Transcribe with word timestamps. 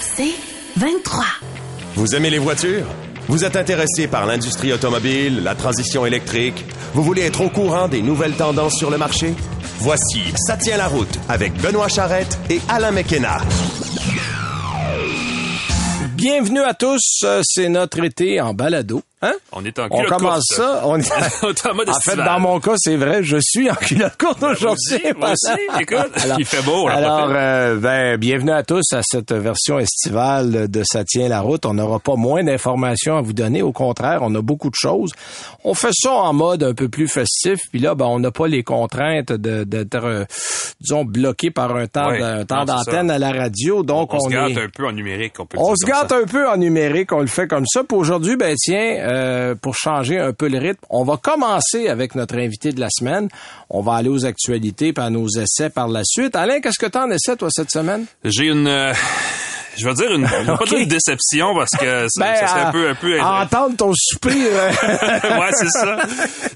C'est 0.00 0.34
23. 0.76 1.24
Vous 1.94 2.14
aimez 2.14 2.30
les 2.30 2.38
voitures? 2.38 2.86
Vous 3.28 3.44
êtes 3.44 3.56
intéressé 3.56 4.06
par 4.06 4.26
l'industrie 4.26 4.72
automobile, 4.72 5.42
la 5.42 5.54
transition 5.54 6.04
électrique? 6.04 6.64
Vous 6.92 7.02
voulez 7.02 7.22
être 7.22 7.40
au 7.40 7.48
courant 7.48 7.88
des 7.88 8.02
nouvelles 8.02 8.34
tendances 8.34 8.76
sur 8.76 8.90
le 8.90 8.98
marché? 8.98 9.34
Voici 9.78 10.22
Ça 10.36 10.56
tient 10.56 10.76
la 10.76 10.88
route 10.88 11.18
avec 11.28 11.54
Benoît 11.54 11.88
Charrette 11.88 12.38
et 12.50 12.60
Alain 12.68 12.90
McKenna. 12.92 13.38
Bienvenue 16.14 16.60
à 16.62 16.74
tous, 16.74 17.20
euh, 17.24 17.42
c'est 17.44 17.68
notre 17.68 18.02
été 18.02 18.40
en 18.40 18.54
balado. 18.54 19.02
Hein? 19.22 19.32
On 19.52 19.64
est 19.64 19.78
en 19.78 19.86
On 19.90 19.96
culotte 19.98 20.08
commence 20.10 20.44
courte. 20.48 20.60
ça. 20.60 20.82
On... 20.84 20.94
On 20.94 20.98
est 20.98 21.66
en 21.66 21.74
mode 21.74 21.88
en 21.88 22.00
fait, 22.00 22.16
dans 22.16 22.40
mon 22.40 22.60
cas, 22.60 22.74
c'est 22.76 22.96
vrai, 22.96 23.22
je 23.22 23.38
suis 23.40 23.70
en 23.70 23.74
culotte 23.74 24.16
courte 24.18 24.42
aujourd'hui. 24.42 24.96
aussi, 24.96 25.00
moi 25.16 25.30
aussi, 25.32 25.60
écoute, 25.80 26.12
il 26.38 26.44
fait 26.44 26.62
beau, 26.62 26.88
là, 26.88 26.94
Alors, 26.96 27.30
euh, 27.32 27.76
ben, 27.76 28.18
bienvenue 28.18 28.50
à 28.50 28.62
tous 28.64 28.82
à 28.92 29.00
cette 29.02 29.32
version 29.32 29.78
estivale 29.78 30.68
de 30.68 30.82
Ça 30.84 31.04
tient 31.04 31.28
la 31.28 31.40
route. 31.40 31.64
On 31.64 31.72
n'aura 31.74 32.00
pas 32.00 32.16
moins 32.16 32.44
d'informations 32.44 33.16
à 33.16 33.22
vous 33.22 33.32
donner. 33.32 33.62
Au 33.62 33.72
contraire, 33.72 34.18
on 34.22 34.34
a 34.34 34.42
beaucoup 34.42 34.68
de 34.68 34.74
choses. 34.76 35.12
On 35.62 35.72
fait 35.72 35.92
ça 35.94 36.12
en 36.12 36.32
mode 36.34 36.62
un 36.62 36.74
peu 36.74 36.90
plus 36.90 37.08
festif. 37.08 37.60
Puis 37.70 37.78
là, 37.80 37.94
ben, 37.94 38.04
on 38.06 38.18
n'a 38.18 38.30
pas 38.30 38.46
les 38.46 38.62
contraintes 38.62 39.32
de- 39.32 39.64
d'être, 39.64 40.04
euh, 40.04 40.24
disons, 40.80 41.04
bloqué 41.06 41.50
par 41.50 41.74
un 41.76 41.86
temps, 41.86 42.10
un 42.10 42.44
d'antenne 42.44 43.10
à 43.10 43.18
la 43.18 43.32
radio. 43.32 43.82
Donc, 43.84 44.12
on, 44.12 44.18
on, 44.18 44.20
se 44.28 44.28
gâte 44.28 44.50
est... 44.50 44.60
un 44.64 44.68
peu 44.68 44.86
en 44.86 44.92
numérique, 44.92 45.34
on 45.38 45.46
peut 45.46 45.56
On 45.58 45.72
dire 45.72 45.76
se 45.78 45.86
gâte 45.86 46.10
ça. 46.10 46.18
un 46.18 46.26
peu 46.26 46.46
en 46.46 46.58
numérique, 46.58 47.10
on 47.12 47.20
le 47.20 47.26
fait 47.26 47.46
comme 47.46 47.64
ça. 47.66 47.82
Puis 47.84 47.96
aujourd'hui, 47.96 48.36
ben 48.36 48.54
tiens, 48.58 48.96
euh, 48.98 49.12
pour 49.60 49.74
changer 49.76 50.18
un 50.18 50.32
peu 50.32 50.48
le 50.48 50.58
rythme, 50.58 50.80
on 50.90 51.04
va 51.04 51.16
commencer 51.16 51.88
avec 51.88 52.14
notre 52.14 52.36
invité 52.36 52.72
de 52.72 52.80
la 52.80 52.88
semaine. 52.90 53.28
On 53.70 53.80
va 53.80 53.94
aller 53.94 54.08
aux 54.08 54.24
actualités 54.24 54.92
puis 54.92 55.04
à 55.04 55.10
nos 55.10 55.28
essais 55.28 55.70
par 55.70 55.88
la 55.88 56.02
suite. 56.04 56.36
Alain, 56.36 56.60
qu'est-ce 56.60 56.78
que 56.78 56.86
tu 56.86 56.98
en 56.98 57.36
toi 57.36 57.48
cette 57.50 57.70
semaine? 57.70 58.06
J'ai 58.24 58.46
une... 58.46 58.66
euh, 58.66 58.92
je 59.78 59.86
vais 59.86 59.94
dire 59.94 60.12
une, 60.12 60.22
pas 60.58 60.64
dire 60.66 60.78
une 60.78 60.88
déception 60.88 61.54
parce 61.54 61.70
que 61.70 62.06
ça, 62.08 62.20
Ben, 62.24 62.36
ça 62.36 62.46
serait 62.48 62.60
à- 62.60 62.68
un 62.68 62.72
peu... 62.72 62.88
Un 62.88 62.94
peu 62.94 63.20
à 63.20 63.42
entendre 63.44 63.76
ton 63.76 63.92
soupir. 63.94 64.32
euh, 64.34 64.70
ouais, 65.40 65.50
c'est 65.52 65.68
ça. 65.70 65.98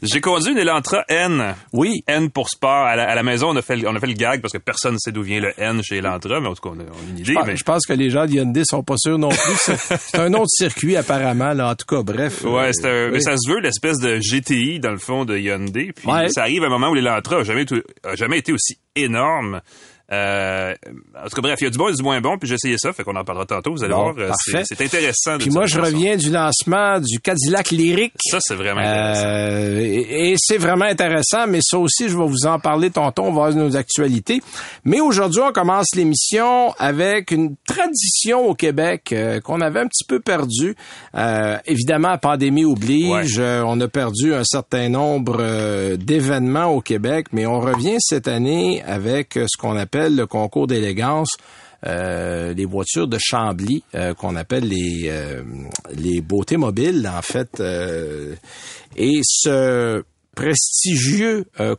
J'ai 0.02 0.20
conduit 0.20 0.52
une 0.52 0.58
Elantra 0.58 1.04
N. 1.08 1.54
oui. 1.72 2.02
N 2.06 2.30
pour 2.30 2.48
sport. 2.48 2.86
À 2.86 2.96
la, 2.96 3.10
à 3.10 3.14
la 3.14 3.22
maison, 3.22 3.48
on 3.50 3.56
a, 3.56 3.62
fait, 3.62 3.76
le- 3.76 3.88
on 3.88 3.94
a 3.94 4.00
fait 4.00 4.06
le 4.06 4.12
gag 4.14 4.40
parce 4.40 4.52
que 4.52 4.58
personne 4.58 4.94
ne 4.94 4.98
sait 4.98 5.12
d'où 5.12 5.22
vient 5.22 5.40
le 5.40 5.52
N 5.58 5.82
chez 5.82 5.96
Elantra, 5.98 6.40
mais 6.40 6.48
en 6.48 6.54
tout 6.54 6.62
cas, 6.68 6.74
on 6.76 6.80
a, 6.80 6.84
on 6.84 7.06
a 7.06 7.10
une 7.10 7.18
idée. 7.18 7.34
Mais... 7.46 7.56
Je 7.56 7.64
pense 7.64 7.86
que 7.86 7.92
les 7.92 8.10
gens 8.10 8.26
de 8.26 8.32
Hyundai 8.32 8.62
sont 8.64 8.82
pas 8.82 8.96
sûrs 8.96 9.18
non 9.18 9.28
plus. 9.30 9.38
C'est 9.58 9.76
c'est 9.98 10.18
un 10.18 10.32
autre 10.34 10.48
circuit 10.50 10.96
apparemment. 10.96 11.52
Là. 11.52 11.70
En 11.70 11.74
tout 11.74 11.86
cas, 11.86 12.02
bref. 12.02 12.42
Ouais, 12.44 12.68
euh, 12.68 12.70
c'est 12.72 12.88
un- 12.88 13.10
mais 13.10 13.20
ça 13.20 13.36
se 13.36 13.50
veut 13.50 13.60
l'espèce 13.60 13.98
de 13.98 14.18
GTI 14.20 14.80
dans 14.80 14.90
le 14.92 14.98
fond 14.98 15.24
de 15.24 15.36
Hyundai. 15.36 15.92
Puis 15.94 16.06
Ouais. 16.08 16.28
ça 16.30 16.42
arrive 16.42 16.62
à 16.62 16.66
un 16.66 16.70
moment 16.70 16.88
où 16.90 16.94
l'Elantra 16.94 17.38
a 17.38 17.42
jamais, 17.42 17.64
a 18.04 18.14
jamais 18.16 18.38
été 18.38 18.52
aussi 18.52 18.78
énorme. 18.96 19.60
Euh, 20.10 20.74
en 21.14 21.24
tout 21.28 21.36
cas, 21.36 21.42
bref, 21.42 21.58
il 21.60 21.64
y 21.64 21.66
a 21.66 21.70
du 21.70 21.76
bon 21.76 21.88
et 21.88 21.92
du 21.94 22.02
moins 22.02 22.18
bon, 22.22 22.38
puis 22.38 22.48
j'ai 22.48 22.54
essayé 22.54 22.76
ça, 22.78 22.94
fait 22.94 23.04
qu'on 23.04 23.14
en 23.16 23.24
parlera 23.24 23.44
tantôt, 23.44 23.72
vous 23.72 23.84
allez 23.84 23.92
Bon, 23.92 24.12
voir. 24.12 24.14
euh, 24.18 24.28
parfait. 24.28 24.62
C'est 24.64 24.80
intéressant. 24.80 25.36
Puis 25.38 25.50
moi, 25.50 25.66
je 25.66 25.78
façon. 25.78 25.94
reviens 25.94 26.16
du 26.16 26.30
lancement 26.30 26.98
du 26.98 27.20
Cadillac 27.20 27.70
Lyric. 27.70 28.14
Ça, 28.30 28.38
c'est 28.40 28.54
vraiment 28.54 28.80
intéressant. 28.80 29.26
Euh, 29.26 29.80
et 29.80 30.30
et 30.30 30.34
c'est 30.38 30.56
vraiment 30.58 30.86
intéressant, 30.86 31.46
mais 31.46 31.58
ça 31.62 31.78
aussi, 31.78 32.08
je 32.08 32.16
vais 32.16 32.26
vous 32.26 32.46
en 32.46 32.58
parler 32.58 32.90
tantôt, 32.90 33.22
on 33.24 33.32
va 33.32 33.50
voir 33.50 33.54
nos 33.54 33.76
actualités. 33.76 34.40
Mais 34.84 35.00
aujourd'hui, 35.00 35.40
on 35.42 35.52
commence 35.52 35.88
l'émission 35.94 36.72
avec 36.78 37.30
une 37.30 37.56
tradition 37.66 38.48
au 38.48 38.54
Québec 38.54 39.10
euh, 39.12 39.40
qu'on 39.40 39.60
avait 39.60 39.80
un 39.80 39.86
petit 39.88 40.04
peu 40.04 40.20
perdue. 40.20 40.74
Euh, 41.16 41.56
évidemment, 41.66 42.08
la 42.08 42.18
pandémie 42.18 42.64
oblige, 42.64 43.38
Ouais. 43.38 43.60
on 43.64 43.78
a 43.80 43.88
perdu 43.88 44.32
un 44.34 44.44
certain 44.44 44.88
nombre 44.88 45.42
d'événements 45.96 46.66
au 46.66 46.80
Québec, 46.80 47.26
mais 47.32 47.44
on 47.46 47.60
revient 47.60 47.96
cette 47.98 48.28
année 48.28 48.82
avec 48.84 49.34
ce 49.34 49.56
qu'on 49.58 49.76
appelle 49.76 49.97
le 50.06 50.26
concours 50.26 50.66
d'élégance. 50.66 51.36
Euh, 51.86 52.54
les 52.54 52.64
voitures 52.64 53.06
de 53.06 53.18
Chambly 53.20 53.84
euh, 53.94 54.12
qu'on 54.12 54.34
appelle 54.34 54.66
les 54.66 55.02
euh, 55.04 55.44
les 55.94 56.20
beautés 56.20 56.56
mobiles 56.56 57.08
en 57.08 57.22
fait 57.22 57.62
et 58.96 59.20
ce 59.22 60.02
prestigieux 60.38 61.46
euh, 61.58 61.74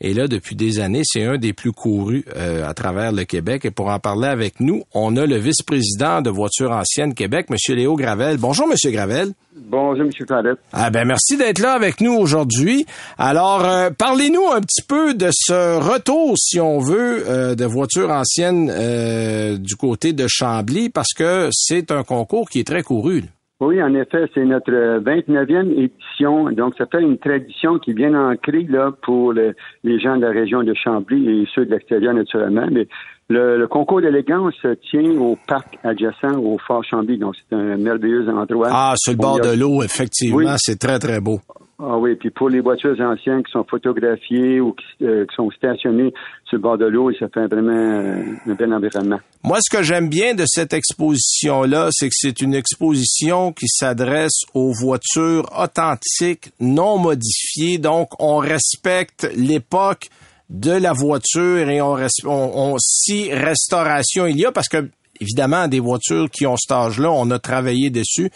concours 0.00 0.14
là 0.14 0.28
depuis 0.28 0.54
des 0.54 0.78
années, 0.78 1.02
c'est 1.04 1.24
un 1.24 1.38
des 1.38 1.52
plus 1.52 1.72
courus 1.72 2.24
euh, 2.36 2.68
à 2.68 2.74
travers 2.74 3.12
le 3.12 3.24
Québec 3.24 3.64
et 3.64 3.70
pour 3.70 3.88
en 3.88 3.98
parler 3.98 4.28
avec 4.28 4.60
nous, 4.60 4.84
on 4.94 5.16
a 5.16 5.26
le 5.26 5.36
vice-président 5.36 6.22
de 6.22 6.30
Voitures 6.30 6.72
anciennes 6.72 7.14
Québec, 7.14 7.50
monsieur 7.50 7.74
Léo 7.74 7.96
Gravel. 7.96 8.38
Bonjour 8.38 8.68
monsieur 8.68 8.90
Gravel. 8.90 9.32
Bonjour, 9.60 10.04
M. 10.04 10.10
Clarette. 10.26 10.58
Ah 10.72 10.90
ben 10.90 11.04
merci 11.04 11.36
d'être 11.36 11.58
là 11.58 11.72
avec 11.72 12.00
nous 12.00 12.12
aujourd'hui. 12.12 12.86
Alors 13.18 13.64
euh, 13.64 13.90
parlez-nous 13.90 14.48
un 14.52 14.60
petit 14.60 14.82
peu 14.82 15.14
de 15.14 15.30
ce 15.32 15.78
retour, 15.78 16.36
si 16.38 16.60
on 16.60 16.78
veut, 16.78 17.24
euh, 17.28 17.54
de 17.54 17.64
voitures 17.64 18.10
anciennes 18.10 18.70
euh, 18.72 19.56
du 19.58 19.74
côté 19.74 20.12
de 20.12 20.26
Chambly, 20.28 20.90
parce 20.90 21.12
que 21.12 21.48
c'est 21.52 21.90
un 21.90 22.04
concours 22.04 22.48
qui 22.48 22.60
est 22.60 22.66
très 22.66 22.82
couru. 22.82 23.22
là. 23.22 23.26
Oui, 23.60 23.82
en 23.82 23.92
effet, 23.94 24.26
c'est 24.34 24.44
notre 24.44 24.72
euh, 24.72 25.00
29e 25.00 25.72
édition. 25.72 26.50
Donc, 26.52 26.74
ça 26.78 26.86
fait 26.86 27.02
une 27.02 27.18
tradition 27.18 27.78
qui 27.80 27.90
est 27.90 27.94
bien 27.94 28.14
ancrée 28.14 28.64
là, 28.68 28.92
pour 29.02 29.32
le- 29.32 29.54
les 29.82 29.98
gens 29.98 30.16
de 30.16 30.22
la 30.22 30.30
région 30.30 30.62
de 30.62 30.74
Chambly 30.74 31.28
et 31.42 31.48
ceux 31.54 31.66
de 31.66 31.72
l'extérieur, 31.72 32.14
naturellement. 32.14 32.68
Mais 32.70 32.86
le, 33.28 33.58
le 33.58 33.66
concours 33.66 34.00
d'élégance 34.00 34.54
se 34.62 34.74
tient 34.90 35.10
au 35.20 35.36
parc 35.48 35.76
adjacent 35.82 36.36
au 36.38 36.56
Fort 36.58 36.84
Chambly. 36.84 37.18
Donc, 37.18 37.34
c'est 37.50 37.56
un 37.56 37.76
merveilleux 37.76 38.28
endroit. 38.28 38.68
Ah, 38.70 38.94
sur 38.96 39.12
le 39.12 39.18
bord 39.18 39.38
a- 39.44 39.48
de 39.54 39.58
l'eau, 39.60 39.82
effectivement, 39.82 40.36
Oui. 40.36 40.46
c'est 40.58 40.78
très 40.78 41.00
très 41.00 41.20
beau. 41.20 41.40
Ah 41.80 41.96
oui, 41.96 42.16
puis 42.16 42.30
pour 42.30 42.48
les 42.48 42.58
voitures 42.60 42.96
anciennes 43.00 43.44
qui 43.44 43.52
sont 43.52 43.62
photographiées 43.62 44.58
ou 44.60 44.72
qui, 44.72 45.04
euh, 45.04 45.24
qui 45.26 45.34
sont 45.36 45.48
stationnées 45.52 46.12
sur 46.44 46.56
le 46.56 46.62
bord 46.62 46.76
de 46.76 46.86
l'eau, 46.86 47.12
ça 47.12 47.26
fait 47.32 47.46
vraiment 47.46 47.70
euh, 47.70 48.22
un 48.48 48.54
bel 48.54 48.74
environnement. 48.74 49.20
Moi, 49.44 49.58
ce 49.60 49.70
que 49.76 49.84
j'aime 49.84 50.08
bien 50.08 50.34
de 50.34 50.42
cette 50.44 50.72
exposition-là, 50.72 51.90
c'est 51.92 52.08
que 52.08 52.14
c'est 52.16 52.40
une 52.40 52.54
exposition 52.54 53.52
qui 53.52 53.68
s'adresse 53.68 54.40
aux 54.54 54.72
voitures 54.72 55.48
authentiques, 55.56 56.50
non 56.58 56.98
modifiées. 56.98 57.78
Donc, 57.78 58.08
on 58.18 58.38
respecte 58.38 59.30
l'époque 59.36 60.08
de 60.50 60.72
la 60.72 60.92
voiture 60.92 61.68
et 61.68 61.80
on, 61.80 61.92
on, 62.24 62.72
on- 62.72 62.76
si 62.80 63.32
restauration 63.32 64.26
il 64.26 64.36
y 64.38 64.46
a, 64.46 64.50
parce 64.50 64.68
que 64.68 64.88
évidemment, 65.20 65.68
des 65.68 65.80
voitures 65.80 66.28
qui 66.30 66.44
ont 66.46 66.56
cet 66.56 66.72
âge-là, 66.72 67.10
on 67.12 67.30
a 67.30 67.38
travaillé 67.38 67.90
dessus, 67.90 68.30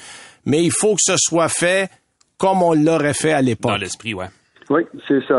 mais 0.44 0.62
il 0.62 0.70
faut 0.72 0.94
que 0.94 1.00
ce 1.02 1.14
soit 1.16 1.48
fait 1.48 1.88
comme 2.42 2.60
on 2.60 2.74
l'aurait 2.74 3.14
fait 3.14 3.32
à 3.32 3.40
Dans 3.40 3.46
l'époque. 3.46 3.78
l'esprit, 3.78 4.14
ouais. 4.14 4.26
Oui, 4.68 4.82
c'est 5.06 5.24
ça. 5.28 5.36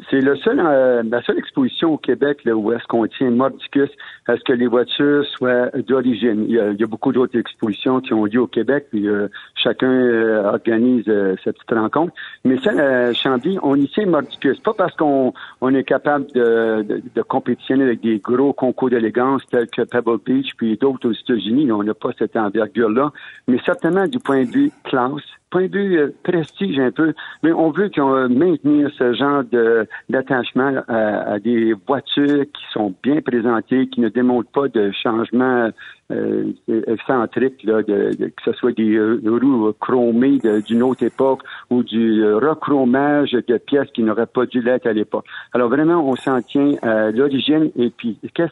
Euh, 0.00 0.04
C'est 0.10 0.20
le 0.20 0.36
seul, 0.36 0.60
euh, 0.60 1.02
la 1.08 1.22
seule 1.22 1.38
exposition 1.38 1.94
au 1.94 1.98
Québec 1.98 2.44
là, 2.44 2.54
où 2.54 2.72
est-ce 2.72 2.84
qu'on 2.86 3.06
tient 3.06 3.30
mordicus 3.30 3.90
à 4.26 4.36
ce 4.36 4.42
que 4.44 4.52
les 4.52 4.66
voitures 4.66 5.24
soient 5.26 5.70
d'origine? 5.86 6.44
Il 6.48 6.54
y 6.54 6.60
a, 6.60 6.70
il 6.70 6.80
y 6.80 6.84
a 6.84 6.86
beaucoup 6.86 7.12
d'autres 7.12 7.38
expositions 7.38 8.00
qui 8.00 8.12
ont 8.14 8.24
lieu 8.24 8.40
au 8.40 8.46
Québec, 8.46 8.86
puis 8.90 9.08
euh, 9.08 9.28
chacun 9.54 9.90
euh, 9.90 10.44
organise 10.44 11.04
euh, 11.08 11.36
cette 11.44 11.56
petite 11.56 11.72
rencontre. 11.72 12.12
Mais 12.44 12.58
ça, 12.58 12.70
à 12.70 13.12
Chambly, 13.12 13.58
on 13.62 13.76
y 13.76 13.88
tient 13.88 14.06
mordicus. 14.06 14.58
Pas 14.60 14.74
parce 14.74 14.94
qu'on 14.96 15.32
on 15.60 15.74
est 15.74 15.84
capable 15.84 16.26
de, 16.32 16.82
de, 16.82 17.02
de 17.14 17.22
compétitionner 17.22 17.84
avec 17.84 18.00
des 18.00 18.18
gros 18.18 18.52
concours 18.52 18.90
d'élégance 18.90 19.46
tels 19.50 19.68
que 19.68 19.82
Pebble 19.82 20.18
Beach 20.24 20.54
puis 20.56 20.76
d'autres 20.76 21.08
aux 21.08 21.12
États-Unis. 21.12 21.70
On 21.72 21.82
n'a 21.82 21.94
pas 21.94 22.10
cette 22.18 22.36
envergure-là. 22.36 23.12
Mais 23.48 23.58
certainement 23.64 24.06
du 24.06 24.18
point 24.18 24.44
de 24.44 24.50
vue 24.50 24.70
classe, 24.84 25.22
point 25.50 25.66
de 25.66 25.76
vue 25.76 25.98
euh, 25.98 26.14
prestige 26.22 26.78
un 26.78 26.92
peu, 26.92 27.12
mais 27.42 27.52
on 27.52 27.70
veut 27.70 27.90
qu'on 27.94 28.14
euh, 28.14 28.28
maintenir 28.28 28.90
ce 28.96 29.12
genre 29.14 29.42
de 29.50 29.86
d'attachement 30.08 30.82
à, 30.88 31.32
à 31.32 31.38
des 31.38 31.74
voitures 31.86 32.44
qui 32.52 32.62
sont 32.72 32.94
bien 33.02 33.20
présentées, 33.20 33.88
qui 33.88 34.00
ne 34.00 34.08
démontrent 34.08 34.50
pas 34.50 34.68
de 34.68 34.90
changement 34.92 35.70
euh, 36.10 36.52
là, 36.68 37.82
que 37.82 38.42
ce 38.44 38.52
soit 38.52 38.72
des 38.72 38.94
euh, 38.96 39.20
roues 39.24 39.72
chromées 39.80 40.38
d'une 40.66 40.82
autre 40.82 41.04
époque 41.04 41.40
ou 41.70 41.82
du 41.82 42.22
euh, 42.24 42.38
rechromage 42.38 43.32
de 43.32 43.56
pièces 43.58 43.88
qui 43.94 44.02
n'auraient 44.02 44.26
pas 44.26 44.46
dû 44.46 44.60
l'être 44.62 44.86
à 44.86 44.92
l'époque. 44.92 45.24
Alors 45.52 45.68
vraiment, 45.68 46.02
on 46.08 46.16
s'en 46.16 46.40
tient 46.42 46.72
à 46.82 47.10
l'origine 47.10 47.70
et 47.76 47.90
puis 47.90 48.18
qu'est-ce- 48.34 48.50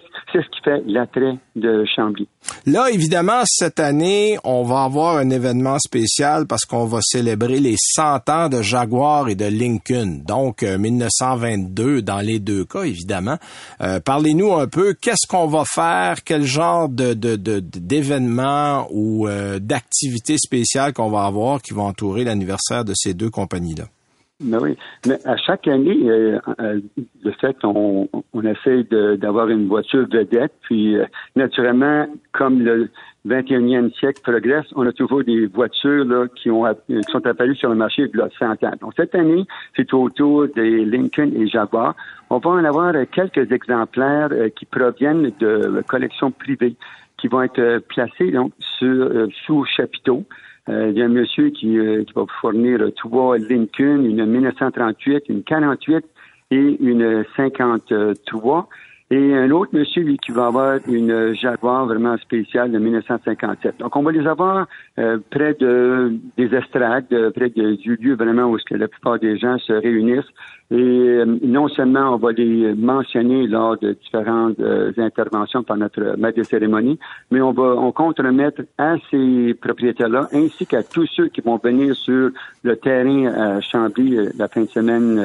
qui 0.51 0.61
fait 0.63 0.83
l'attrait 0.87 1.37
de 1.57 1.85
Chambly. 1.85 2.29
Là, 2.67 2.91
évidemment, 2.93 3.43
cette 3.45 3.81
année, 3.81 4.39
on 4.45 4.63
va 4.63 4.85
avoir 4.85 5.17
un 5.17 5.31
événement 5.31 5.79
spécial 5.79 6.47
parce 6.47 6.65
qu'on 6.65 6.87
va 6.87 6.99
célébrer 7.03 7.59
les 7.61 7.75
100 7.77 8.29
ans 8.29 8.49
de 8.49 8.63
Jaguar 8.63 9.29
et 9.29 9.35
de 9.35 9.45
Lincoln. 9.47 10.23
Donc, 10.27 10.63
euh, 10.63 10.79
1922 10.79 12.03
dans 12.03 12.21
les 12.21 12.39
deux 12.39 12.65
cas, 12.65 12.83
évidemment. 12.83 13.37
Euh, 13.81 14.01
Parlez-nous 14.01 14.53
un 14.55 14.67
peu, 14.67 14.95
qu'est-ce 14.95 15.27
qu'on 15.29 15.47
va 15.47 15.65
faire, 15.65 16.23
quel 16.25 16.43
genre 16.45 16.89
de- 16.89 17.15
d'événements 17.61 18.87
ou 18.91 19.27
euh, 19.27 19.59
d'activités 19.59 20.37
spéciales 20.39 20.93
qu'on 20.93 21.11
va 21.11 21.25
avoir 21.25 21.61
qui 21.63 21.75
vont 21.75 21.87
entourer 21.87 22.25
l'anniversaire 22.25 22.85
de 22.85 22.93
ces 22.95 23.15
deux 23.15 23.31
compagnies-là. 23.31 23.85
Ben 24.41 24.59
oui. 24.63 24.77
Mais 25.05 25.19
à 25.27 25.37
chaque 25.37 25.67
année, 25.67 25.99
euh, 26.05 26.39
euh, 26.61 26.81
de 27.25 27.31
fait, 27.41 27.57
on, 27.65 28.09
on 28.33 28.43
essaie 28.45 28.85
de- 28.85 29.17
d'avoir 29.17 29.49
une 29.49 29.67
voiture 29.67 30.07
vedette. 30.09 30.53
Puis, 30.63 30.97
euh, 30.97 31.07
naturellement, 31.35 32.07
comme 32.31 32.61
le 32.61 32.89
21e 33.27 33.93
siècle 33.99 34.21
progresse, 34.23 34.67
on 34.77 34.87
a 34.87 34.93
toujours 34.93 35.25
des 35.25 35.47
voitures 35.47 36.05
là, 36.05 36.27
qui, 36.37 36.53
ont, 36.53 36.65
sont 37.11 37.27
apparues 37.27 37.57
sur 37.57 37.69
le 37.71 37.75
marché 37.75 38.09
y 38.15 38.21
a 38.21 38.29
100 38.39 38.63
ans. 38.65 38.75
Donc, 38.81 38.93
cette 38.97 39.17
année, 39.17 39.45
c'est 39.75 39.93
autour 39.93 40.47
des 40.55 40.85
Lincoln 40.85 41.33
et 41.35 41.49
Jaguar. 41.49 41.97
On 42.31 42.39
va 42.39 42.51
en 42.51 42.65
avoir 42.65 42.95
quelques 43.11 43.51
exemplaires 43.51 44.31
qui 44.55 44.67
proviennent 44.67 45.33
de 45.41 45.83
collections 45.89 46.31
privées. 46.31 46.77
Qui 47.19 47.29
vont 47.29 47.43
être 47.43 47.79
placées 47.89 48.31
donc 48.31 48.53
sur, 48.79 49.29
sous 49.45 49.65
chapiteau. 49.65 50.25
il 50.69 50.93
y 50.93 51.03
a 51.03 51.05
un 51.05 51.09
monsieur 51.09 51.51
qui, 51.51 51.77
qui 52.07 52.13
va 52.15 52.23
vous 52.23 52.29
fournir 52.41 52.81
trois 52.97 53.39
Lincoln, 53.39 54.05
une 54.05 54.25
1938, 54.25 55.25
une 55.29 55.43
48 55.43 56.05
et 56.51 56.77
une 56.81 57.25
53. 57.37 58.69
Et 59.11 59.35
un 59.35 59.51
autre 59.53 59.71
monsieur, 59.73 60.03
lui, 60.03 60.19
qui 60.19 60.33
va 60.33 60.49
avoir 60.49 60.81
une 60.87 61.33
Jaguar 61.33 61.87
vraiment 61.87 62.19
spéciale 62.19 62.71
de 62.71 62.79
1957. 62.79 63.79
Donc, 63.79 63.97
on 63.97 64.03
va 64.03 64.13
les 64.13 64.27
avoir 64.27 64.67
euh, 64.99 65.17
près 65.31 65.55
de 65.55 66.13
des 66.37 66.55
estrades, 66.55 67.07
euh, 67.13 67.31
près 67.31 67.49
de, 67.49 67.77
du 67.77 67.97
lieu 67.97 68.17
vraiment 68.17 68.51
où 68.51 68.59
que 68.59 68.75
la 68.75 68.87
plupart 68.87 69.19
des 69.19 69.39
gens 69.39 69.57
se 69.61 69.73
réunissent. 69.73 70.29
Et 70.71 70.77
euh, 70.77 71.25
non 71.43 71.69
seulement 71.69 72.13
on 72.13 72.17
va 72.19 72.33
les 72.33 72.75
mentionner 72.75 73.47
lors 73.47 73.79
de 73.79 73.93
différentes 73.95 74.61
interventions 74.99 75.63
par 75.63 75.79
notre 75.79 76.17
maître 76.19 76.37
de 76.37 76.43
cérémonie, 76.43 76.99
mais 77.31 77.41
on 77.41 77.53
va 77.53 77.63
on 77.63 77.93
compte 77.93 78.19
remettre 78.19 78.61
à 78.77 78.97
ces 79.11 79.55
propriétaires-là, 79.55 80.29
ainsi 80.35 80.67
qu'à 80.67 80.83
tous 80.83 81.07
ceux 81.07 81.29
qui 81.29 81.41
vont 81.41 81.57
venir 81.57 81.97
sur 81.97 82.29
le 82.63 82.77
terrain 82.77 83.27
à 83.29 83.61
Chambly 83.63 84.19
la 84.37 84.49
fin 84.49 84.65
de 84.65 84.69
semaine 84.69 85.17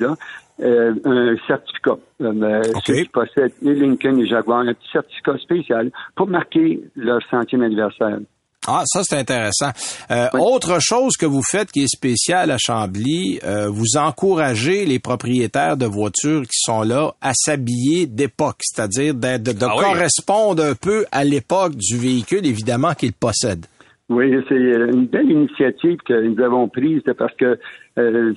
là, 0.00 0.16
euh, 0.60 0.94
un 1.04 1.36
certificat. 1.46 1.98
Euh, 2.20 2.62
Ceux 2.84 3.02
qui 3.02 3.08
possèdent 3.08 3.52
les 3.62 3.74
Lincoln 3.74 4.18
et 4.18 4.26
Jaguar, 4.26 4.60
un 4.60 4.74
petit 4.74 4.90
certificat 4.92 5.38
spécial 5.38 5.90
pour 6.14 6.28
marquer 6.28 6.80
leur 6.96 7.20
centième 7.30 7.62
anniversaire. 7.62 8.18
Ah, 8.66 8.82
ça 8.84 9.00
c'est 9.02 9.16
intéressant. 9.16 9.70
Euh, 10.10 10.26
autre 10.34 10.78
chose 10.80 11.16
que 11.16 11.24
vous 11.24 11.42
faites 11.42 11.70
qui 11.72 11.84
est 11.84 11.94
spécial 11.94 12.50
à 12.50 12.56
Chambly, 12.58 13.40
euh, 13.42 13.68
vous 13.68 13.96
encouragez 13.96 14.84
les 14.84 14.98
propriétaires 14.98 15.78
de 15.78 15.86
voitures 15.86 16.42
qui 16.42 16.58
sont 16.58 16.82
là 16.82 17.12
à 17.22 17.32
s'habiller 17.34 18.06
d'époque, 18.06 18.58
c'est-à-dire 18.60 19.14
de, 19.14 19.38
de, 19.38 19.52
ah 19.62 19.74
correspondre 19.80 20.62
un 20.62 20.74
peu 20.74 21.06
à 21.12 21.24
l'époque 21.24 21.76
du 21.76 21.96
véhicule, 21.96 22.44
évidemment, 22.44 22.92
qu'ils 22.92 23.14
possèdent. 23.14 23.64
Oui, 24.10 24.34
c'est 24.48 24.54
une 24.54 25.06
belle 25.06 25.30
initiative 25.30 25.98
que 26.06 26.22
nous 26.22 26.42
avons 26.42 26.68
prise 26.68 27.02
parce 27.18 27.34
que 27.36 27.58
euh, 27.98 28.32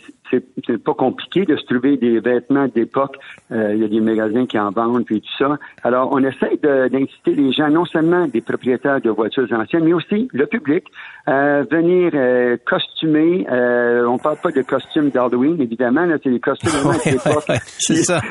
c'est 0.66 0.84
pas 0.84 0.94
compliqué 0.94 1.46
de 1.46 1.56
se 1.56 1.66
trouver 1.66 1.98
des 1.98 2.20
vêtements 2.20 2.68
d'époque. 2.68 3.18
Euh, 3.52 3.74
il 3.76 3.82
y 3.82 3.86
a 3.86 3.88
des 3.88 4.00
magasins 4.00 4.46
qui 4.46 4.58
en 4.58 4.72
vendent 4.72 5.06
puis 5.06 5.22
tout 5.22 5.38
ça. 5.38 5.58
Alors, 5.84 6.10
on 6.12 6.20
essaie 6.24 6.58
d'inciter 6.62 7.36
les 7.36 7.52
gens, 7.52 7.70
non 7.70 7.86
seulement 7.86 8.28
des 8.28 8.42
propriétaires 8.42 9.02
de 9.02 9.10
voitures 9.10 9.48
anciennes, 9.52 9.84
mais 9.84 9.94
aussi 9.94 10.30
le 10.32 10.46
public, 10.46 10.86
à 11.28 11.64
venir 11.64 12.12
euh, 12.14 12.58
costumer. 12.66 13.46
Euh, 13.52 14.06
on 14.08 14.18
parle 14.18 14.38
pas 14.38 14.52
de 14.52 14.62
costumes 14.62 15.10
d'Halloween, 15.10 15.62
évidemment. 15.62 16.08
c'est 16.24 16.30
des 16.30 16.40
costumes 16.40 16.72
d'époque. 17.04 17.44
c'est 17.78 18.04
ça. 18.04 18.22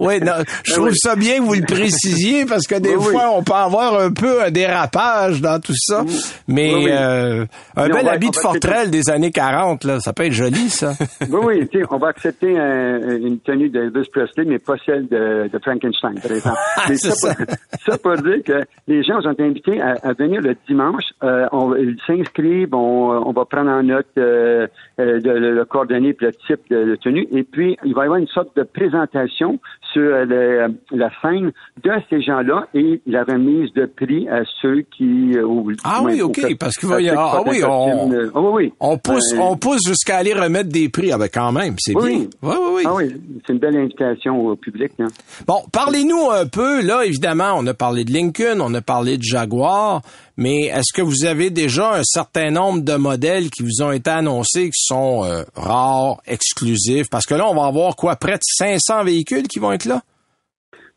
oui, 0.00 0.20
je 0.64 0.72
trouve 0.74 0.94
ça 0.94 1.16
bien 1.16 1.38
que 1.38 1.42
vous 1.42 1.54
le 1.54 1.62
précisiez 1.66 2.44
parce 2.46 2.66
que 2.66 2.76
des 2.76 2.94
fois, 2.94 3.30
on 3.34 3.42
peut 3.42 3.52
avoir 3.52 3.98
un 3.98 4.12
peu 4.12 4.42
un 4.42 4.50
dérapage 4.50 5.40
dans 5.40 5.60
tout 5.60 5.74
ça. 5.76 6.04
Mais 6.48 6.92
un 6.92 7.88
bel 7.88 8.08
habit 8.08 8.30
de 8.30 8.36
Fortrel 8.36 8.90
des 8.90 9.10
années 9.10 9.30
40, 9.30 9.84
là, 9.84 10.00
ça 10.00 10.12
peut 10.12 10.24
être 10.24 10.32
joli, 10.32 10.70
ça. 10.70 10.81
Oui, 11.30 11.68
oui, 11.72 11.82
on 11.90 11.98
va 11.98 12.08
accepter 12.08 12.50
une 12.50 13.38
tenue 13.40 13.68
d'Elvis 13.68 14.08
Presley, 14.12 14.44
mais 14.44 14.58
pas 14.58 14.74
celle 14.84 15.08
de, 15.08 15.50
Frankenstein, 15.62 16.18
par 16.20 16.32
exemple. 16.32 16.58
Ah, 16.76 16.94
ça, 16.96 17.34
Pour, 17.34 17.46
ça, 17.86 17.98
Pour, 17.98 18.16
dire 18.16 18.42
que 18.44 18.64
les 18.88 19.02
gens 19.02 19.20
sont 19.20 19.38
invités 19.38 19.80
à, 19.80 20.12
venir 20.14 20.40
le 20.40 20.56
dimanche. 20.66 21.04
Euh, 21.22 21.46
on, 21.52 21.74
ils 21.74 21.96
s'inscrivent, 22.06 22.74
on, 22.74 23.28
on, 23.28 23.32
va 23.32 23.44
prendre 23.44 23.70
en 23.70 23.82
note 23.82 24.06
euh, 24.18 24.66
euh 24.98 25.20
le, 25.22 25.64
coordonnées 25.64 26.10
et 26.10 26.16
le 26.18 26.32
type 26.32 26.60
de, 26.70 26.96
tenue. 26.96 27.26
Et 27.30 27.44
puis, 27.44 27.76
il 27.84 27.94
va 27.94 28.02
y 28.02 28.04
avoir 28.04 28.18
une 28.18 28.28
sorte 28.28 28.56
de 28.56 28.62
présentation 28.62 29.60
sur 29.92 30.02
la 30.02 31.10
scène 31.20 31.52
de 31.84 31.90
ces 32.08 32.22
gens-là 32.22 32.66
et 32.74 33.00
la 33.06 33.24
remise 33.24 33.72
de 33.74 33.86
prix 33.86 34.28
à 34.28 34.42
ceux 34.60 34.82
qui... 34.96 35.36
ah 35.84 36.00
oui, 36.02 36.22
OK, 36.22 36.40
parce 36.58 36.76
qu'il 36.76 36.88
va 36.88 37.00
y 37.00 37.10
avoir... 37.10 37.36
Ah 37.36 37.42
oui, 37.46 37.62
on, 37.64 38.52
oui, 38.52 38.72
on 38.80 38.98
pousse, 38.98 39.34
on 39.38 39.56
pousse 39.56 39.80
jusqu'à 39.86 40.16
aller 40.16 40.32
remettre 40.32 40.70
des 40.72 40.88
prix. 40.88 41.10
Ben 41.12 41.28
quand 41.28 41.52
même, 41.52 41.76
c'est 41.78 41.94
bien. 41.94 42.02
Oui, 42.02 42.28
oui, 42.42 42.56
oui. 42.72 42.82
Ah 42.84 42.94
oui, 42.94 43.14
c'est 43.46 43.52
une 43.52 43.58
belle 43.58 43.76
invitation 43.76 44.46
au 44.46 44.56
public. 44.56 44.92
Hein. 44.98 45.06
Bon, 45.46 45.62
parlez-nous 45.70 46.30
un 46.30 46.46
peu. 46.46 46.82
Là, 46.82 47.04
évidemment, 47.04 47.54
on 47.56 47.66
a 47.66 47.74
parlé 47.74 48.04
de 48.04 48.12
Lincoln, 48.12 48.60
on 48.60 48.74
a 48.74 48.80
parlé 48.80 49.18
de 49.18 49.22
Jaguar, 49.22 50.02
mais 50.36 50.62
est-ce 50.62 50.92
que 50.92 51.02
vous 51.02 51.24
avez 51.24 51.50
déjà 51.50 51.94
un 51.94 52.04
certain 52.04 52.50
nombre 52.50 52.80
de 52.80 52.94
modèles 52.94 53.50
qui 53.50 53.62
vous 53.62 53.82
ont 53.82 53.92
été 53.92 54.10
annoncés 54.10 54.70
qui 54.70 54.82
sont 54.82 55.24
euh, 55.24 55.42
rares, 55.54 56.20
exclusifs? 56.26 57.08
Parce 57.10 57.26
que 57.26 57.34
là, 57.34 57.48
on 57.48 57.54
va 57.54 57.66
avoir 57.66 57.94
quoi, 57.94 58.16
près 58.16 58.34
de 58.34 58.42
500 58.42 59.04
véhicules 59.04 59.46
qui 59.46 59.58
vont 59.58 59.72
être 59.72 59.84
là? 59.84 60.02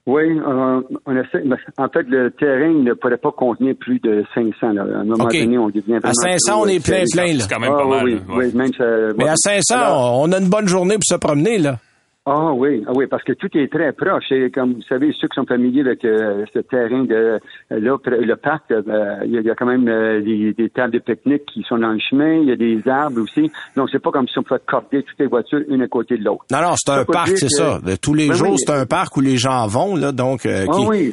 Oui, 0.08 0.24
euh, 0.38 0.82
on 1.08 1.16
essaie. 1.18 1.44
En 1.78 1.90
fait, 1.90 2.04
le 2.04 2.30
terrain 2.32 2.72
ne 2.74 2.94
pourrait 2.94 3.18
pas 3.18 3.32
contenir 3.32 3.76
plus 3.80 4.00
de 4.00 4.24
500. 4.36 4.74
Là. 4.74 4.84
À 4.84 5.00
un 5.00 5.04
moment 5.04 5.26
donné, 5.26 5.58
on 5.58 5.70
devient 5.70 6.00
À 6.04 6.14
500, 6.14 6.62
on 6.62 6.68
est 6.68 6.84
plein, 6.84 7.04
plein. 7.12 7.40
C'est 7.40 7.50
quand 7.50 7.60
même 7.60 7.72
pas 7.72 7.82
ah, 7.84 7.88
mal. 7.88 8.06
Oui, 8.06 8.22
oui, 8.30 8.54
même 8.54 8.72
ça, 8.78 8.86
Mais 9.18 9.28
à 9.28 9.36
500, 9.36 10.22
on 10.22 10.32
a 10.32 10.38
une 10.38 10.50
bonne 10.50 10.68
journée 10.68 10.96
pour 10.96 11.06
se 11.06 11.16
promener, 11.16 11.58
là. 11.58 11.80
Ah 12.28 12.54
oui, 12.54 12.84
ah 12.88 12.92
oui, 12.96 13.06
parce 13.06 13.24
que 13.24 13.34
tout 13.34 13.56
est 13.56 13.72
très 13.72 13.94
proche. 13.94 14.32
Et 14.32 14.50
comme 14.50 14.74
vous 14.74 14.82
savez, 14.90 15.14
ceux 15.22 15.28
qui 15.28 15.36
sont 15.36 15.46
familiers 15.46 15.82
avec 15.82 16.04
euh, 16.06 16.44
ce 16.56 16.60
terrain 16.60 17.04
de 17.04 17.14
euh, 17.14 17.40
là, 17.70 17.98
le 18.04 18.36
parc, 18.36 18.64
euh, 18.72 18.82
il 19.26 19.32
y, 19.32 19.50
a 19.50 19.54
quand 19.54 19.68
même 19.68 19.86
des, 19.86 20.72
tables 20.74 20.94
de 20.94 20.98
pique-nique 20.98 21.46
qui 21.46 21.62
sont 21.70 21.78
dans 21.78 21.92
le 21.92 22.00
chemin. 22.00 22.38
Il 22.42 22.50
y 22.50 22.52
a 22.52 22.56
des 22.56 22.82
arbres 22.90 23.22
aussi. 23.22 23.52
Donc 23.76 23.90
c'est 23.92 24.00
pas 24.00 24.10
comme 24.10 24.28
si 24.28 24.40
on 24.40 24.44
pouvait 24.44 24.60
corder 24.66 25.04
toutes 25.04 25.20
les 25.20 25.28
voitures 25.28 25.62
une 25.70 25.84
à 25.84 25.88
côté 25.88 26.18
de 26.18 26.24
l'autre. 26.24 26.46
Non, 26.50 26.62
non, 26.62 26.74
c'est 26.76 26.94
un 26.94 27.06
parc, 27.06 27.38
c'est 27.38 27.50
ça. 27.50 27.80
De 27.86 27.96
tous 27.96 28.16
les 28.16 28.30
ben 28.30 28.34
jours, 28.34 28.58
c'est 28.58 28.72
un 28.72 28.88
parc 28.88 29.16
où 29.18 29.22
les 29.22 29.38
gens 29.38 29.68
vont 29.68 29.96
là. 29.96 30.12
Donc 30.12 30.48
ah 30.48 30.66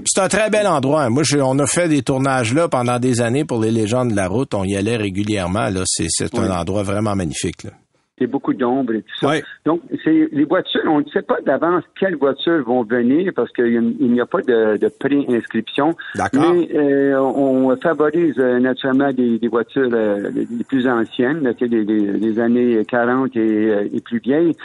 c'est 0.06 0.20
un 0.22 0.28
très 0.28 0.48
bel 0.48 0.66
endroit. 0.66 1.10
Moi, 1.10 1.24
on 1.42 1.58
a 1.58 1.66
fait 1.66 1.88
des 1.88 2.00
tournages 2.00 2.54
là 2.54 2.68
pendant 2.68 2.98
des 2.98 3.20
années 3.20 3.44
pour 3.44 3.60
les 3.60 3.70
légendes 3.70 4.12
de 4.12 4.16
la 4.16 4.28
route. 4.28 4.54
On 4.54 4.64
y 4.64 4.76
allait 4.76 4.96
régulièrement. 4.96 5.68
Là, 5.68 5.82
c'est 5.84 6.38
un 6.38 6.50
endroit 6.50 6.84
vraiment 6.84 7.14
magnifique. 7.14 7.64
Là 7.64 7.72
il 8.22 8.26
y 8.26 8.28
a 8.28 8.30
beaucoup 8.30 8.54
d'ombre 8.54 8.94
et 8.94 9.02
tout 9.02 9.26
ça. 9.26 9.34
Donc, 9.64 9.80
c'est 10.04 10.28
les 10.32 10.44
voitures, 10.44 10.82
on 10.86 11.00
ne 11.00 11.08
sait 11.12 11.22
pas 11.22 11.40
d'avance 11.40 11.84
quelles 11.98 12.16
voitures 12.16 12.62
vont 12.64 12.84
venir 12.84 13.32
parce 13.34 13.50
qu'il 13.52 13.96
n'y 14.00 14.20
a 14.20 14.26
pas 14.26 14.40
de, 14.42 14.76
de 14.76 14.88
pré-inscription. 14.88 15.94
Mais 16.32 16.68
euh, 16.74 17.20
on 17.20 17.76
favorise 17.76 18.34
euh, 18.38 18.58
naturellement 18.60 19.12
des, 19.12 19.38
voitures 19.48 19.90
euh, 19.92 20.30
les 20.34 20.64
plus 20.64 20.86
anciennes, 20.88 21.52
des, 21.60 21.84
des, 21.84 22.38
années 22.38 22.84
40 22.86 23.36
et, 23.36 23.88
et, 23.92 24.00
plus 24.00 24.18
vieilles. 24.18 24.56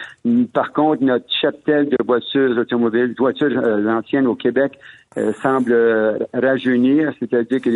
Par 0.53 0.71
contre, 0.73 1.03
notre 1.03 1.25
cheptel 1.41 1.89
de 1.89 1.97
voitures 2.05 2.57
automobiles, 2.57 3.13
voitures 3.17 3.57
anciennes 3.87 4.27
au 4.27 4.35
Québec, 4.35 4.79
euh, 5.17 5.33
semble 5.41 5.71
euh, 5.71 6.19
rajeunir, 6.33 7.11
c'est-à-dire 7.19 7.59
que 7.59 7.69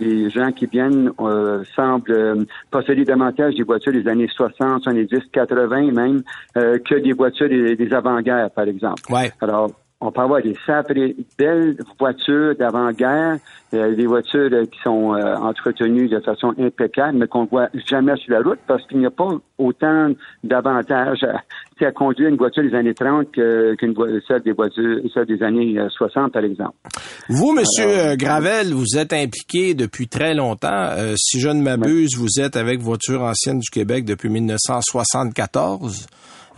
les, 0.00 0.30
gens 0.30 0.52
qui 0.52 0.66
viennent 0.66 1.10
euh, 1.20 1.64
semblent 1.74 2.46
posséder 2.70 3.04
davantage 3.04 3.54
des 3.56 3.62
voitures 3.64 3.92
des 3.92 4.06
années 4.06 4.28
60, 4.28 4.84
70, 4.84 5.30
80 5.32 5.92
même 5.92 6.22
que 6.54 6.98
des 6.98 7.12
voitures 7.12 7.48
des, 7.48 7.92
avant-guerres, 7.92 8.50
par 8.50 8.68
exemple. 8.68 9.02
Ouais. 9.10 9.32
Alors, 9.40 9.70
on 10.04 10.12
peut 10.12 10.20
avoir 10.20 10.42
des 10.42 10.54
sacrées 10.66 11.16
belles 11.38 11.76
voitures 11.98 12.54
d'avant-guerre, 12.56 13.38
euh, 13.72 13.94
des 13.96 14.06
voitures 14.06 14.50
euh, 14.52 14.66
qui 14.66 14.78
sont 14.82 15.14
euh, 15.14 15.34
entretenues 15.36 16.08
de 16.08 16.20
façon 16.20 16.52
impeccable, 16.58 17.18
mais 17.18 17.26
qu'on 17.26 17.46
voit 17.46 17.68
jamais 17.88 18.14
sur 18.16 18.34
la 18.34 18.42
route 18.42 18.58
parce 18.66 18.86
qu'il 18.86 18.98
n'y 18.98 19.06
a 19.06 19.10
pas 19.10 19.30
autant 19.56 20.10
d'avantages 20.42 21.24
à, 21.80 21.90
conduire 21.92 22.28
une 22.28 22.36
voiture 22.36 22.62
des 22.62 22.74
années 22.74 22.94
30 22.94 23.32
qu'une 23.32 23.94
celle 24.28 24.42
des 24.42 24.52
voitures 24.52 25.00
celle 25.12 25.26
des 25.26 25.42
années 25.42 25.76
60, 25.90 26.32
par 26.32 26.44
exemple. 26.44 26.74
Vous, 27.28 27.52
Monsieur 27.52 28.16
Gravel, 28.16 28.72
vous 28.72 28.96
êtes 28.96 29.12
impliqué 29.12 29.74
depuis 29.74 30.08
très 30.08 30.34
longtemps. 30.34 30.90
si 31.16 31.40
je 31.40 31.48
ne 31.48 31.62
m'abuse, 31.62 32.16
vous 32.16 32.40
êtes 32.40 32.56
avec 32.56 32.80
Voitures 32.80 33.22
anciennes 33.22 33.58
du 33.58 33.70
Québec 33.70 34.04
depuis 34.04 34.30
1974. 34.30 36.06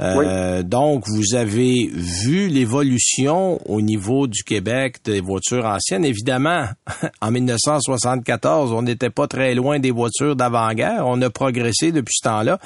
Euh, 0.01 0.63
donc, 0.63 1.05
vous 1.07 1.35
avez 1.35 1.89
vu 1.93 2.49
l'évolution 2.49 3.59
au 3.67 3.81
niveau 3.81 4.27
du 4.27 4.43
Québec 4.43 4.97
des 5.05 5.21
voitures 5.21 5.65
anciennes. 5.65 6.05
Évidemment, 6.05 6.67
en 7.23 7.31
1974, 7.31 8.73
on 8.73 8.83
n'était 8.83 9.11
pas 9.11 9.27
très 9.27 9.55
loin 9.55 9.79
des 9.79 9.91
voitures 9.91 10.37
d'avant-guerre. 10.37 11.05
On 11.07 11.21
a 11.23 11.31
progressé 11.31 11.93
depuis 11.93 12.15
ce 12.21 12.29
temps-là. 12.29 12.59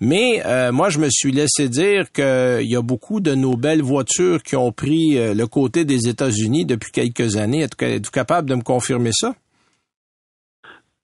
Mais 0.00 0.42
euh, 0.46 0.72
moi, 0.72 0.88
je 0.88 0.98
me 0.98 1.08
suis 1.10 1.32
laissé 1.32 1.68
dire 1.68 2.12
qu'il 2.12 2.66
y 2.66 2.76
a 2.76 2.82
beaucoup 2.82 3.20
de 3.20 3.34
nos 3.34 3.56
belles 3.56 3.82
voitures 3.82 4.42
qui 4.42 4.56
ont 4.56 4.72
pris 4.72 5.18
euh, 5.18 5.34
le 5.34 5.46
côté 5.46 5.84
des 5.84 6.08
États-Unis 6.08 6.66
depuis 6.66 6.92
quelques 6.92 7.36
années. 7.36 7.62
Êtes-vous 7.62 8.10
capable 8.10 8.48
de 8.48 8.54
me 8.54 8.62
confirmer 8.62 9.10
ça? 9.12 9.34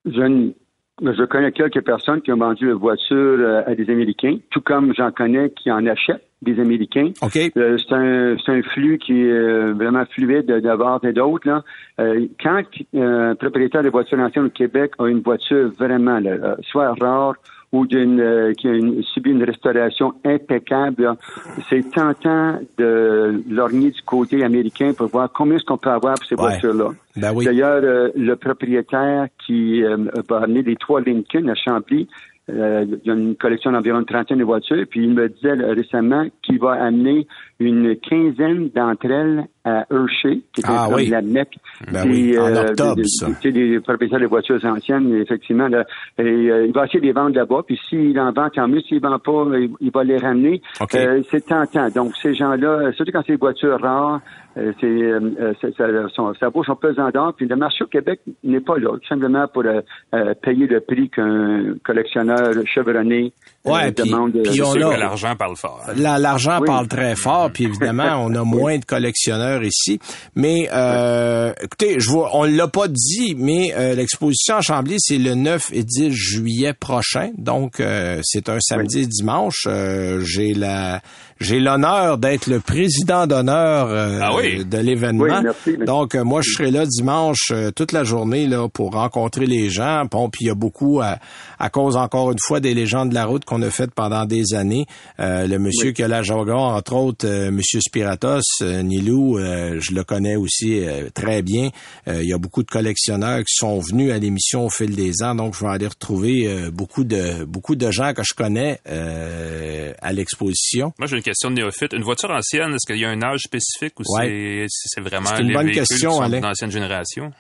Je 0.04 0.52
je 1.02 1.24
connais 1.24 1.50
quelques 1.52 1.80
personnes 1.82 2.20
qui 2.20 2.32
ont 2.32 2.36
vendu 2.36 2.66
une 2.66 2.74
voiture 2.74 3.16
euh, 3.16 3.62
à 3.66 3.74
des 3.74 3.90
Américains, 3.90 4.36
tout 4.50 4.60
comme 4.60 4.94
j'en 4.96 5.10
connais 5.10 5.50
qui 5.50 5.70
en 5.70 5.84
achètent 5.86 6.24
des 6.42 6.60
Américains. 6.60 7.10
Euh, 7.56 7.78
c'est 7.78 7.94
un, 7.94 8.36
un 8.46 8.62
flux 8.62 8.98
qui 8.98 9.20
est 9.20 9.30
euh, 9.30 9.72
vraiment 9.74 10.04
fluide 10.06 10.46
de, 10.46 11.06
et 11.06 11.12
d'autres. 11.12 11.48
Là. 11.48 11.62
quand 12.42 12.62
un 12.94 13.34
propriétaire 13.34 13.82
de 13.82 13.90
voiture 13.90 14.18
ancienne 14.18 14.46
au 14.46 14.50
Québec 14.50 14.92
a 14.98 15.06
une 15.06 15.20
voiture 15.20 15.70
vraiment 15.78 16.20
soit 16.62 16.94
rare 17.00 17.34
ou 17.72 17.86
d'une 17.86 18.20
euh, 18.20 18.52
qui 18.52 18.68
a 18.68 18.74
une, 18.74 19.02
subi 19.02 19.30
une 19.30 19.44
restauration 19.44 20.12
impeccable, 20.24 21.16
c'est 21.70 21.90
tentant 21.90 22.58
de 22.78 23.42
lorgner 23.48 23.90
du 23.90 24.02
côté 24.02 24.44
américain 24.44 24.92
pour 24.92 25.08
voir 25.08 25.32
combien 25.32 25.56
est-ce 25.56 25.64
qu'on 25.64 25.78
peut 25.78 25.90
avoir 25.90 26.14
pour 26.14 26.26
ces 26.26 26.34
voitures-là. 26.34 26.90
Ben 27.16 27.32
oui. 27.34 27.46
D'ailleurs, 27.46 27.80
euh, 27.82 28.10
le 28.14 28.36
propriétaire 28.36 29.28
qui 29.46 29.82
euh, 29.82 29.96
va 30.28 30.42
amener 30.42 30.62
les 30.62 30.76
trois 30.76 31.00
Lincoln 31.00 31.48
à 31.48 31.54
Chambly, 31.54 32.08
euh, 32.50 32.84
il 32.88 33.06
y 33.06 33.10
a 33.10 33.14
une 33.14 33.36
collection 33.36 33.70
d'environ 33.72 34.00
une 34.00 34.04
trentaine 34.04 34.38
de 34.38 34.44
voitures, 34.44 34.84
puis 34.90 35.04
il 35.04 35.14
me 35.14 35.28
disait 35.28 35.52
récemment 35.52 36.26
qu'il 36.42 36.58
va 36.58 36.72
amener 36.72 37.26
une 37.64 37.96
quinzaine 37.96 38.68
d'entre 38.74 39.06
elles 39.10 39.44
à 39.64 39.86
Hershey, 39.90 40.40
qui 40.52 40.60
est 40.60 40.64
Ah 40.66 40.88
oui. 40.92 41.06
la 41.06 41.22
Mecque. 41.22 41.54
Ben 41.92 42.02
oui, 42.08 42.36
en 42.36 42.46
euh, 42.46 42.62
octobre, 42.70 42.96
des- 42.96 43.04
ça. 43.06 43.28
des 43.44 43.78
propriétaires 43.80 44.18
de 44.20 44.26
voitures 44.26 44.64
anciennes, 44.64 45.14
effectivement. 45.14 45.68
Là, 45.68 45.84
et, 46.18 46.22
euh, 46.22 46.66
il 46.66 46.72
va 46.72 46.84
essayer 46.86 47.00
de 47.00 47.06
les 47.06 47.12
vendre 47.12 47.36
là-bas, 47.36 47.62
puis 47.66 47.78
s'il 47.88 48.18
en 48.18 48.32
vend, 48.32 48.48
tant 48.50 48.66
mieux. 48.66 48.80
S'il 48.80 49.00
vend 49.00 49.18
pas, 49.20 49.44
il, 49.58 49.70
il 49.80 49.90
va 49.92 50.02
les 50.02 50.16
ramener. 50.18 50.60
Euh, 50.94 51.22
c'est 51.30 51.46
tentant. 51.46 51.88
Donc, 51.94 52.16
ces 52.20 52.34
gens-là, 52.34 52.90
surtout 52.96 53.12
quand 53.12 53.22
c'est 53.24 53.34
des 53.34 53.38
voitures 53.38 53.80
rares, 53.80 54.20
c'est, 54.56 54.74
c'est- 55.60 55.76
ça, 55.76 55.84
son, 56.14 56.34
ça 56.34 56.48
vaut 56.48 56.64
son 56.64 56.74
pesant 56.76 57.08
d'or. 57.10 57.32
Puis 57.36 57.46
le 57.46 57.54
marché 57.56 57.84
au 57.84 57.86
Québec 57.86 58.20
n'est 58.42 58.60
pas 58.60 58.76
là, 58.78 58.90
tout 58.98 59.08
simplement 59.08 59.46
pour 59.48 59.64
euh, 59.64 59.80
euh, 60.14 60.34
payer 60.42 60.66
le 60.66 60.80
prix 60.80 61.08
qu'un 61.08 61.74
collectionneur 61.84 62.52
chevronné 62.66 63.32
euh, 63.66 63.70
Ouais, 63.72 63.92
puis- 63.92 64.10
demande. 64.10 64.32
puis 64.42 64.60
on 64.62 64.72
a- 64.90 64.96
l'argent 64.96 65.34
parle 65.36 65.56
fort. 65.56 65.80
La- 65.96 66.18
L'argent 66.18 66.58
Oui. 66.60 66.66
parle 66.66 66.88
très 66.88 67.14
fort, 67.16 67.50
puis 67.52 67.64
évidemment, 67.64 68.24
on 68.24 68.34
a 68.34 68.44
moins 68.44 68.78
de 68.78 68.84
collectionneurs 68.84 69.62
ici. 69.62 69.98
Mais 70.34 70.68
euh, 70.72 71.52
écoutez, 71.62 72.00
je 72.00 72.08
vois, 72.08 72.30
on 72.34 72.44
l'a 72.44 72.68
pas 72.68 72.88
dit, 72.88 73.34
mais 73.36 73.72
euh, 73.74 73.94
l'exposition 73.94 74.56
à 74.56 74.60
Chambly, 74.60 74.96
c'est 74.98 75.18
le 75.18 75.34
9 75.34 75.70
et 75.72 75.84
10 75.84 76.10
juillet 76.10 76.72
prochain. 76.72 77.30
Donc, 77.36 77.80
euh, 77.80 78.20
c'est 78.24 78.48
un 78.48 78.58
samedi 78.60 79.00
et 79.00 79.06
dimanche. 79.06 79.66
Euh, 79.66 80.20
j'ai 80.24 80.54
la 80.54 81.00
j'ai 81.42 81.60
l'honneur 81.60 82.18
d'être 82.18 82.46
le 82.46 82.60
président 82.60 83.26
d'honneur 83.26 83.88
euh, 83.88 84.18
Ah 84.22 84.34
oui? 84.36 84.64
de 84.64 84.78
l'événement. 84.78 85.24
Oui, 85.24 85.30
merci, 85.42 85.58
merci. 85.70 85.84
Donc, 85.84 86.14
euh, 86.14 86.24
moi, 86.24 86.40
je 86.42 86.50
serai 86.52 86.70
là 86.70 86.86
dimanche 86.86 87.50
euh, 87.50 87.70
toute 87.70 87.92
la 87.92 88.04
journée 88.04 88.46
là 88.46 88.68
pour 88.68 88.92
rencontrer 88.92 89.46
les 89.46 89.70
gens. 89.70 90.04
Bon, 90.10 90.28
puis 90.30 90.44
il 90.44 90.48
y 90.48 90.50
a 90.50 90.54
beaucoup 90.54 91.00
à, 91.00 91.18
à 91.58 91.70
cause 91.70 91.96
encore 91.96 92.32
une 92.32 92.38
fois 92.40 92.60
des 92.60 92.74
légendes 92.74 93.10
de 93.10 93.14
la 93.14 93.24
route 93.26 93.44
qu'on 93.44 93.62
a 93.62 93.70
faites 93.70 93.92
pendant 93.92 94.24
des 94.24 94.54
années. 94.54 94.86
Euh, 95.20 95.46
le 95.46 95.58
monsieur 95.58 95.92
qui 95.92 96.02
a 96.02 96.08
la 96.08 96.22
jargon, 96.22 96.58
entre 96.58 96.94
autres, 96.94 97.26
euh, 97.26 97.50
Monsieur 97.50 97.80
Spiratos, 97.80 98.42
euh, 98.62 98.82
Nilou, 98.82 99.38
euh, 99.38 99.78
je 99.80 99.92
le 99.94 100.04
connais 100.04 100.36
aussi 100.36 100.80
euh, 100.84 101.08
très 101.12 101.42
bien. 101.42 101.70
Euh, 102.08 102.22
il 102.22 102.28
y 102.28 102.32
a 102.32 102.38
beaucoup 102.38 102.62
de 102.62 102.70
collectionneurs 102.70 103.40
qui 103.40 103.54
sont 103.56 103.78
venus 103.80 104.12
à 104.12 104.18
l'émission 104.18 104.66
au 104.66 104.70
fil 104.70 104.94
des 104.94 105.22
ans, 105.22 105.34
donc 105.34 105.54
je 105.54 105.64
vais 105.64 105.70
aller 105.70 105.86
retrouver 105.88 106.46
euh, 106.46 106.70
beaucoup 106.70 107.04
de 107.04 107.44
beaucoup 107.44 107.74
de 107.76 107.90
gens 107.90 108.12
que 108.14 108.22
je 108.24 108.34
connais 108.34 108.80
euh, 108.88 109.92
à 110.00 110.12
l'exposition. 110.12 110.92
Moi, 110.98 111.06
j'ai 111.06 111.16
une 111.16 111.22
question 111.22 111.31
de 111.50 111.54
néophyte. 111.54 111.92
Une 111.92 112.02
voiture 112.02 112.30
ancienne, 112.30 112.74
est-ce 112.74 112.90
qu'il 112.90 113.00
y 113.00 113.04
a 113.04 113.10
un 113.10 113.22
âge 113.22 113.40
spécifique 113.40 113.98
ou 114.00 114.02
Ouais. 114.18 114.66
c'est 114.68 115.00
vraiment 115.00 115.30
une 115.38 115.48
les 115.48 115.54
bonne 115.54 115.66
véhicules 115.66 115.86
question, 115.86 116.10
qui 116.10 116.30
sont 116.30 116.40
d'ancienne 116.40 116.70
génération? 116.70 117.30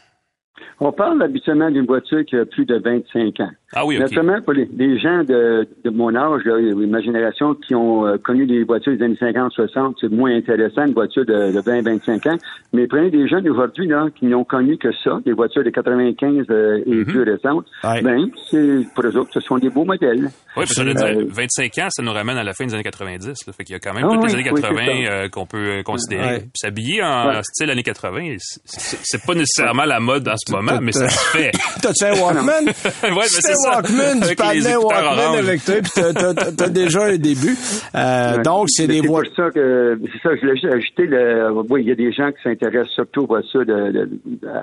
On 0.80 0.92
parle 0.92 1.22
habituellement 1.22 1.70
d'une 1.70 1.86
voiture 1.86 2.24
qui 2.24 2.36
a 2.36 2.44
plus 2.44 2.64
de 2.66 2.76
25 2.78 3.40
ans. 3.40 3.50
Ah 3.74 3.86
oui, 3.86 3.96
OK. 3.96 4.02
Naturellement, 4.02 4.40
pour 4.42 4.52
les, 4.52 4.68
les 4.76 4.98
gens 4.98 5.24
de, 5.24 5.66
de 5.84 5.90
mon 5.90 6.14
âge, 6.14 6.42
là, 6.44 6.56
ma 6.86 7.00
génération, 7.00 7.54
qui 7.54 7.74
ont 7.74 8.06
euh, 8.06 8.16
connu 8.18 8.46
des 8.46 8.64
voitures 8.64 8.96
des 8.96 9.02
années 9.04 9.16
50-60, 9.20 9.94
c'est 10.00 10.10
moins 10.10 10.34
intéressant, 10.36 10.84
une 10.86 10.92
voiture 10.94 11.24
de, 11.24 11.52
de 11.52 11.60
20-25 11.60 12.30
ans. 12.34 12.38
Mais 12.72 12.86
prenez 12.86 13.10
des 13.10 13.26
jeunes 13.28 13.48
aujourd'hui 13.48 13.86
là, 13.88 14.06
qui 14.14 14.26
n'ont 14.26 14.44
connu 14.44 14.76
que 14.78 14.88
ça, 15.04 15.18
des 15.24 15.32
voitures 15.32 15.64
de 15.64 15.70
95 15.70 16.46
euh, 16.50 16.80
et 16.86 17.04
plus 17.04 17.22
récentes. 17.22 17.66
Ouais. 17.84 18.02
Ben, 18.02 18.26
c'est 18.50 18.80
pour 18.94 19.04
eux 19.06 19.16
autres, 19.16 19.30
ce 19.32 19.40
sont 19.40 19.58
des 19.58 19.70
beaux 19.70 19.84
modèles. 19.84 20.24
Oui, 20.24 20.30
parce 20.66 20.74
que 20.74 20.82
Euh, 20.82 20.92
dire, 20.94 21.26
25 21.30 21.78
ans, 21.78 21.88
ça 21.90 22.02
nous 22.02 22.12
ramène 22.12 22.36
à 22.36 22.44
la 22.44 22.52
fin 22.52 22.66
des 22.66 22.74
années 22.74 22.82
90. 22.82 23.26
Là. 23.46 23.52
Fait 23.52 23.64
qu'il 23.64 23.72
y 23.72 23.76
a 23.76 23.80
quand 23.80 23.94
même 23.94 24.04
Ah 24.06 24.12
toutes 24.14 24.24
les 24.28 24.34
oui, 24.34 24.40
années 24.40 24.50
oui, 24.52 24.60
80 24.62 24.80
c'est 24.84 25.04
ça. 25.06 25.12
euh, 25.12 25.28
qu'on 25.28 25.46
peut 25.46 25.82
considérer. 25.84 26.26
Ouais. 26.26 26.38
Puis 26.40 26.50
S'habiller 26.56 27.02
en 27.02 27.28
Ouais. 27.28 27.40
style 27.42 27.70
années 27.70 27.82
80, 27.82 28.36
c'est- 28.64 29.24
pas 29.26 29.34
nécessairement 29.34 29.84
la 29.84 30.00
mode 30.00 30.28
en 30.28 30.34
ce 30.36 30.52
moment, 30.52 30.78
mais 30.82 30.92
ça 30.92 31.08
se 31.08 31.18
fait. 31.36 31.50
T'as-tu 31.82 32.04
un 32.04 32.20
Walkman? 32.20 32.64
Ouais, 33.02 33.10
mais 33.14 33.22
c'est 33.28 33.54
Walkman, 33.68 34.20
tu 34.28 34.36
peux 34.36 34.42
amener 34.44 34.72
un 34.72 34.78
Walkman 34.78 35.18
orange. 35.24 35.38
avec 35.38 35.64
toi, 35.64 35.74
puis 35.82 35.90
t'as, 35.94 36.12
t'as- 36.12 36.34
t'as- 36.34 36.52
t'as 36.52 36.68
déjà 36.68 37.04
un 37.04 37.16
début. 37.16 37.56
Euh, 37.94 38.36
Ouais. 38.36 38.42
Donc, 38.42 38.66
c'est 38.68 38.86
des 38.86 39.00
pour 39.02 39.16
voitures. 39.16 39.34
ça 39.36 39.50
que 39.50 39.98
c'est 40.12 40.22
ça, 40.28 40.34
je 40.36 40.40
voulais 40.40 40.52
juste 40.56 40.72
ajouter 40.72 41.06
le 41.06 41.50
oui, 41.70 41.82
il 41.82 41.88
y 41.88 41.92
a 41.92 41.94
des 41.94 42.12
gens 42.12 42.30
qui 42.32 42.42
s'intéressent 42.42 42.92
surtout 42.94 43.22
aux 43.22 43.26
voitures 43.26 43.64
de, 43.66 43.90
de- 43.92 44.10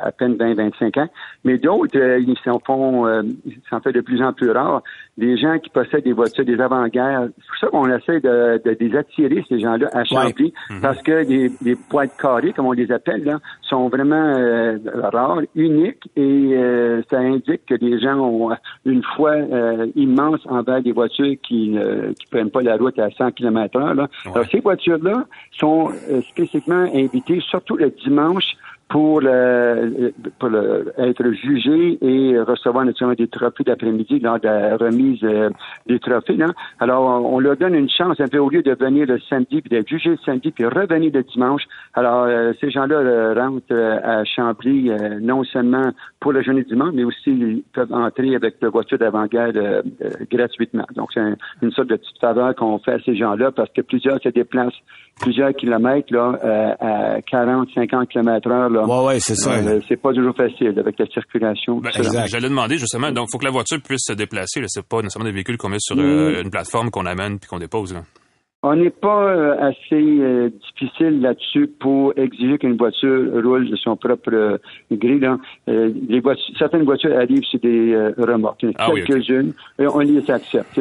à 0.03 0.11
peine 0.11 0.35
20-25 0.35 0.97
ans, 0.99 1.07
mais 1.43 1.57
d'autres, 1.57 1.97
euh, 1.97 2.19
ils 2.19 2.37
s'en 2.43 2.59
font 2.65 3.05
euh, 3.07 3.21
s'en 3.69 3.79
fait 3.81 3.91
de 3.91 4.01
plus 4.01 4.21
en 4.23 4.33
plus 4.33 4.51
rare. 4.51 4.81
Des 5.17 5.35
gens 5.37 5.57
qui 5.59 5.69
possèdent 5.69 6.05
des 6.05 6.13
voitures 6.13 6.45
des 6.45 6.59
avant-guerres. 6.61 7.27
C'est 7.37 7.45
pour 7.47 7.57
ça 7.59 7.67
qu'on 7.67 7.89
essaie 7.93 8.19
de, 8.21 8.61
de 8.63 8.77
les 8.79 8.95
attirer, 8.97 9.43
ces 9.49 9.59
gens-là, 9.59 9.89
à 9.93 10.05
Chambly, 10.05 10.53
parce 10.81 11.01
que 11.01 11.11
les, 11.27 11.51
les 11.61 11.75
boîtes 11.89 12.15
carrées, 12.17 12.53
comme 12.53 12.67
on 12.67 12.71
les 12.71 12.89
appelle, 12.91 13.23
là, 13.25 13.39
sont 13.63 13.89
vraiment 13.89 14.15
euh, 14.37 14.77
rares, 15.11 15.41
uniques, 15.55 16.09
et 16.15 16.51
euh, 16.53 17.01
ça 17.09 17.17
indique 17.19 17.65
que 17.67 17.75
les 17.75 17.99
gens 17.99 18.15
ont 18.17 18.51
une 18.89 19.03
foi 19.03 19.31
euh, 19.31 19.87
immense 19.95 20.39
envers 20.45 20.81
des 20.81 20.91
voitures 20.91 21.35
qui 21.41 21.69
ne 21.69 22.13
qui 22.13 22.25
prennent 22.27 22.49
pas 22.49 22.61
la 22.61 22.77
route 22.77 22.97
à 22.99 23.09
100 23.09 23.31
km 23.31 23.77
heure. 23.77 23.93
Là. 23.93 24.07
Alors, 24.25 24.45
ces 24.51 24.59
voitures-là 24.59 25.25
sont 25.51 25.89
euh, 26.09 26.21
spécifiquement 26.21 26.89
invitées, 26.93 27.39
surtout 27.41 27.77
le 27.77 27.89
dimanche, 27.89 28.55
pour, 28.89 29.21
pour 30.39 30.49
le- 30.49 30.91
être 30.97 31.31
jugé 31.31 31.97
et 32.01 32.39
recevoir 32.39 32.85
naturellement 32.85 33.15
des 33.15 33.27
trophées 33.27 33.63
d'après-midi 33.63 34.19
lors 34.19 34.39
de 34.39 34.47
la 34.47 34.77
remise 34.77 35.19
euh, 35.23 35.49
des 35.87 35.99
trophées. 35.99 36.35
Là. 36.37 36.47
Alors, 36.79 37.23
on, 37.25 37.39
leur 37.39 37.55
donne 37.55 37.75
une 37.75 37.89
chance 37.89 38.19
un 38.19 38.27
peu 38.27 38.39
au 38.39 38.49
lieu 38.49 38.63
de 38.63 38.73
venir 38.73 39.05
le 39.07 39.19
samedi, 39.29 39.61
puis 39.61 39.69
d'être 39.69 39.87
jugé 39.87 40.09
le 40.09 40.17
samedi, 40.25 40.51
puis 40.51 40.65
revenir 40.65 41.11
le 41.13 41.23
dimanche. 41.23 41.63
Alors, 41.93 42.23
euh, 42.23 42.51
ces 42.59 42.71
gens-là 42.71 42.95
euh, 42.95 43.33
rentrent 43.35 43.63
euh, 43.71 43.99
à 44.03 44.25
Chambly 44.25 44.89
euh, 44.89 45.19
non 45.21 45.43
seulement 45.43 45.91
pour 46.19 46.33
la 46.33 46.41
journée 46.41 46.63
du 46.63 46.69
dimanche, 46.69 46.91
mais 46.93 47.03
aussi 47.03 47.29
ils 47.31 47.63
peuvent 47.73 47.93
entrer 47.93 48.35
avec 48.35 48.55
la 48.61 48.69
voiture 48.69 48.97
d'avant-garde 48.97 49.55
euh, 49.57 49.81
gratuitement. 50.31 50.85
Donc, 50.95 51.09
c'est 51.13 51.19
un- 51.21 51.35
une 51.61 51.71
sorte 51.71 51.89
de 51.89 51.95
petite 51.95 52.19
faveur 52.19 52.55
qu'on 52.55 52.79
fait 52.79 52.93
à 52.93 52.99
ces 53.05 53.15
gens-là 53.15 53.51
parce 53.51 53.69
que 53.71 53.81
plusieurs 53.81 54.19
se 54.21 54.29
déplacent 54.29 54.73
plusieurs 55.21 55.53
kilomètres 55.53 56.13
là, 56.13 56.75
à 56.79 57.21
40, 57.21 57.69
50 57.75 58.09
kilomètres 58.09 58.49
heure. 58.49 58.69
Là. 58.81 58.85
Ouais, 59.01 59.07
ouais, 59.07 59.19
c'est 59.19 59.35
ça. 59.35 59.51
Euh, 59.53 59.79
c'est 59.87 60.01
pas 60.01 60.13
toujours 60.13 60.35
facile 60.35 60.73
avec 60.77 60.97
la 60.99 61.05
circulation. 61.07 61.77
Ben. 61.77 61.91
J'allais 62.27 62.49
demander 62.49 62.77
justement, 62.77 63.11
donc 63.11 63.27
faut 63.31 63.37
que 63.37 63.45
la 63.45 63.51
voiture 63.51 63.79
puisse 63.81 64.05
se 64.07 64.13
déplacer. 64.13 64.61
C'est 64.67 64.85
pas 64.87 64.97
nécessairement 65.01 65.29
des 65.29 65.33
véhicules 65.35 65.57
qu'on 65.57 65.69
met 65.69 65.77
sur 65.79 65.97
euh, 65.99 66.41
une 66.41 66.49
plateforme 66.49 66.89
qu'on 66.91 67.05
amène 67.05 67.39
puis 67.39 67.49
qu'on 67.49 67.59
dépose. 67.59 67.93
Là. 67.93 68.01
On 68.61 68.75
n'est 68.75 68.89
pas 68.89 69.23
euh, 69.23 69.55
assez 69.69 69.95
euh, 70.19 70.49
difficile 70.49 71.21
là-dessus 71.21 71.69
pour 71.79 72.11
exiger 72.17 72.57
qu'une 72.57 72.75
voiture 72.75 73.31
roule 73.41 73.69
de 73.69 73.75
son 73.77 73.95
propre 73.95 74.33
euh, 74.33 74.57
gré. 74.91 75.17
Là. 75.17 75.37
Euh, 75.69 75.89
les 76.09 76.19
voitures, 76.19 76.53
certaines 76.57 76.83
voitures 76.83 77.15
arrivent 77.17 77.45
sur 77.45 77.59
des 77.61 77.93
euh, 77.93 78.11
remorques. 78.17 78.63
Il 78.63 78.69
y 78.71 78.71
en 78.71 78.73
a 78.73 78.75
Ah 78.79 78.89
oui, 78.93 79.05
quelques-unes. 79.05 79.53
et 79.79 79.87
on 79.87 79.99
les 79.99 80.29
accepte. 80.29 80.77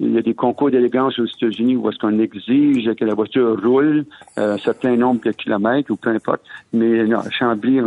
Euh, 0.00 0.06
il 0.08 0.14
y 0.14 0.18
a 0.18 0.22
des 0.22 0.34
concours 0.34 0.70
d'élégance 0.70 1.18
aux 1.18 1.24
États-Unis 1.26 1.76
où 1.76 1.88
est-ce 1.88 1.98
qu'on 1.98 2.18
exige 2.18 2.94
que 2.94 3.04
la 3.04 3.14
voiture 3.14 3.60
roule 3.62 4.04
euh, 4.38 4.54
un 4.54 4.58
certain 4.58 4.96
nombre 4.96 5.20
de 5.24 5.32
kilomètres 5.32 5.90
ou 5.90 5.96
peu 5.96 6.10
importe. 6.10 6.42
Mais 6.72 7.04
non, 7.04 7.18
à 7.18 7.30
Chambly, 7.30 7.80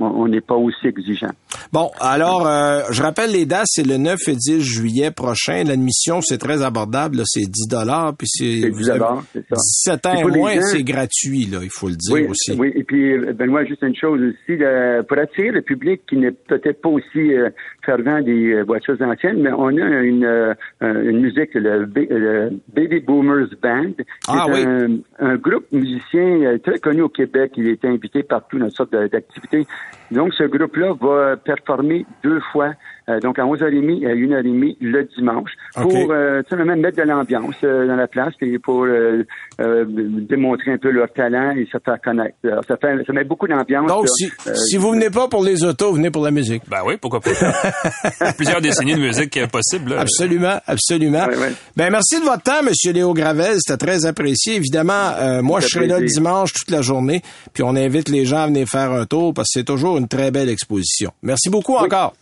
on 0.00 0.28
n'est 0.28 0.40
pas 0.40 0.54
aussi 0.54 0.86
exigeant. 0.86 1.30
Bon, 1.72 1.90
alors, 2.00 2.46
euh, 2.46 2.80
je 2.90 3.02
rappelle 3.02 3.32
les 3.32 3.44
dates, 3.46 3.66
c'est 3.66 3.86
le 3.86 3.96
9 3.96 4.18
et 4.28 4.34
10 4.36 4.60
juillet 4.60 5.10
prochain. 5.10 5.64
L'admission, 5.64 6.20
c'est 6.20 6.38
très 6.38 6.62
abordable, 6.62 7.22
c'est 7.26 7.40
10 7.50 7.68
dollars, 7.68 8.14
puis 8.16 8.26
c'est 8.28 8.60
C'est 8.62 8.70
vous 8.70 8.78
10 8.82 8.90
avez 8.90 9.04
c'est 9.32 9.46
ça. 9.48 9.56
17 9.56 10.06
ans 10.06 10.14
Et 10.14 10.38
moins, 10.38 10.54
gens- 10.54 10.60
c'est 10.62 10.82
gratuit, 10.82 11.46
là, 11.46 11.58
il 11.62 11.70
faut 11.70 11.88
le 11.88 11.96
dire 11.96 12.14
Oui, 12.14 12.26
aussi. 12.28 12.52
oui. 12.58 12.72
Et 12.74 12.84
puis, 12.84 13.12
euh, 13.12 13.32
Benoît, 13.32 13.64
juste 13.64 13.82
une 13.82 13.96
chose 13.96 14.20
aussi, 14.20 14.56
le- 14.58 15.02
pour 15.02 15.18
attirer 15.18 15.50
le 15.50 15.62
public 15.62 16.02
qui 16.08 16.16
n'est 16.16 16.30
peut-être 16.32 16.80
pas 16.80 16.88
aussi 16.88 17.34
euh, 17.34 17.50
fervent 17.84 18.22
des 18.22 18.52
euh, 18.54 18.62
voitures 18.64 18.96
anciennes, 19.02 19.42
mais 19.42 19.50
on 19.56 19.68
a 19.68 20.00
une, 20.02 20.24
euh, 20.24 20.54
euh, 20.82 21.10
une 21.10 21.20
musique, 21.20 21.47
le, 21.54 21.86
B- 21.86 22.08
le 22.10 22.50
Baby 22.74 23.00
Boomers 23.00 23.48
Band, 23.62 23.92
qui 23.92 24.04
Ah 24.28 24.46
est 24.48 24.52
oui. 24.52 25.02
un, 25.20 25.26
un 25.26 25.36
groupe 25.36 25.66
musicien 25.72 26.42
euh, 26.42 26.58
très 26.58 26.78
connu 26.78 27.02
au 27.02 27.08
Québec. 27.08 27.52
Il 27.56 27.68
est 27.68 27.84
invité 27.84 28.22
partout 28.22 28.58
dans 28.58 28.66
toutes 28.66 28.76
sortes 28.76 28.92
d'activités. 28.94 29.66
Donc, 30.10 30.32
ce 30.34 30.44
groupe-là 30.44 30.94
va 31.00 31.36
performer 31.36 32.06
deux 32.24 32.40
fois, 32.52 32.72
euh, 33.08 33.20
donc 33.20 33.38
à 33.38 33.42
11h30 33.44 34.02
et 34.02 34.06
à 34.06 34.14
1h30 34.14 34.76
le 34.80 35.04
dimanche, 35.16 35.50
pour 35.74 35.92
euh, 36.10 36.42
tout 36.42 36.50
simplement 36.50 36.76
mettre 36.76 36.96
de 36.98 37.02
l'ambiance 37.02 37.54
euh, 37.64 37.86
dans 37.86 37.96
la 37.96 38.06
place 38.06 38.32
et 38.40 38.58
pour 38.58 38.84
euh, 38.84 39.22
euh, 39.60 39.84
démontrer 39.88 40.72
un 40.72 40.78
peu 40.78 40.90
leur 40.90 41.12
talent 41.12 41.50
et 41.52 41.66
se 41.70 41.78
faire 41.84 42.00
connaître. 42.02 42.36
Alors, 42.44 42.64
ça, 42.66 42.76
fait, 42.76 43.04
ça 43.06 43.12
met 43.12 43.24
beaucoup 43.24 43.46
d'ambiance. 43.46 43.86
Donc, 43.86 44.04
là. 44.04 44.10
si, 44.16 44.30
Euh, 44.46 44.54
si 44.54 44.76
vous 44.76 44.90
venez 44.92 45.10
pas 45.10 45.28
pour 45.28 45.42
les 45.44 45.64
autos, 45.64 45.92
venez 45.92 46.10
pour 46.10 46.24
la 46.24 46.30
musique. 46.30 46.62
Ben 46.68 46.78
oui, 46.86 46.94
pourquoi 47.00 47.20
pas. 47.20 47.30
Plusieurs 48.36 48.60
décennies 48.60 48.94
de 48.94 49.00
musique 49.00 49.36
euh, 49.36 49.46
possible. 49.46 49.90
là. 49.90 50.00
Absolument, 50.00 50.58
absolument. 50.66 51.26
Ouais, 51.26 51.36
ouais. 51.36 51.52
Ben 51.76 51.90
merci 51.90 52.18
de 52.20 52.24
votre 52.24 52.42
temps, 52.42 52.62
Monsieur 52.64 52.92
Léo 52.92 53.12
Gravel. 53.14 53.56
C'était 53.58 53.76
très 53.86 54.06
apprécié. 54.06 54.56
Évidemment, 54.56 55.12
euh, 55.20 55.42
moi, 55.42 55.60
je 55.60 55.68
serai 55.68 55.86
là 55.86 55.98
plaisir. 55.98 56.20
dimanche 56.22 56.52
toute 56.52 56.70
la 56.70 56.82
journée. 56.82 57.20
Puis 57.52 57.62
on 57.62 57.74
invite 57.76 58.08
les 58.08 58.24
gens 58.24 58.38
à 58.38 58.46
venir 58.46 58.66
faire 58.68 58.92
un 58.92 59.04
tour 59.06 59.34
parce 59.34 59.48
que 59.48 59.60
c'est 59.60 59.64
toujours 59.64 59.97
une 59.98 60.08
très 60.08 60.30
belle 60.30 60.48
exposition. 60.48 61.12
Merci 61.22 61.50
beaucoup 61.50 61.74
encore. 61.74 62.14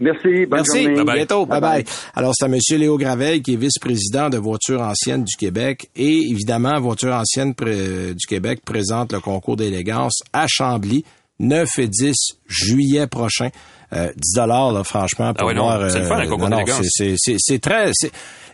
Merci, 0.00 0.46
bonne 0.46 0.62
Merci, 0.64 0.84
journée. 0.84 1.00
à 1.00 1.04
Bye-bye. 1.04 1.14
bientôt, 1.16 1.46
bye 1.46 1.60
bye. 1.60 1.84
Alors, 2.14 2.32
c'est 2.34 2.44
à 2.44 2.48
M. 2.48 2.58
Léo 2.78 2.96
Gravel, 2.98 3.42
qui 3.42 3.54
est 3.54 3.56
vice-président 3.56 4.30
de 4.30 4.38
Voitures 4.38 4.80
anciennes 4.80 5.24
du 5.24 5.34
Québec. 5.36 5.90
Et 5.96 6.30
évidemment, 6.30 6.78
Voitures 6.80 7.14
anciennes 7.14 7.52
du 7.52 8.26
Québec 8.28 8.60
présente 8.64 9.12
le 9.12 9.18
concours 9.18 9.56
d'élégance 9.56 10.22
à 10.32 10.46
Chambly, 10.48 11.04
9 11.40 11.68
et 11.78 11.88
10 11.88 12.14
juillet 12.46 13.08
prochain. 13.08 13.48
Euh, 13.94 14.12
10 14.16 14.34
dollars, 14.36 14.72
là, 14.72 14.84
franchement, 14.84 15.32
pour 15.32 15.44
Ah 15.44 15.46
ouais, 15.46 15.54
non, 15.54 15.62
voir. 15.64 15.90
c'est 15.90 17.14
c'est 17.38 17.58
très. 17.60 17.90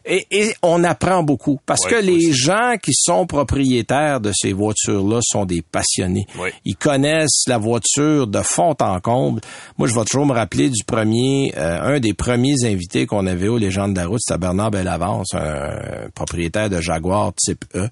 Et, 0.06 0.26
et 0.30 0.54
on 0.62 0.84
apprend 0.84 1.22
beaucoup 1.22 1.58
parce 1.64 1.86
Ouais, 1.86 1.90
que 1.92 1.96
les 1.96 2.16
aussi. 2.28 2.32
gens 2.34 2.74
qui 2.82 2.92
sont 2.92 3.26
propriétaires 3.26 4.20
de 4.20 4.32
ces 4.34 4.52
voitures-là 4.52 5.20
sont 5.22 5.46
des 5.46 5.62
passionnés. 5.62 6.26
Ouais. 6.38 6.52
Ils 6.66 6.76
connaissent 6.76 7.44
la 7.46 7.56
voiture 7.56 8.26
de 8.26 8.42
fond 8.42 8.74
en 8.80 9.00
comble. 9.00 9.40
Moi, 9.78 9.88
je 9.88 9.94
vais 9.94 10.04
toujours 10.04 10.26
me 10.26 10.34
rappeler 10.34 10.68
du 10.68 10.84
premier, 10.84 11.54
euh, 11.56 11.94
un 11.96 12.00
des 12.00 12.12
premiers 12.12 12.64
invités 12.64 13.06
qu'on 13.06 13.26
avait 13.26 13.48
aux 13.48 13.56
Légendes 13.56 13.94
de 13.94 14.00
la 14.00 14.06
route, 14.06 14.20
c'était 14.22 14.38
Bernard 14.38 14.72
Bellavance, 14.72 15.28
un 15.32 16.10
propriétaire 16.14 16.68
de 16.68 16.82
Jaguar 16.82 17.32
type 17.34 17.64
E. 17.74 17.88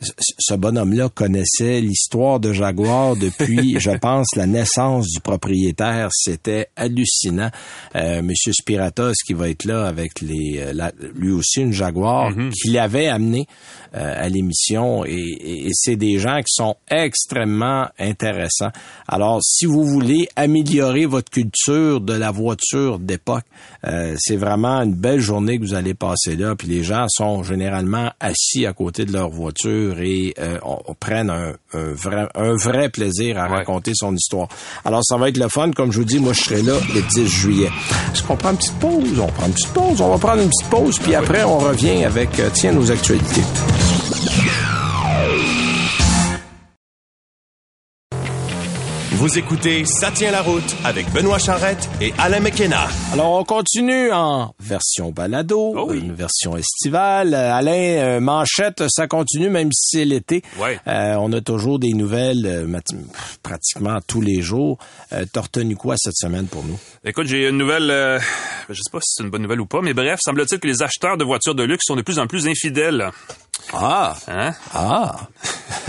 Ce- 0.00 0.54
bonhomme-là 0.54 1.08
connaissait 1.08 1.80
l'histoire 1.80 2.38
de 2.40 2.52
Jaguar 2.52 3.16
depuis, 3.16 3.76
je 3.80 3.90
pense, 3.96 4.26
la 4.36 4.46
naissance 4.46 5.06
du 5.08 5.20
propriétaire. 5.20 6.08
C'était 6.12 6.68
hallucinant. 6.76 7.50
Euh, 7.94 8.20
Monsieur 8.22 8.52
Spiratos 8.52 9.14
qui 9.26 9.32
va 9.32 9.48
être 9.48 9.64
là 9.64 9.86
avec 9.86 10.20
les, 10.20 10.58
euh, 10.58 10.72
la- 10.74 10.92
lui 11.14 11.30
aussi 11.32 11.60
une 11.60 11.72
Jaguar 11.72 12.32
qu'il 12.50 12.78
avait 12.78 13.06
amené 13.08 13.46
euh, 13.94 14.24
à 14.24 14.28
l'émission? 14.28 15.04
Et, 15.06 15.12
et- 15.14 15.66
et 15.68 15.70
c'est 15.72 15.96
des 15.96 16.18
gens 16.18 16.38
qui 16.38 16.52
sont 16.52 16.76
extrêmement 16.90 17.86
intéressants. 17.98 18.70
Alors, 19.08 19.40
si 19.42 19.64
vous 19.64 19.84
voulez 19.84 20.28
améliorer 20.36 21.06
votre 21.06 21.30
culture 21.30 22.00
de 22.00 22.12
la 22.12 22.30
voiture 22.30 22.98
d'époque, 22.98 23.44
euh, 23.86 24.14
c'est 24.18 24.36
vraiment 24.36 24.82
une 24.82 24.94
belle 24.94 25.20
journée 25.20 25.58
que 25.58 25.64
vous 25.64 25.74
allez 25.74 25.94
passer 25.94 26.36
là. 26.36 26.54
Puis 26.56 26.68
les 26.68 26.84
gens 26.84 27.06
sont 27.08 27.42
généralement 27.42 28.10
assis 28.20 28.66
à 28.66 28.72
côté 28.72 29.04
de 29.06 29.12
leur 29.12 29.30
voiture 29.30 29.85
et 29.98 30.34
euh, 30.38 30.58
on, 30.64 30.78
on 30.86 30.94
prenne 30.94 31.30
un, 31.30 31.52
un 31.72 31.92
vrai, 31.92 32.28
un 32.34 32.54
vrai 32.54 32.88
plaisir 32.88 33.38
à 33.38 33.44
Ouais. 33.48 33.56
raconter 33.58 33.92
son 33.94 34.14
histoire. 34.14 34.48
Alors, 34.84 35.00
ça 35.04 35.16
va 35.16 35.28
être 35.28 35.36
le 35.38 35.48
fun. 35.48 35.70
Comme 35.70 35.92
je 35.92 35.98
vous 35.98 36.04
dis, 36.04 36.18
moi, 36.18 36.32
je 36.32 36.40
serai 36.42 36.62
là 36.62 36.74
le 36.94 37.02
10 37.02 37.26
juillet. 37.28 37.70
Est-ce 38.12 38.22
qu'on 38.22 38.36
prend 38.36 38.50
une 38.50 38.56
petite 38.56 38.78
pause? 38.78 39.18
On 39.20 39.26
prend 39.28 39.46
une 39.46 39.52
petite 39.52 39.72
pause. 39.72 40.00
On 40.00 40.10
va 40.10 40.18
prendre 40.18 40.42
une 40.42 40.48
petite 40.48 40.68
pause, 40.70 40.98
puis 40.98 41.14
après, 41.14 41.44
on 41.44 41.58
revient 41.58 42.04
avec, 42.04 42.38
euh, 42.40 42.48
tiens, 42.52 42.72
nos 42.72 42.90
actualités. 42.90 43.42
Vous 49.26 49.38
écoutez 49.38 49.84
Ça 49.84 50.12
tient 50.12 50.30
la 50.30 50.40
route 50.40 50.76
avec 50.84 51.10
Benoît 51.12 51.38
Charrette 51.40 51.88
et 52.00 52.14
Alain 52.16 52.38
McKenna. 52.38 52.86
Alors, 53.12 53.32
on 53.32 53.42
continue 53.42 54.12
en 54.12 54.54
version 54.60 55.10
balado, 55.10 55.74
Oh 55.76 55.86
oui. 55.90 55.98
une 55.98 56.14
version 56.14 56.56
estivale. 56.56 57.34
Alain, 57.34 57.72
euh, 57.72 58.20
manchette, 58.20 58.84
ça 58.88 59.08
continue 59.08 59.50
même 59.50 59.72
si 59.72 59.98
c'est 59.98 60.04
l'été. 60.04 60.44
Ouais. 60.60 60.78
Euh, 60.86 61.16
on 61.18 61.32
a 61.32 61.40
toujours 61.40 61.80
des 61.80 61.92
nouvelles 61.92 62.46
euh, 62.46 62.80
pratiquement 63.42 63.98
tous 64.06 64.20
les 64.20 64.42
jours. 64.42 64.78
Euh, 65.12 65.24
T'as 65.32 65.40
retenu 65.40 65.74
quoi 65.74 65.96
cette 65.98 66.16
semaine 66.16 66.46
pour 66.46 66.62
nous? 66.62 66.78
Écoute, 67.04 67.26
j'ai 67.26 67.48
une 67.48 67.58
nouvelle, 67.58 67.90
euh, 67.90 68.20
je 68.68 68.74
sais 68.76 68.90
pas 68.92 69.00
si 69.00 69.12
c'est 69.16 69.24
une 69.24 69.30
bonne 69.30 69.42
nouvelle 69.42 69.60
ou 69.60 69.66
pas, 69.66 69.80
mais 69.82 69.92
bref, 69.92 70.20
semble-t-il 70.22 70.60
que 70.60 70.68
les 70.68 70.84
acheteurs 70.84 71.16
de 71.16 71.24
voitures 71.24 71.56
de 71.56 71.64
luxe 71.64 71.82
sont 71.84 71.96
de 71.96 72.02
plus 72.02 72.20
en 72.20 72.28
plus 72.28 72.46
infidèles. 72.46 73.10
Ah! 73.72 74.14
Hein? 74.28 74.52
Ah! 74.72 75.16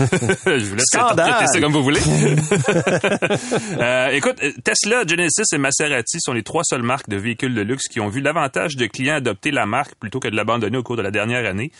je 0.00 0.64
vous 0.64 0.74
laisse 0.74 0.94
interpréter 0.94 1.46
ça 1.46 1.60
comme 1.60 1.72
vous 1.72 1.82
voulez. 1.84 2.00
Euh, 3.78 4.08
écoute, 4.08 4.36
Tesla, 4.64 5.04
Genesis 5.06 5.44
et 5.52 5.58
Maserati 5.58 6.18
sont 6.20 6.32
les 6.32 6.42
trois 6.42 6.62
seules 6.64 6.82
marques 6.82 7.08
de 7.08 7.16
véhicules 7.16 7.54
de 7.54 7.60
luxe 7.60 7.86
qui 7.88 8.00
ont 8.00 8.08
vu 8.08 8.20
l'avantage 8.20 8.76
de 8.76 8.86
clients 8.86 9.16
adopter 9.16 9.50
la 9.50 9.66
marque 9.66 9.94
plutôt 9.96 10.20
que 10.20 10.28
de 10.28 10.34
l'abandonner 10.34 10.78
au 10.78 10.82
cours 10.82 10.96
de 10.96 11.02
la 11.02 11.10
dernière 11.10 11.48
année. 11.48 11.70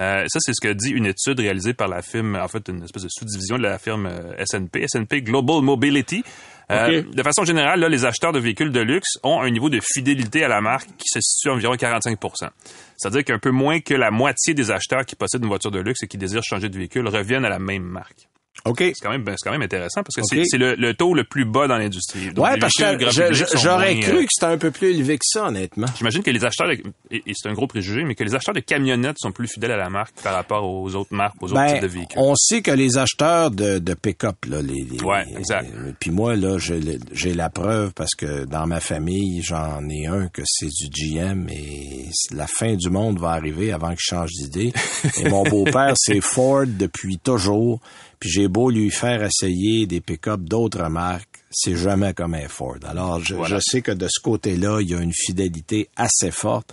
Euh, 0.00 0.24
ça, 0.28 0.38
c'est 0.40 0.52
ce 0.54 0.60
que 0.60 0.72
dit 0.72 0.90
une 0.90 1.06
étude 1.06 1.40
réalisée 1.40 1.74
par 1.74 1.88
la 1.88 2.02
firme, 2.02 2.36
en 2.36 2.46
fait, 2.46 2.68
une 2.68 2.84
espèce 2.84 3.02
de 3.02 3.08
sous-division 3.10 3.56
de 3.56 3.62
la 3.62 3.78
firme 3.78 4.06
euh, 4.06 4.36
S&P, 4.38 4.82
S&P 4.82 5.22
Global 5.22 5.60
Mobility. 5.62 6.22
Euh. 6.70 7.02
De 7.02 7.22
façon 7.22 7.44
générale, 7.44 7.80
là, 7.80 7.88
les 7.88 8.04
acheteurs 8.04 8.32
de 8.32 8.38
véhicules 8.38 8.70
de 8.70 8.80
luxe 8.80 9.18
ont 9.24 9.40
un 9.40 9.50
niveau 9.50 9.70
de 9.70 9.80
fidélité 9.82 10.44
à 10.44 10.48
la 10.48 10.60
marque 10.60 10.86
qui 10.98 11.08
se 11.08 11.20
situe 11.20 11.48
à 11.48 11.54
environ 11.54 11.74
45% 11.74 12.48
C'est-à-dire 12.96 13.24
qu'un 13.24 13.38
peu 13.38 13.50
moins 13.50 13.80
que 13.80 13.94
la 13.94 14.10
moitié 14.10 14.54
des 14.54 14.70
acheteurs 14.70 15.04
qui 15.04 15.16
possèdent 15.16 15.42
une 15.42 15.48
voiture 15.48 15.70
de 15.70 15.80
luxe 15.80 16.02
et 16.02 16.06
qui 16.06 16.18
désirent 16.18 16.44
changer 16.44 16.68
de 16.68 16.76
véhicule 16.76 17.08
reviennent 17.08 17.46
à 17.46 17.48
la 17.48 17.58
même 17.58 17.84
marque. 17.84 18.27
OK. 18.64 18.78
C'est 18.80 18.94
quand 19.02 19.10
même, 19.10 19.22
ben, 19.22 19.34
c'est 19.38 19.44
quand 19.48 19.52
même 19.52 19.62
intéressant 19.62 20.02
parce 20.02 20.14
que 20.16 20.22
c'est- 20.24 20.40
Ok. 20.40 20.46
c'est 20.46 20.58
le, 20.58 20.74
le 20.74 20.94
taux 20.94 21.14
le 21.14 21.24
plus 21.24 21.44
bas 21.44 21.66
dans 21.68 21.78
l'industrie. 21.78 22.26
Les 22.28 22.32
parce 22.60 22.74
que 22.74 23.10
je- 23.10 23.32
je- 23.32 23.56
j'aurais 23.58 23.98
cru 24.00 24.18
euh, 24.18 24.22
que 24.22 24.28
c'était 24.30 24.46
un 24.52 24.58
peu 24.58 24.70
plus 24.70 24.88
élevé 24.88 25.14
que 25.16 25.24
ça, 25.24 25.46
honnêtement. 25.48 25.86
J'imagine 25.96 26.22
que 26.22 26.30
les 26.30 26.44
acheteurs, 26.44 26.68
de- 26.68 26.74
et, 27.10 27.22
et 27.26 27.32
c'est 27.34 27.48
un 27.48 27.54
gros 27.54 27.66
préjugé, 27.66 28.04
mais 28.04 28.14
que 28.14 28.24
les 28.24 28.34
acheteurs 28.34 28.54
de 28.54 28.60
camionnettes 28.60 29.16
sont 29.18 29.32
plus 29.32 29.48
fidèles 29.48 29.70
à 29.72 29.76
la 29.76 29.90
marque 29.90 30.14
par 30.22 30.34
rapport 30.34 30.64
aux 30.68 30.94
autres 30.94 31.14
marques, 31.14 31.36
aux 31.42 31.46
autres 31.46 31.54
Ben, 31.54 31.72
types 31.74 31.82
de 31.82 31.86
véhicules. 31.86 32.18
on 32.20 32.34
sait 32.36 32.62
que 32.62 32.70
les 32.70 32.98
acheteurs 32.98 33.50
de, 33.50 33.78
de 33.78 33.94
pick-up, 33.94 34.36
là, 34.48 34.60
les, 34.62 34.84
les- 34.90 35.02
Ouais, 35.02 35.24
exact. 35.38 35.70
puis 36.00 36.10
moi, 36.10 36.36
là, 36.36 36.56
j'ai 36.58 37.34
la 37.34 37.50
preuve 37.50 37.92
parce 37.94 38.14
que 38.14 38.44
dans 38.44 38.66
ma 38.66 38.80
famille, 38.80 39.42
j'en 39.42 39.88
ai 39.88 40.06
un 40.06 40.28
que 40.28 40.42
c'est 40.44 40.68
du 40.68 40.88
GM 40.90 41.48
et 41.48 42.06
la 42.32 42.46
fin 42.46 42.74
du 42.74 42.90
monde 42.90 43.18
va 43.18 43.30
arriver 43.30 43.72
avant 43.72 43.88
qu'il 43.90 43.98
change 44.00 44.30
d'idée. 44.32 44.72
Et 45.18 45.28
mon 45.28 45.42
beau-père, 45.44 45.92
c'est 45.96 46.20
Ford 46.20 46.64
depuis 46.66 47.18
toujours. 47.18 47.80
Puis 48.20 48.30
j'ai 48.30 48.48
beau 48.48 48.70
lui 48.70 48.90
faire 48.90 49.22
essayer 49.22 49.86
des 49.86 50.00
pick-up 50.00 50.40
d'autres 50.40 50.88
marques, 50.88 51.44
c'est 51.50 51.76
jamais 51.76 52.14
comme 52.14 52.34
un 52.34 52.48
Ford. 52.48 52.76
Alors, 52.86 53.20
je, 53.24 53.34
Voilà. 53.34 53.56
je 53.56 53.60
sais 53.64 53.80
que 53.80 53.92
de 53.92 54.06
ce 54.10 54.20
côté-là, 54.20 54.80
il 54.80 54.90
y 54.90 54.94
a 54.94 55.00
une 55.00 55.12
fidélité 55.14 55.88
assez 55.96 56.30
forte. 56.30 56.72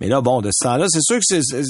Mais 0.00 0.08
là, 0.08 0.20
bon, 0.20 0.40
de 0.42 0.50
ce 0.52 0.64
temps-là, 0.64 0.86
c'est 0.88 1.00
sûr 1.00 1.16
que 1.16 1.22
c'est- 1.24 1.40
c'est 1.42 1.62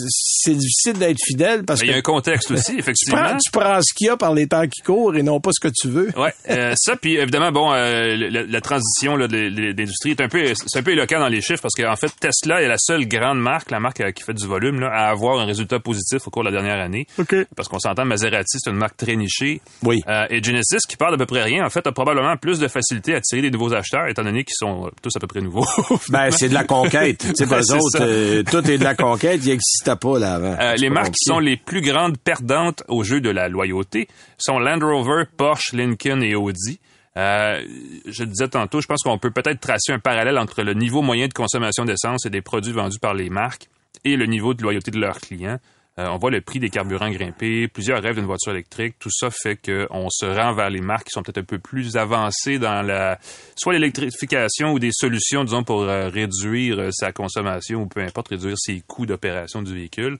c'est 0.46 0.54
difficile 0.54 0.92
d'être 0.94 1.18
fidèle 1.24 1.64
parce 1.64 1.80
Mais 1.80 1.86
il 1.88 1.90
y 1.90 1.92
a 1.92 1.94
que 1.94 1.98
un 1.98 2.02
contexte 2.02 2.50
aussi, 2.50 2.72
tu 2.74 2.78
effectivement. 2.78 3.16
prends, 3.22 3.36
tu 3.36 3.50
prends 3.50 3.80
ce 3.82 3.92
qu'il 3.94 4.06
y 4.06 4.10
a 4.10 4.16
par 4.16 4.32
les 4.34 4.46
temps 4.46 4.66
qui 4.68 4.80
courent 4.82 5.16
et 5.16 5.22
non 5.22 5.40
pas 5.40 5.50
ce 5.52 5.60
que 5.66 5.72
tu 5.74 5.88
veux. 5.88 6.10
Ouais, 6.16 6.32
euh, 6.50 6.72
ça 6.76 6.96
puis 6.96 7.16
évidemment 7.16 7.50
bon 7.52 7.72
euh, 7.72 8.16
la, 8.16 8.42
la 8.44 8.60
transition 8.60 9.16
là, 9.16 9.26
de, 9.28 9.36
l'industrie 9.36 10.10
est 10.12 10.20
un 10.20 10.28
peu 10.28 10.44
c'est 10.54 10.78
un 10.78 10.82
peu 10.82 10.92
éloquent 10.92 11.18
dans 11.18 11.28
les 11.28 11.40
chiffres 11.40 11.62
parce 11.62 11.74
qu'en 11.74 11.96
fait 11.96 12.10
Tesla 12.20 12.62
est 12.62 12.68
la 12.68 12.78
seule 12.78 13.06
grande 13.06 13.40
marque, 13.40 13.70
la 13.70 13.80
marque 13.80 14.00
euh, 14.00 14.12
qui 14.12 14.22
fait 14.22 14.34
du 14.34 14.46
volume 14.46 14.80
là, 14.80 14.88
à 14.92 15.08
avoir 15.10 15.40
un 15.40 15.44
résultat 15.46 15.80
positif 15.80 16.26
au 16.26 16.30
cours 16.30 16.44
de 16.44 16.50
la 16.50 16.54
dernière 16.60 16.80
année. 16.80 17.06
OK. 17.18 17.34
Parce 17.56 17.68
qu'on 17.68 17.78
s'entend 17.80 18.04
Maserati, 18.04 18.58
c'est 18.60 18.70
une 18.70 18.76
marque 18.76 18.96
très 18.96 19.16
nichée. 19.16 19.60
Oui. 19.82 20.00
Euh, 20.08 20.26
et 20.30 20.42
Genesis 20.42 20.78
qui 20.88 20.96
parle 20.96 21.12
d'à 21.12 21.18
peu 21.18 21.26
près 21.26 21.42
rien 21.42 21.64
en 21.66 21.70
fait 21.70 21.86
a 21.86 21.92
probablement 21.92 22.36
plus 22.36 22.58
de 22.60 22.68
facilité 22.68 23.14
à 23.14 23.18
attirer 23.18 23.42
des 23.42 23.50
nouveaux 23.50 23.72
acheteurs 23.74 24.06
étant 24.08 24.22
donné 24.24 24.44
qu'ils 24.44 24.56
sont 24.56 24.90
tous 25.02 25.14
à 25.16 25.20
peu 25.20 25.26
près 25.26 25.40
nouveaux. 25.40 25.66
Ben, 26.08 26.30
c'est 26.30 26.48
de 26.48 26.54
la 26.54 26.64
conquête. 26.64 27.18
Tu 27.26 27.32
sais, 27.34 27.44
Ouais, 27.44 27.50
pas 27.50 27.62
c'est 27.62 27.74
autres. 27.74 27.98
Euh, 28.16 28.42
tout 28.42 28.68
est 28.70 28.78
de 28.78 28.84
la 28.84 28.94
conquête, 28.94 29.40
il 29.44 29.50
n'existait 29.50 29.96
pas 29.96 30.18
là 30.18 30.34
avant. 30.34 30.56
Euh, 30.58 30.74
les 30.76 30.88
marques 30.88 31.12
qui 31.12 31.24
sont 31.24 31.38
les 31.38 31.56
plus 31.56 31.80
grandes 31.80 32.18
perdantes 32.18 32.82
au 32.88 33.04
jeu 33.04 33.20
de 33.20 33.30
la 33.30 33.48
loyauté 33.48 34.08
sont 34.38 34.58
Land 34.58 34.80
Rover, 34.80 35.24
Porsche, 35.36 35.72
Lincoln 35.72 36.22
et 36.22 36.34
Audi. 36.34 36.80
Euh, 37.16 37.62
je 38.06 38.24
le 38.24 38.30
disais 38.30 38.48
tantôt, 38.48 38.80
je 38.80 38.86
pense 38.86 39.02
qu'on 39.02 39.18
peut 39.18 39.30
peut-être 39.30 39.60
tracer 39.60 39.92
un 39.92 39.98
parallèle 39.98 40.38
entre 40.38 40.62
le 40.62 40.74
niveau 40.74 41.02
moyen 41.02 41.28
de 41.28 41.32
consommation 41.32 41.84
d'essence 41.84 42.26
et 42.26 42.30
des 42.30 42.42
produits 42.42 42.72
vendus 42.72 42.98
par 42.98 43.14
les 43.14 43.30
marques 43.30 43.68
et 44.04 44.16
le 44.16 44.26
niveau 44.26 44.54
de 44.54 44.62
loyauté 44.62 44.90
de 44.90 44.98
leurs 44.98 45.18
clients. 45.18 45.58
Euh, 45.98 46.08
on 46.08 46.18
voit 46.18 46.30
le 46.30 46.42
prix 46.42 46.58
des 46.58 46.68
carburants 46.68 47.10
grimper, 47.10 47.68
plusieurs 47.68 48.02
rêves 48.02 48.16
d'une 48.16 48.26
voiture 48.26 48.52
électrique. 48.52 48.96
Tout 48.98 49.10
ça 49.10 49.30
fait 49.30 49.56
qu'on 49.56 50.10
se 50.10 50.26
rend 50.26 50.52
vers 50.52 50.68
les 50.68 50.82
marques 50.82 51.06
qui 51.06 51.12
sont 51.12 51.22
peut-être 51.22 51.38
un 51.38 51.44
peu 51.44 51.58
plus 51.58 51.96
avancées 51.96 52.58
dans 52.58 52.82
la 52.82 53.18
soit 53.56 53.72
l'électrification 53.72 54.72
ou 54.72 54.78
des 54.78 54.92
solutions, 54.92 55.42
disons, 55.42 55.64
pour 55.64 55.82
euh, 55.82 56.08
réduire 56.08 56.78
euh, 56.78 56.90
sa 56.92 57.12
consommation 57.12 57.80
ou 57.80 57.86
peu 57.86 58.02
importe, 58.02 58.28
réduire 58.28 58.58
ses 58.58 58.82
coûts 58.86 59.06
d'opération 59.06 59.62
du 59.62 59.74
véhicule. 59.74 60.18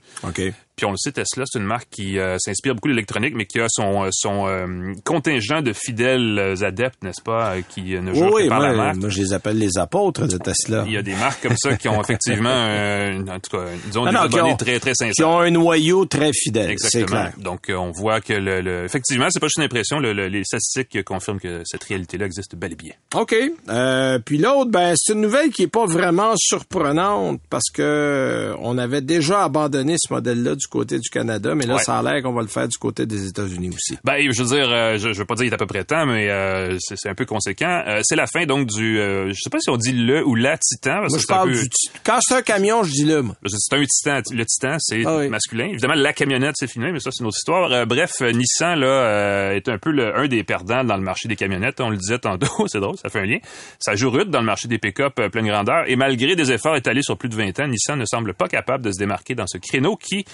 Puis 0.77 0.85
on 0.85 0.91
le 0.91 0.97
sait, 0.97 1.11
Tesla, 1.11 1.43
c'est 1.51 1.57
une 1.57 1.65
marque 1.65 1.89
qui 1.89 2.19
euh, 2.19 2.37
s'inspire 2.37 2.75
beaucoup 2.75 2.87
de 2.87 2.93
l'électronique, 2.93 3.33
mais 3.35 3.45
qui 3.47 3.59
a 3.59 3.65
son, 3.67 4.03
euh, 4.05 4.09
son 4.11 4.47
euh, 4.47 4.93
contingent 5.03 5.63
de 5.63 5.73
fidèles 5.73 6.37
euh, 6.37 6.63
adeptes, 6.63 7.01
n'est-ce 7.03 7.21
pas, 7.23 7.55
qui 7.67 7.99
ne 7.99 8.13
jurent 8.13 8.31
oui, 8.31 8.43
que 8.43 8.49
par 8.49 8.59
moi, 8.59 8.67
la 8.69 8.75
marque. 8.75 8.95
moi, 8.97 9.09
je 9.09 9.19
les 9.21 9.33
appelle 9.33 9.57
les 9.57 9.77
apôtres 9.79 10.27
de 10.27 10.37
Tesla. 10.37 10.83
Il 10.85 10.93
y 10.93 10.97
a 10.97 11.01
des 11.01 11.15
marques 11.15 11.41
comme 11.41 11.57
ça 11.57 11.75
qui 11.75 11.87
ont 11.89 11.99
effectivement, 12.03 12.49
euh, 12.53 13.19
en 13.27 13.39
tout 13.39 13.57
cas, 13.57 13.63
disons, 13.87 14.05
Non, 14.05 14.11
des 14.11 14.17
non, 14.17 14.27
qui 14.27 14.35
abonnés 14.37 14.53
ont- 14.53 14.55
très, 14.57 14.79
très 14.79 14.91
Qui 14.91 14.97
sincères. 15.07 15.29
ont 15.29 15.39
un 15.39 15.49
noyau 15.49 16.05
très 16.05 16.29
fidèle, 16.31 16.69
Exactement. 16.69 17.05
clair. 17.07 17.33
Donc, 17.39 17.71
on 17.75 17.89
voit 17.91 18.21
que, 18.21 18.33
le, 18.33 18.61
le- 18.61 18.85
effectivement, 18.85 19.25
c'est 19.31 19.39
pas 19.39 19.47
juste 19.47 19.57
une 19.57 19.63
impression, 19.63 19.97
le- 19.99 20.13
le- 20.13 20.27
les 20.27 20.43
statistiques 20.43 21.03
confirment 21.03 21.39
que 21.39 21.63
cette 21.65 21.83
réalité-là 21.85 22.27
existe 22.27 22.55
bel 22.55 22.73
et 22.73 22.75
bien. 22.75 22.93
OK. 23.15 23.35
Euh, 23.69 24.19
puis 24.19 24.37
l'autre, 24.37 24.69
ben, 24.69 24.93
c'est 24.95 25.13
une 25.13 25.21
nouvelle 25.21 25.49
qui 25.49 25.63
est 25.63 25.67
pas 25.67 25.87
vraiment 25.87 26.33
surprenante 26.37 27.41
parce 27.49 27.69
que 27.73 28.53
on 28.59 28.77
avait 28.77 29.01
déjà 29.01 29.43
abandonné 29.43 29.95
ce 29.97 30.13
modèle-là 30.13 30.55
du 30.55 30.66
du 30.67 30.69
côté 30.69 30.99
du 30.99 31.09
Canada, 31.09 31.55
mais 31.55 31.65
là, 31.65 31.75
Ouais. 31.75 31.81
ça 31.83 31.97
a 31.97 32.03
l'air 32.03 32.21
qu'on 32.21 32.33
va 32.33 32.41
le 32.41 32.47
faire 32.49 32.67
du 32.67 32.77
côté 32.77 33.05
des 33.05 33.27
États-Unis 33.27 33.69
aussi. 33.69 33.97
Ben, 34.03 34.19
je 34.31 34.43
veux 34.43 34.49
dire, 34.55 34.69
euh, 34.69 34.97
je, 34.97 35.13
je 35.13 35.17
veux 35.19 35.25
pas 35.25 35.35
dire 35.35 35.45
qu'il 35.45 35.51
est 35.51 35.55
à 35.55 35.57
peu 35.57 35.65
près 35.65 35.83
temps, 35.85 36.05
mais 36.05 36.29
euh, 36.29 36.75
c'est 36.79 36.95
c'est 36.97 37.09
un 37.09 37.15
peu 37.15 37.25
conséquent. 37.25 37.83
Euh, 37.87 38.01
c'est 38.03 38.15
la 38.17 38.27
fin 38.27 38.45
donc 38.45 38.67
du, 38.67 38.99
euh, 38.99 39.29
je 39.29 39.39
sais 39.41 39.49
pas 39.49 39.59
si 39.59 39.69
on 39.69 39.77
dit 39.77 39.93
le 39.93 40.25
ou 40.25 40.35
la 40.35 40.57
Titan. 40.57 40.99
parce 41.01 41.13
Moi, 41.13 41.19
que 41.19 41.25
je 41.27 41.33
un 41.33 41.35
parle 41.35 41.51
peu- 41.53 41.61
du... 41.61 41.69
Quand 42.03 42.19
c'est 42.21 42.35
un 42.35 42.41
camion, 42.41 42.83
je 42.83 42.91
dis 42.91 43.05
que 43.05 43.23
C'est 43.47 43.75
un 43.75 43.83
Titan. 43.85 44.21
Le 44.35 44.45
Titan, 44.45 44.75
c'est 44.79 45.03
Ah 45.05 45.17
oui. 45.19 45.29
masculin. 45.29 45.67
Évidemment, 45.67 45.93
la 45.95 46.11
camionnette, 46.13 46.55
c'est 46.57 46.67
féminin, 46.67 46.91
mais 46.91 46.99
ça, 46.99 47.11
c'est 47.11 47.21
une 47.21 47.27
autre 47.27 47.37
histoire. 47.37 47.71
Euh, 47.71 47.85
bref, 47.85 48.11
euh, 48.21 48.31
Nissan, 48.31 48.79
là, 48.79 48.87
euh, 48.87 49.51
est 49.55 49.69
un 49.69 49.77
peu 49.77 49.91
le, 49.91 50.15
un 50.17 50.27
des 50.27 50.43
perdants 50.43 50.83
dans 50.83 50.97
le 50.97 51.03
marché 51.03 51.27
des 51.29 51.35
camionnettes. 51.35 51.79
On 51.79 51.89
le 51.89 51.97
disait 51.97 52.19
tantôt, 52.19 52.47
c'est 52.67 52.79
drôle, 52.79 52.97
ça 52.97 53.09
fait 53.09 53.19
un 53.19 53.25
lien. 53.25 53.37
Ça 53.79 53.95
joue 53.95 54.09
rude 54.09 54.29
dans 54.29 54.39
le 54.39 54.45
marché 54.45 54.67
des 54.67 54.79
pick-up 54.79 55.13
pleine 55.31 55.47
grandeur. 55.47 55.83
Et 55.87 55.95
malgré 55.95 56.35
des 56.35 56.51
efforts 56.51 56.75
étalés 56.75 57.03
sur 57.03 57.17
plus 57.17 57.29
de 57.29 57.35
20 57.35 57.59
ans, 57.59 57.67
Nissan 57.67 57.97
ne 57.97 58.05
semble 58.05 58.33
pas 58.33 58.47
capable 58.47 58.83
de 58.83 58.91
se 58.91 58.99
démarquer 58.99 59.35
dans 59.35 59.47
ce 59.47 59.57
créneau 59.57 59.95
qui 59.95 60.25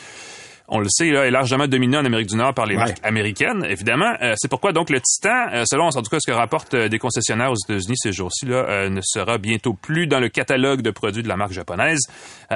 on 0.69 0.79
le 0.79 0.87
sait, 0.89 1.09
là, 1.11 1.25
est 1.25 1.31
largement 1.31 1.67
dominé 1.67 1.97
en 1.97 2.05
Amérique 2.05 2.27
du 2.29 2.35
Nord 2.37 2.53
par 2.53 2.65
les 2.65 2.75
Ouais. 2.75 2.85
marques 2.85 2.99
américaines, 3.03 3.65
évidemment. 3.69 4.13
Euh, 4.21 4.33
c'est 4.37 4.47
pourquoi 4.47 4.71
donc 4.71 4.89
le 4.89 4.99
Titan, 5.01 5.47
euh, 5.53 5.63
selon 5.69 5.85
en 5.87 5.91
tout 5.91 6.09
cas 6.09 6.17
ce 6.19 6.31
que 6.31 6.35
rapportent 6.35 6.73
euh, 6.73 6.87
des 6.87 6.99
concessionnaires 6.99 7.51
aux 7.51 7.55
États-Unis 7.69 7.95
ces 7.97 8.13
jours-ci, 8.13 8.45
là, 8.45 8.89
ne 8.89 9.01
sera 9.03 9.37
bientôt 9.37 9.73
plus 9.73 10.07
dans 10.07 10.19
le 10.19 10.29
catalogue 10.29 10.81
de 10.81 10.89
produits 10.91 11.21
de 11.23 11.27
la 11.27 11.35
marque 11.35 11.51
japonaise. 11.51 11.99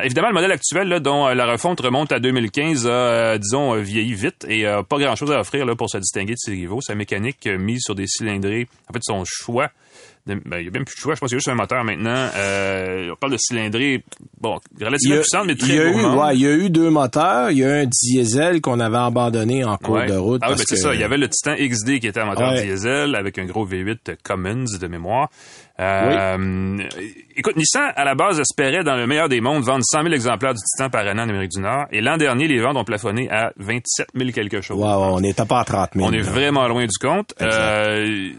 Évidemment, 0.02 0.30
le 0.30 0.34
modèle 0.36 0.52
actuel, 0.52 0.88
là, 0.88 1.00
dont 1.00 1.28
la 1.28 1.46
refonte 1.46 1.80
remonte 1.82 2.12
à 2.12 2.20
2015, 2.20 2.88
a, 2.88 3.38
disons, 3.38 3.74
vieilli 3.76 4.14
vite 4.14 4.46
et 4.48 4.64
pas 4.90 4.98
grand-chose 4.98 5.32
à 5.32 5.40
offrir 5.40 5.66
là, 5.66 5.76
pour 5.76 5.90
se 5.90 5.98
distinguer 5.98 6.34
de 6.34 6.40
ses 6.40 6.52
rivaux. 6.52 6.80
Sa 6.82 6.96
mécanique 6.96 7.46
mise 7.48 7.82
sur 7.84 7.96
des 7.96 8.08
cylindrées, 8.08 8.68
en 8.90 8.94
fait, 8.94 9.00
son 9.04 9.24
choix 9.26 9.70
ben, 10.28 10.60
il 10.60 10.66
y 10.66 10.68
a 10.68 10.72
même 10.72 10.86
plus 10.86 10.96
de 10.96 11.00
choix. 11.02 11.16
Je 11.16 11.20
pense 11.20 11.30
qu'il 11.30 11.36
y 11.36 11.38
a 11.38 11.40
juste 11.40 11.48
un 11.50 11.56
moteur 11.56 11.84
maintenant. 11.84 12.30
Euh, 12.36 13.10
on 13.12 13.16
parle 13.16 13.32
de 13.34 13.38
cylindrée, 13.40 14.04
bon, 14.40 14.60
relativement 14.82 15.18
puissante, 15.18 15.46
mais 15.48 15.54
il 15.54 15.58
très 15.58 15.92
gourmande. 15.92 16.18
ouais, 16.20 16.36
il 16.36 16.42
y 16.42 16.48
a 16.48 16.52
eu 16.54 16.70
deux 16.70 16.90
moteurs. 16.90 17.52
Il 17.52 17.58
y 17.60 17.64
a 17.66 17.72
un 17.72 17.86
diesel 17.86 18.62
qu'on 18.62 18.80
avait 18.80 18.98
abandonné 18.98 19.64
en 19.64 19.78
cours 19.78 19.96
Ouais. 19.96 20.08
de 20.08 20.16
route. 20.16 20.42
Ah 20.44 20.50
oui, 20.52 20.58
ben 20.58 20.64
c'est 20.68 20.76
ça. 20.76 20.94
Il 20.94 21.00
y 21.00 21.04
avait 21.04 21.18
le 21.18 21.28
Titan 21.30 21.56
XD 21.58 22.00
qui 22.00 22.08
était 22.08 22.20
un 22.20 22.26
moteur 22.26 22.52
Ouais. 22.52 22.64
diesel 22.64 23.16
avec 23.16 23.38
un 23.40 23.46
gros 23.46 23.66
V8 23.68 24.18
Cummins 24.24 24.78
de 24.80 24.88
mémoire. 24.88 25.30
Euh, 25.80 26.78
Écoute, 27.36 27.56
Nissan, 27.56 27.92
à 27.96 28.04
la 28.04 28.16
base, 28.16 28.40
espérait, 28.40 28.84
dans 28.84 28.96
le 28.96 29.06
meilleur 29.06 29.30
des 29.30 29.42
mondes, 29.42 29.64
vendre 29.64 29.84
100 29.84 30.02
000 30.04 30.14
exemplaires 30.14 30.54
du 30.56 30.60
Titan 30.60 30.90
par 30.90 31.06
an 31.06 31.12
en 31.12 31.30
Amérique 31.30 31.52
du 31.52 31.62
Nord. 31.62 31.86
Et 31.92 32.02
l'an 32.02 32.18
dernier, 32.18 32.48
les 32.48 32.60
ventes 32.60 32.78
ont 32.78 32.84
plafonné 32.84 33.30
à 33.30 33.52
27 33.58 34.08
000 34.16 34.32
quelque 34.32 34.62
chose. 34.62 34.78
On 34.84 35.20
n'était 35.20 35.46
pas 35.46 35.60
à 35.60 35.64
30 35.66 35.92
000. 35.96 36.08
On 36.08 36.12
est 36.14 36.22
vraiment 36.22 36.68
loin 36.68 36.86
du 36.86 36.98
compte. 37.00 37.36
Euh, 37.42 38.30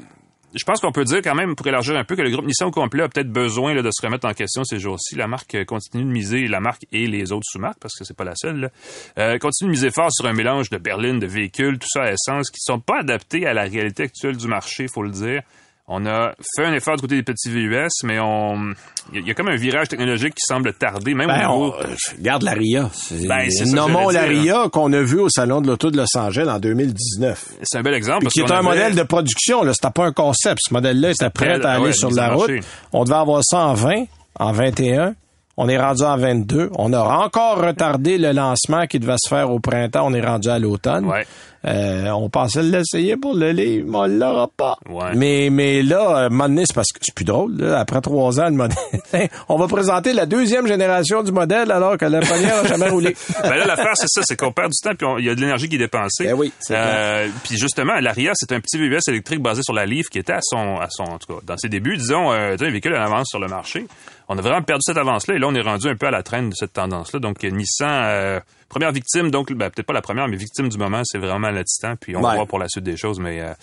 je 0.58 0.64
pense 0.64 0.80
qu'on 0.80 0.92
peut 0.92 1.04
dire 1.04 1.20
quand 1.22 1.34
même, 1.34 1.54
pour 1.54 1.66
élargir 1.66 1.96
un 1.96 2.04
peu, 2.04 2.16
que 2.16 2.22
le 2.22 2.30
groupe 2.30 2.46
Nissan 2.46 2.68
au 2.68 2.70
complet 2.70 3.04
a 3.04 3.08
peut-être 3.08 3.30
besoin 3.30 3.74
de 3.74 3.90
se 3.90 4.04
remettre 4.04 4.26
en 4.26 4.34
question 4.34 4.64
ces 4.64 4.78
jours-ci. 4.78 5.14
La 5.14 5.26
marque 5.26 5.54
euh, 5.54 5.64
continue 5.64 6.04
de 6.04 6.10
miser, 6.10 6.48
la 6.48 6.60
marque 6.60 6.84
et 6.92 7.06
les 7.06 7.32
autres 7.32 7.46
sous-marques, 7.46 7.78
parce 7.80 7.94
que 7.96 8.04
c'est 8.04 8.16
pas 8.16 8.24
la 8.24 8.34
seule, 8.34 8.70
euh, 9.18 9.38
continue 9.38 9.68
de 9.68 9.72
miser 9.72 9.90
fort 9.90 10.12
sur 10.12 10.26
un 10.26 10.32
mélange 10.32 10.70
de 10.70 10.78
berlines, 10.78 11.18
de 11.18 11.26
véhicules, 11.26 11.78
tout 11.78 11.88
ça 11.88 12.02
à 12.02 12.12
essence, 12.12 12.50
qui 12.50 12.60
sont 12.60 12.80
pas 12.80 13.00
adaptés 13.00 13.46
à 13.46 13.54
la 13.54 13.62
réalité 13.62 14.04
actuelle 14.04 14.36
du 14.36 14.48
marché, 14.48 14.86
faut 14.92 15.02
le 15.02 15.10
dire. 15.10 15.42
On 15.90 16.04
a 16.04 16.32
fait 16.54 16.66
un 16.66 16.74
effort 16.74 16.96
du 16.96 17.00
côté 17.02 17.16
des 17.16 17.22
petits 17.22 17.48
VUS, 17.48 17.88
mais 18.04 18.18
on, 18.20 18.74
il 19.10 19.14
y, 19.14 19.18
a- 19.18 19.20
il 19.22 19.26
y 19.28 19.30
a 19.30 19.34
comme 19.34 19.48
un 19.48 19.56
virage 19.56 19.88
technologique 19.88 20.34
qui 20.34 20.42
semble 20.46 20.74
tarder, 20.74 21.14
même 21.14 21.28
Ben, 21.28 21.48
au 21.48 21.50
on, 21.52 21.64
niveau. 21.64 21.74
euh, 21.80 21.94
regarde 22.18 22.42
la 22.42 22.52
RIA. 22.52 22.90
C'est- 22.92 23.26
Ben, 23.26 23.48
Nommons 23.72 24.10
la 24.10 24.22
RIA 24.24 24.68
qu'on 24.70 24.92
a 24.92 25.00
vu 25.02 25.18
au 25.18 25.30
Salon 25.30 25.62
de 25.62 25.66
l'Auto 25.66 25.90
de 25.90 25.96
Los 25.96 26.14
Angeles 26.14 26.46
en 26.50 26.58
2019. 26.58 27.42
C'est 27.62 27.78
un 27.78 27.82
bel 27.82 27.94
exemple. 27.94 28.26
Puis 28.26 28.28
qui 28.28 28.40
est 28.40 28.52
un 28.52 28.56
avait- 28.56 28.62
modèle 28.68 28.94
de 28.94 29.02
production, 29.02 29.64
là. 29.64 29.72
C'était 29.72 29.90
pas 29.92 30.04
un 30.04 30.12
concept. 30.12 30.60
Ce 30.68 30.74
modèle-là 30.74 31.10
était 31.12 31.30
prêt 31.30 31.58
à 31.64 31.72
aller 31.72 31.84
ouais, 31.84 31.92
sur 31.94 32.10
la 32.10 32.34
route. 32.34 32.48
marché. 32.50 32.60
On 32.92 33.04
devait 33.04 33.16
avoir 33.16 33.40
ça 33.42 33.58
en 33.68 33.72
20, 33.74 34.04
en 34.38 34.52
21. 34.52 35.14
On 35.60 35.68
est 35.68 35.76
rendu 35.76 36.04
en 36.04 36.16
22. 36.16 36.70
On 36.78 36.92
a 36.92 37.00
encore 37.00 37.58
retardé 37.60 38.16
le 38.16 38.30
lancement 38.32 38.86
qui 38.86 39.00
devait 39.00 39.16
se 39.20 39.28
faire 39.28 39.50
au 39.50 39.58
printemps. 39.58 40.04
On 40.06 40.14
est 40.14 40.24
rendu 40.24 40.48
à 40.48 40.58
l'automne. 40.60 41.04
Ouais. 41.04 41.26
Euh, 41.66 42.08
on 42.10 42.30
pensait 42.30 42.62
l'essayer 42.62 43.16
pour 43.16 43.34
le 43.34 43.50
livre, 43.50 43.84
mais 43.90 43.98
on 43.98 44.06
l'aura 44.06 44.46
pas. 44.56 44.76
Ouais. 44.88 45.10
Mais, 45.16 45.48
mais 45.50 45.82
là, 45.82 46.10
à 46.16 46.20
un 46.26 46.28
moment 46.28 46.48
donné, 46.48 46.62
c'est 46.64 46.74
parce 46.74 46.92
que 46.92 47.00
c'est 47.02 47.12
plus 47.12 47.24
drôle. 47.24 47.56
Là. 47.56 47.80
Après 47.80 48.00
trois 48.00 48.38
ans, 48.38 48.44
le 48.44 48.52
modèle, 48.52 48.78
on 49.48 49.58
va 49.58 49.66
présenter 49.66 50.12
la 50.12 50.26
deuxième 50.26 50.68
génération 50.68 51.24
du 51.24 51.32
modèle 51.32 51.72
alors 51.72 51.98
que 51.98 52.04
la 52.04 52.20
première 52.20 52.62
n'a 52.62 52.68
jamais 52.68 52.88
roulé. 52.88 53.16
Ben 53.42 53.56
là, 53.56 53.66
l'affaire, 53.66 53.94
c'est 53.96 54.06
ça, 54.08 54.20
c'est 54.24 54.36
qu'on 54.36 54.52
perd 54.52 54.70
du 54.70 54.78
temps, 54.80 54.94
puis 54.96 55.04
on- 55.06 55.18
il 55.18 55.24
y 55.24 55.28
a 55.30 55.34
de 55.34 55.40
l'énergie 55.40 55.68
qui 55.68 55.74
est 55.74 55.78
dépensée. 55.78 56.26
Ben 56.26 56.34
oui, 56.34 56.52
c'est 56.60 56.76
Euh, 56.76 57.26
Puis 57.42 57.58
justement, 57.58 57.94
l'Aria, 58.00 58.30
c'est 58.34 58.52
un 58.52 58.60
petit 58.60 58.78
VUS 58.78 59.00
électrique 59.08 59.42
basé 59.42 59.62
sur 59.64 59.74
la 59.74 59.84
Leaf 59.84 60.06
qui 60.10 60.20
était 60.20 60.34
à 60.34 60.40
son, 60.40 60.76
à 60.76 60.86
son, 60.90 61.02
en 61.02 61.18
tout 61.18 61.34
cas, 61.34 61.40
dans 61.44 61.56
ses 61.56 61.68
débuts, 61.68 61.96
disons, 61.96 62.30
euh, 62.32 62.52
tu 62.52 62.58
sais, 62.58 62.66
un 62.66 62.70
véhicule 62.70 62.94
en 62.94 63.02
avance 63.02 63.26
sur 63.30 63.40
le 63.40 63.48
marché. 63.48 63.84
On 64.28 64.36
a 64.38 64.42
vraiment 64.42 64.62
perdu 64.62 64.82
cette 64.84 64.98
avance-là, 64.98 65.36
et 65.36 65.38
là, 65.38 65.46
on 65.48 65.54
est 65.54 65.60
rendu 65.62 65.88
un 65.88 65.96
peu 65.96 66.06
à 66.06 66.10
la 66.10 66.22
traîne 66.22 66.50
de 66.50 66.54
cette 66.54 66.74
tendance-là. 66.74 67.18
Donc, 67.20 67.42
euh, 67.44 67.50
Nissan, 67.50 67.88
euh, 67.90 68.40
première 68.68 68.92
victime, 68.92 69.30
donc, 69.30 69.52
ben, 69.52 69.70
peut-être 69.70 69.86
pas 69.86 69.94
la 69.94 70.02
première, 70.02 70.28
mais 70.28 70.36
victime 70.36 70.68
du 70.68 70.76
moment, 70.76 71.00
c'est 71.04 71.18
vraiment 71.18 71.50
le 71.50 71.64
Titan, 71.64 71.94
puis 71.98 72.14
on 72.16 72.20
va 72.20 72.28
Ouais. 72.30 72.34
voir 72.36 72.46
pour 72.46 72.58
la 72.58 72.68
suite 72.68 72.84
des 72.84 72.96
choses, 72.96 73.18
mais... 73.20 73.40
euh, 73.40 73.54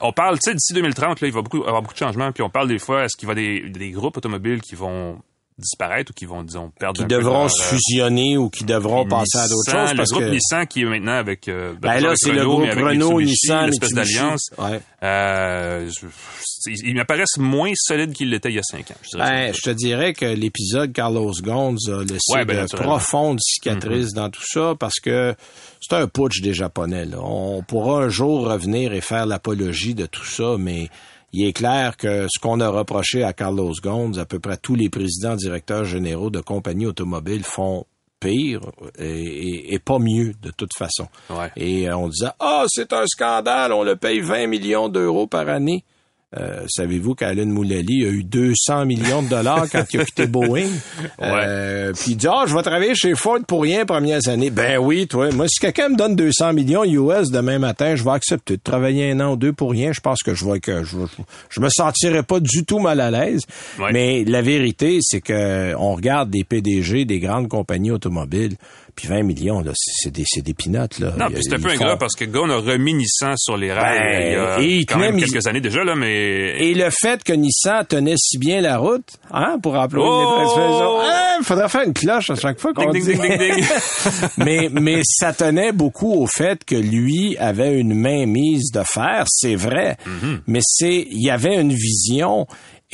on 0.00 0.12
parle, 0.12 0.38
tu 0.38 0.50
sais, 0.50 0.54
d'ici 0.54 0.72
2030, 0.74 1.20
là, 1.20 1.28
il 1.28 1.32
va 1.34 1.42
beaucoup, 1.42 1.62
avoir 1.64 1.82
beaucoup 1.82 1.94
de 1.94 1.98
changements, 1.98 2.32
puis 2.32 2.42
on 2.42 2.50
parle 2.50 2.68
des 2.68 2.78
fois, 2.78 3.04
est-ce 3.04 3.16
qu'il 3.16 3.28
va 3.28 3.34
des, 3.34 3.68
des 3.68 3.90
groupes 3.90 4.16
automobiles 4.16 4.60
qui 4.60 4.74
vont 4.74 5.18
disparaître 5.58 6.10
ou 6.10 6.14
qui 6.14 6.26
vont, 6.26 6.42
disons, 6.42 6.70
perdre 6.78 7.00
Qui 7.00 7.06
devront 7.06 7.48
se 7.48 7.60
euh, 7.60 7.64
fusionner 7.64 8.36
ou 8.36 8.50
qui 8.50 8.64
devront 8.64 9.06
passer 9.06 9.38
à 9.38 9.48
d'autres 9.48 9.70
choses. 9.70 9.96
Parce 9.96 10.10
le 10.10 10.14
groupe 10.14 10.24
que, 10.24 10.34
Nissan 10.34 10.66
qui 10.66 10.82
est 10.82 10.84
maintenant 10.84 11.16
avec 11.16 11.48
euh, 11.48 11.74
ben 11.80 11.98
là, 12.00 12.12
c'est 12.14 12.32
le 12.32 12.44
groupe 12.44 12.68
Renault, 12.68 13.22
Nissan, 13.22 13.70
Mitsubishi. 13.70 13.94
d'alliance. 13.94 14.50
Ouais. 14.58 14.80
Euh, 15.02 15.90
ils 16.66 16.94
m'apparaissent 16.94 17.38
moins 17.38 17.72
solides 17.74 18.12
qu'ils 18.12 18.30
l'étaient 18.30 18.50
il 18.50 18.56
y 18.56 18.58
a 18.58 18.62
cinq 18.62 18.90
ans. 18.90 18.96
Je 19.02 19.16
dirais 19.16 19.30
Ben, 19.30 19.54
je 19.54 19.60
te 19.62 19.70
dirais 19.70 20.12
que 20.12 20.26
l'épisode 20.26 20.92
Carlos 20.92 21.32
Ghosn 21.40 21.76
a 21.88 22.02
laissé 22.02 22.34
Ouais, 22.34 22.44
ben, 22.44 22.64
de. 22.64 22.66
Mm-hmm. 22.66 22.82
profondes 22.82 23.40
cicatrices 23.40 24.12
dans 24.12 24.28
tout 24.28 24.44
ça 24.44 24.74
parce 24.78 25.00
que 25.00 25.34
c'est 25.80 25.96
un 25.96 26.06
putsch 26.06 26.42
des 26.42 26.52
Japonais. 26.52 27.06
Là. 27.06 27.18
On 27.22 27.62
pourra 27.62 28.04
un 28.04 28.08
jour 28.08 28.46
revenir 28.46 28.92
et 28.92 29.00
faire 29.00 29.24
l'apologie 29.24 29.94
de 29.94 30.06
tout 30.06 30.24
ça, 30.24 30.56
mais 30.58 30.90
il 31.32 31.46
est 31.46 31.52
clair 31.52 31.96
que 31.96 32.26
ce 32.28 32.38
qu'on 32.40 32.60
a 32.60 32.68
reproché 32.68 33.22
à 33.22 33.32
Carlos 33.32 33.72
Ghosn, 33.82 34.18
à 34.18 34.24
peu 34.24 34.38
près 34.38 34.56
tous 34.56 34.74
les 34.74 34.88
présidents, 34.88 35.36
directeurs 35.36 35.84
généraux 35.84 36.30
de 36.30 36.40
compagnies 36.40 36.86
automobiles 36.86 37.44
font 37.44 37.84
pire 38.20 38.60
et, 38.98 39.04
et- 39.04 39.74
et 39.74 39.78
pas 39.78 39.98
mieux 39.98 40.32
de 40.42 40.50
toute 40.50 40.72
façon. 40.74 41.06
Ouais. 41.28 41.50
Et 41.56 41.88
euh, 41.88 41.96
on 41.98 42.08
disait 42.08 42.30
ah 42.40 42.64
c'est 42.68 42.92
un 42.94 43.04
scandale, 43.06 43.72
on 43.72 43.82
le 43.82 43.96
paye 43.96 44.20
20 44.20 44.46
millions 44.46 44.88
d'euros 44.88 45.26
par 45.26 45.48
année. 45.48 45.84
Euh, 46.38 46.64
Savez-vous 46.68 47.14
qu'Alan 47.14 47.46
Moulali 47.46 48.04
a 48.04 48.08
eu 48.08 48.24
200 48.24 48.84
millions 48.86 49.22
de 49.22 49.28
dollars 49.28 49.66
quand 49.70 49.84
il 49.92 50.00
a 50.00 50.04
quitté 50.04 50.26
Boeing? 50.26 50.68
Euh, 51.22 51.92
Puis 51.92 52.12
il 52.12 52.16
dit, 52.16 52.26
ah, 52.28 52.44
je 52.46 52.54
vais 52.54 52.62
travailler 52.62 52.94
chez 52.94 53.14
Ford 53.14 53.38
pour 53.46 53.62
rien 53.62 53.84
premières 53.86 54.28
années. 54.28 54.50
Ben 54.50 54.78
oui, 54.78 55.06
toi. 55.06 55.30
Moi, 55.32 55.46
si 55.48 55.58
quelqu'un 55.60 55.88
me 55.88 55.96
donne 55.96 56.14
200 56.14 56.52
millions 56.52 56.84
US 56.84 57.30
demain 57.30 57.58
matin, 57.58 57.94
je 57.96 58.04
vais 58.04 58.10
accepter 58.10 58.56
de 58.56 58.62
travailler 58.62 59.10
un 59.10 59.20
an 59.20 59.32
ou 59.32 59.36
deux 59.36 59.52
pour 59.52 59.70
rien. 59.70 59.92
Je 59.92 60.00
pense 60.00 60.22
que 60.22 60.34
je 60.34 60.44
vais 60.44 60.60
que 60.60 60.84
je, 60.84 60.96
je 61.48 61.60
me 61.60 61.68
sentirai 61.70 62.22
pas 62.22 62.40
du 62.40 62.64
tout 62.64 62.78
mal 62.78 63.00
à 63.00 63.10
l'aise. 63.10 63.42
Ouais. 63.78 63.92
Mais 63.92 64.24
la 64.24 64.42
vérité, 64.42 64.98
c'est 65.00 65.20
que 65.20 65.74
on 65.76 65.94
regarde 65.94 66.30
des 66.30 66.44
PDG 66.44 67.04
des 67.04 67.18
grandes 67.20 67.48
compagnies 67.48 67.90
automobiles, 67.90 68.56
puis 68.96 69.06
20 69.08 69.22
millions, 69.22 69.60
là, 69.60 69.72
c'est 69.76 70.10
des, 70.10 70.24
c'est 70.26 70.40
des 70.42 70.54
pinottes, 70.54 70.98
là. 70.98 71.12
Non, 71.18 71.26
puis 71.26 71.38
c'est 71.42 71.54
un 71.54 71.60
peu 71.60 71.68
ingrat 71.68 71.90
font- 71.92 71.98
parce 71.98 72.14
que 72.14 72.24
Ghosn 72.24 72.50
a 72.50 72.56
remis 72.56 72.94
Nissan 72.94 73.34
sur 73.36 73.56
les 73.56 73.72
rails 73.72 73.98
Ben, 73.98 74.22
il 74.26 74.32
y 74.32 74.36
a 74.36 74.60
et 74.80 74.84
quand 74.86 74.98
même 74.98 75.18
quelques 75.20 75.46
années 75.46 75.60
déjà, 75.60 75.84
là, 75.84 75.94
mais... 75.94 76.56
Et 76.64 76.74
le 76.74 76.88
fait 76.90 77.22
que 77.22 77.32
Nissan 77.34 77.84
tenait 77.86 78.14
si 78.16 78.38
bien 78.38 78.60
la 78.62 78.78
route, 78.78 79.06
hein, 79.30 79.58
pour 79.62 79.74
employer 79.76 80.08
Oh! 80.10 80.40
expression, 80.42 81.00
hein, 81.02 81.38
faudrait 81.42 81.68
faire 81.68 81.82
une 81.82 81.92
cloche 81.92 82.30
à 82.30 82.34
chaque 82.36 82.58
fois 82.58 82.72
qu'on 82.72 82.90
Ding, 82.90 83.04
dit. 83.04 83.12
ding, 83.14 83.64
mais, 84.38 84.68
mais 84.72 85.00
ça 85.04 85.32
tenait 85.32 85.72
beaucoup 85.72 86.14
au 86.14 86.26
fait 86.26 86.64
que 86.64 86.74
lui 86.74 87.36
avait 87.38 87.78
une 87.78 87.94
main 87.94 88.24
mise 88.26 88.70
de 88.72 88.82
fer, 88.82 89.24
c'est 89.28 89.54
vrai. 89.56 89.96
Mm-hmm. 90.06 90.38
Mais 90.46 90.60
c'est, 90.62 91.06
il 91.10 91.22
y 91.22 91.30
avait 91.30 91.56
une 91.60 91.72
vision. 91.74 92.46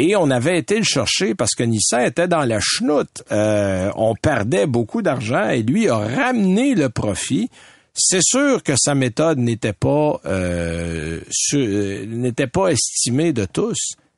Et 0.05 0.17
on 0.17 0.31
avait 0.31 0.59
été 0.59 0.79
le 0.79 0.83
chercher 0.85 1.37
parce 1.37 1.53
que 1.55 1.63
Nissan 1.63 2.05
était 2.05 2.27
dans 2.27 2.43
la 2.43 2.59
chenoute. 2.61 3.23
Euh, 3.31 3.89
on 3.95 4.15
perdait 4.17 4.67
beaucoup 4.67 5.01
d'argent 5.01 5.49
et 5.51 5.63
lui 5.63 5.89
a 5.89 5.97
ramené 5.97 6.75
le 6.75 6.89
profit. 6.89 7.49
C'est 7.95 8.23
sûr 8.23 8.65
que 8.65 8.73
sa 8.77 8.97
méthode 8.97 9.39
n'était 9.39 9.73
pas 9.75 10.19
euh, 10.27 11.21
euh, 11.55 12.07
n'était 12.07 12.49
pas 12.49 12.69
estimée 12.73 13.33
de 13.33 13.45
tous, 13.45 13.77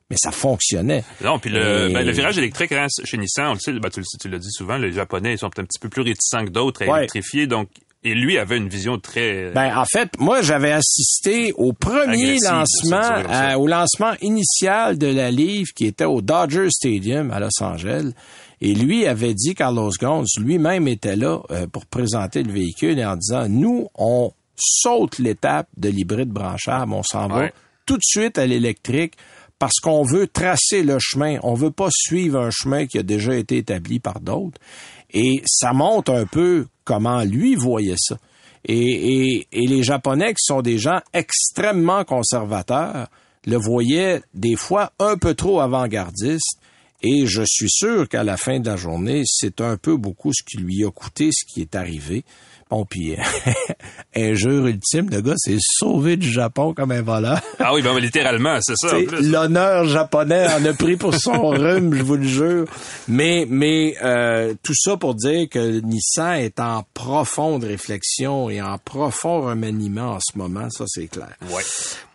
mais 0.09 0.17
ça 0.17 0.31
fonctionnait. 0.31 1.05
Non, 1.23 1.39
puis 1.39 1.51
le, 1.51 1.91
Et- 1.91 1.93
ben, 1.93 2.07
le 2.07 2.13
virage 2.13 2.39
électrique 2.39 2.73
hein, 2.73 2.87
chez 3.05 3.19
Nissan, 3.19 3.49
on 3.51 3.55
le 3.55 3.59
sait, 3.59 3.73
ben, 3.73 3.91
tu, 3.91 4.01
le- 4.01 4.07
tu 4.21 4.29
l'as 4.31 4.39
dit 4.39 4.51
souvent, 4.53 4.77
les 4.79 4.93
Japonais 4.93 5.35
ils 5.35 5.39
sont 5.39 5.47
un 5.59 5.65
petit 5.65 5.79
peu 5.81 5.89
plus 5.91 6.03
réticents 6.03 6.45
que 6.47 6.51
d'autres 6.51 6.83
à 6.85 6.87
Ouais. 6.87 6.99
électrifier, 7.01 7.47
donc 7.47 7.69
et 8.05 8.15
lui 8.15 8.39
avait 8.39 8.59
une 8.59 8.69
vision 8.69 8.99
très 8.99 9.51
Ben, 9.55 9.77
en 9.77 9.87
fait, 9.91 10.11
moi, 10.19 10.43
j'avais 10.43 10.73
assisté 10.73 11.53
au 11.57 11.73
premier 11.73 12.37
lancement, 12.39 13.01
euh, 13.31 13.55
au 13.55 13.67
lancement 13.67 14.13
initial 14.21 14.99
de 14.99 15.07
la 15.07 15.31
livre 15.31 15.73
qui 15.75 15.87
était 15.87 16.05
au 16.05 16.21
Dodger 16.21 16.69
Stadium 16.71 17.31
à 17.31 17.41
Los 17.41 17.63
Angeles. 17.63 18.13
Et 18.61 18.75
lui 18.75 19.07
avait 19.07 19.35
dit, 19.35 19.55
Carlos 19.55 19.91
Ghosn, 19.99 20.25
lui-même 20.39 20.87
était 20.87 21.17
là 21.17 21.41
euh, 21.51 21.67
pour 21.67 21.87
présenter 21.87 22.43
le 22.43 22.53
véhicule 22.53 22.99
et 22.99 23.05
en 23.05 23.17
disant, 23.17 23.49
nous, 23.49 23.89
on 23.95 24.33
saute 24.57 25.19
l'étape 25.19 25.69
de 25.77 25.89
l'hybride 25.89 26.31
branchable, 26.31 26.93
on 26.93 27.03
s'en 27.03 27.27
va 27.27 27.49
tout 27.87 27.97
de 27.97 28.03
suite 28.05 28.39
à 28.39 28.47
l'électrique 28.47 29.15
parce 29.59 29.81
qu'on 29.83 30.03
veut 30.03 30.27
tracer 30.27 30.83
le 30.83 30.99
chemin. 31.01 31.39
On 31.43 31.55
veut 31.55 31.71
pas 31.71 31.89
suivre 31.91 32.41
un 32.41 32.51
chemin 32.51 32.87
qui 32.87 32.99
a 32.99 33.03
déjà 33.03 33.35
été 33.35 33.59
établi 33.59 33.99
par 33.99 34.21
d'autres. 34.21 34.61
Et 35.13 35.43
ça 35.47 35.73
montre 35.73 36.13
un 36.13 36.27
peu 36.27 36.67
comment 36.85 37.23
lui 37.23 37.55
voyait 37.55 37.97
ça. 37.99 38.19
Et, 38.67 39.47
et, 39.53 39.67
les 39.67 39.83
Japonais, 39.83 40.33
qui 40.33 40.43
sont 40.45 40.63
des 40.63 40.79
gens 40.79 41.01
extrêmement 41.13 42.05
conservateurs, 42.05 43.09
le 43.47 43.57
voyaient 43.57 44.23
des 44.33 44.57
fois 44.57 44.93
un 44.99 45.19
peu 45.19 45.35
trop 45.35 45.61
avant-gardiste. 45.61 46.59
Et 47.03 47.27
je 47.27 47.43
suis 47.47 47.69
sûr 47.69 48.09
qu'à 48.09 48.25
la 48.25 48.39
fin 48.39 48.61
de 48.61 48.67
la 48.67 48.77
journée, 48.77 49.23
c'est 49.27 49.61
un 49.61 49.77
peu 49.77 49.97
beaucoup 49.99 50.33
ce 50.33 50.43
qui 50.43 50.57
lui 50.57 50.85
a 50.87 50.91
coûté 50.91 51.29
ce 51.31 51.45
qui 51.45 51.61
est 51.61 51.75
arrivé. 51.75 52.25
Bon, 52.75 52.85
puis 52.85 53.15
injure 54.17 54.67
ultime, 54.67 55.09
le 55.09 55.21
gars 55.21 55.37
s'est 55.37 55.59
sauvé 55.61 56.17
du 56.17 56.29
Japon 56.29 56.75
comme 56.75 56.91
un 56.91 57.03
voleur. 57.03 57.41
ah 57.61 57.73
oui, 57.73 57.83
ben 57.83 57.97
littéralement, 58.01 58.59
c'est 58.63 58.75
ça. 58.77 58.97
L'honneur 59.21 59.85
japonais 59.85 60.49
en 60.53 60.65
a 60.65 60.73
pris 60.73 60.97
pour 60.97 61.15
son 61.15 61.41
rhume, 61.51 61.95
je 61.95 62.03
vous 62.03 62.17
le 62.17 62.27
jure. 62.27 62.67
Mais, 63.07 63.47
mais 63.49 63.95
euh, 64.03 64.55
tout 64.65 64.75
ça 64.75 64.97
pour 64.97 65.15
dire 65.15 65.49
que 65.49 65.81
Nissan 65.83 66.41
est 66.41 66.59
en 66.59 66.85
profonde 66.95 67.63
réflexion 67.63 68.51
et 68.51 68.61
en 68.61 68.77
profond 68.79 69.43
remaniement 69.43 70.15
en 70.15 70.19
ce 70.19 70.37
moment, 70.37 70.69
ça 70.69 70.85
c'est 70.89 71.07
clair. 71.07 71.37
Ouais. 71.53 71.63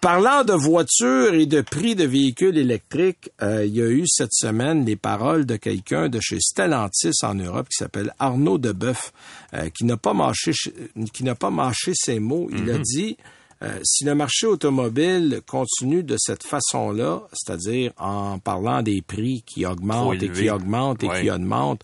Parlant 0.02 0.46
de 0.46 0.54
voitures 0.54 1.34
et 1.34 1.46
de 1.46 1.60
prix 1.62 1.96
de 1.96 2.06
véhicules 2.06 2.58
électriques, 2.58 3.32
euh, 3.42 3.66
il 3.66 3.76
y 3.76 3.82
a 3.82 3.88
eu 3.88 4.06
cette 4.08 4.34
semaine 4.34 4.86
les 4.86 4.96
paroles 4.96 5.46
de 5.46 5.58
quelqu'un 5.58 6.08
de 6.08 6.20
chez 6.22 6.38
Stellantis 6.40 7.12
en 7.24 7.36
Europe 7.36 7.68
qui 7.70 7.78
s'appelle 7.78 8.14
Arnaud 8.18 8.58
Deboeuf, 8.58 9.12
euh, 9.54 9.70
qui 9.70 9.84
n'a 9.84 9.98
pas 9.98 10.14
mâché 10.14 10.49
qui 11.14 11.24
n'a 11.24 11.36
pas 11.36 11.50
mâché 11.50 11.94
ses 11.96 12.20
mots. 12.20 12.50
Il 12.52 12.70
a 12.70 12.78
mhm. 12.78 12.84
dit 12.84 13.18
euh, 13.62 13.78
si 13.84 14.06
le 14.06 14.16
marché 14.16 14.48
automobile 14.48 15.42
continue 15.46 16.04
de 16.04 16.16
cette 16.18 16.44
façon-là, 16.44 17.24
c'est-à-dire 17.34 17.92
en 17.98 18.40
parlant 18.40 18.82
des 18.82 19.02
prix 19.02 19.44
qui 19.46 19.66
augmentent 19.66 20.24
et 20.24 20.30
qui 20.30 20.50
augmentent 20.50 21.04
et 21.04 21.10
qui 21.22 21.30
augmentent, 21.30 21.84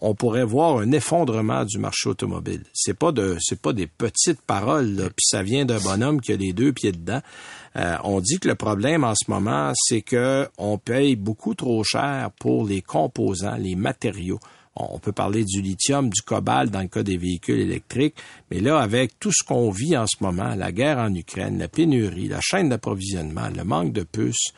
on 0.00 0.14
pourrait 0.14 0.44
voir 0.44 0.78
un 0.78 0.92
effondrement 0.92 1.64
du 1.64 1.78
marché 1.78 2.08
automobile. 2.08 2.64
C'est 2.72 2.96
pas 2.96 3.12
de, 3.12 3.36
c'est 3.40 3.60
pas 3.60 3.74
des 3.74 3.86
petites 3.86 4.40
paroles, 4.40 4.94
puis 4.96 5.26
ça 5.26 5.42
vient 5.42 5.66
d'un 5.66 5.80
bonhomme 5.80 6.20
qui 6.22 6.32
a 6.32 6.36
les 6.36 6.54
deux 6.54 6.72
pieds 6.72 6.92
dedans. 6.92 7.20
Euh, 7.76 7.96
on 8.04 8.20
dit 8.20 8.38
que 8.40 8.48
le 8.48 8.54
problème 8.54 9.04
en 9.04 9.14
ce 9.14 9.30
moment, 9.30 9.72
c'est 9.74 10.00
que 10.00 10.48
on 10.58 10.78
paye 10.78 11.16
beaucoup 11.16 11.54
trop 11.54 11.84
cher 11.84 12.30
pour 12.40 12.66
les 12.66 12.80
composants, 12.80 13.56
les 13.56 13.76
matériaux. 13.76 14.40
On 14.76 14.98
peut 14.98 15.12
parler 15.12 15.44
du 15.44 15.60
lithium, 15.60 16.08
du 16.10 16.22
cobalt 16.22 16.70
dans 16.70 16.80
le 16.80 16.88
cas 16.88 17.02
des 17.02 17.16
véhicules 17.16 17.58
électriques, 17.58 18.14
mais 18.50 18.60
là, 18.60 18.78
avec 18.78 19.18
tout 19.18 19.32
ce 19.32 19.44
qu'on 19.44 19.70
vit 19.70 19.96
en 19.96 20.06
ce 20.06 20.22
moment, 20.22 20.54
la 20.54 20.72
guerre 20.72 20.98
en 20.98 21.12
Ukraine, 21.14 21.58
la 21.58 21.68
pénurie, 21.68 22.28
la 22.28 22.40
chaîne 22.40 22.68
d'approvisionnement, 22.68 23.48
le 23.54 23.64
manque 23.64 23.92
de 23.92 24.04
puces, 24.04 24.52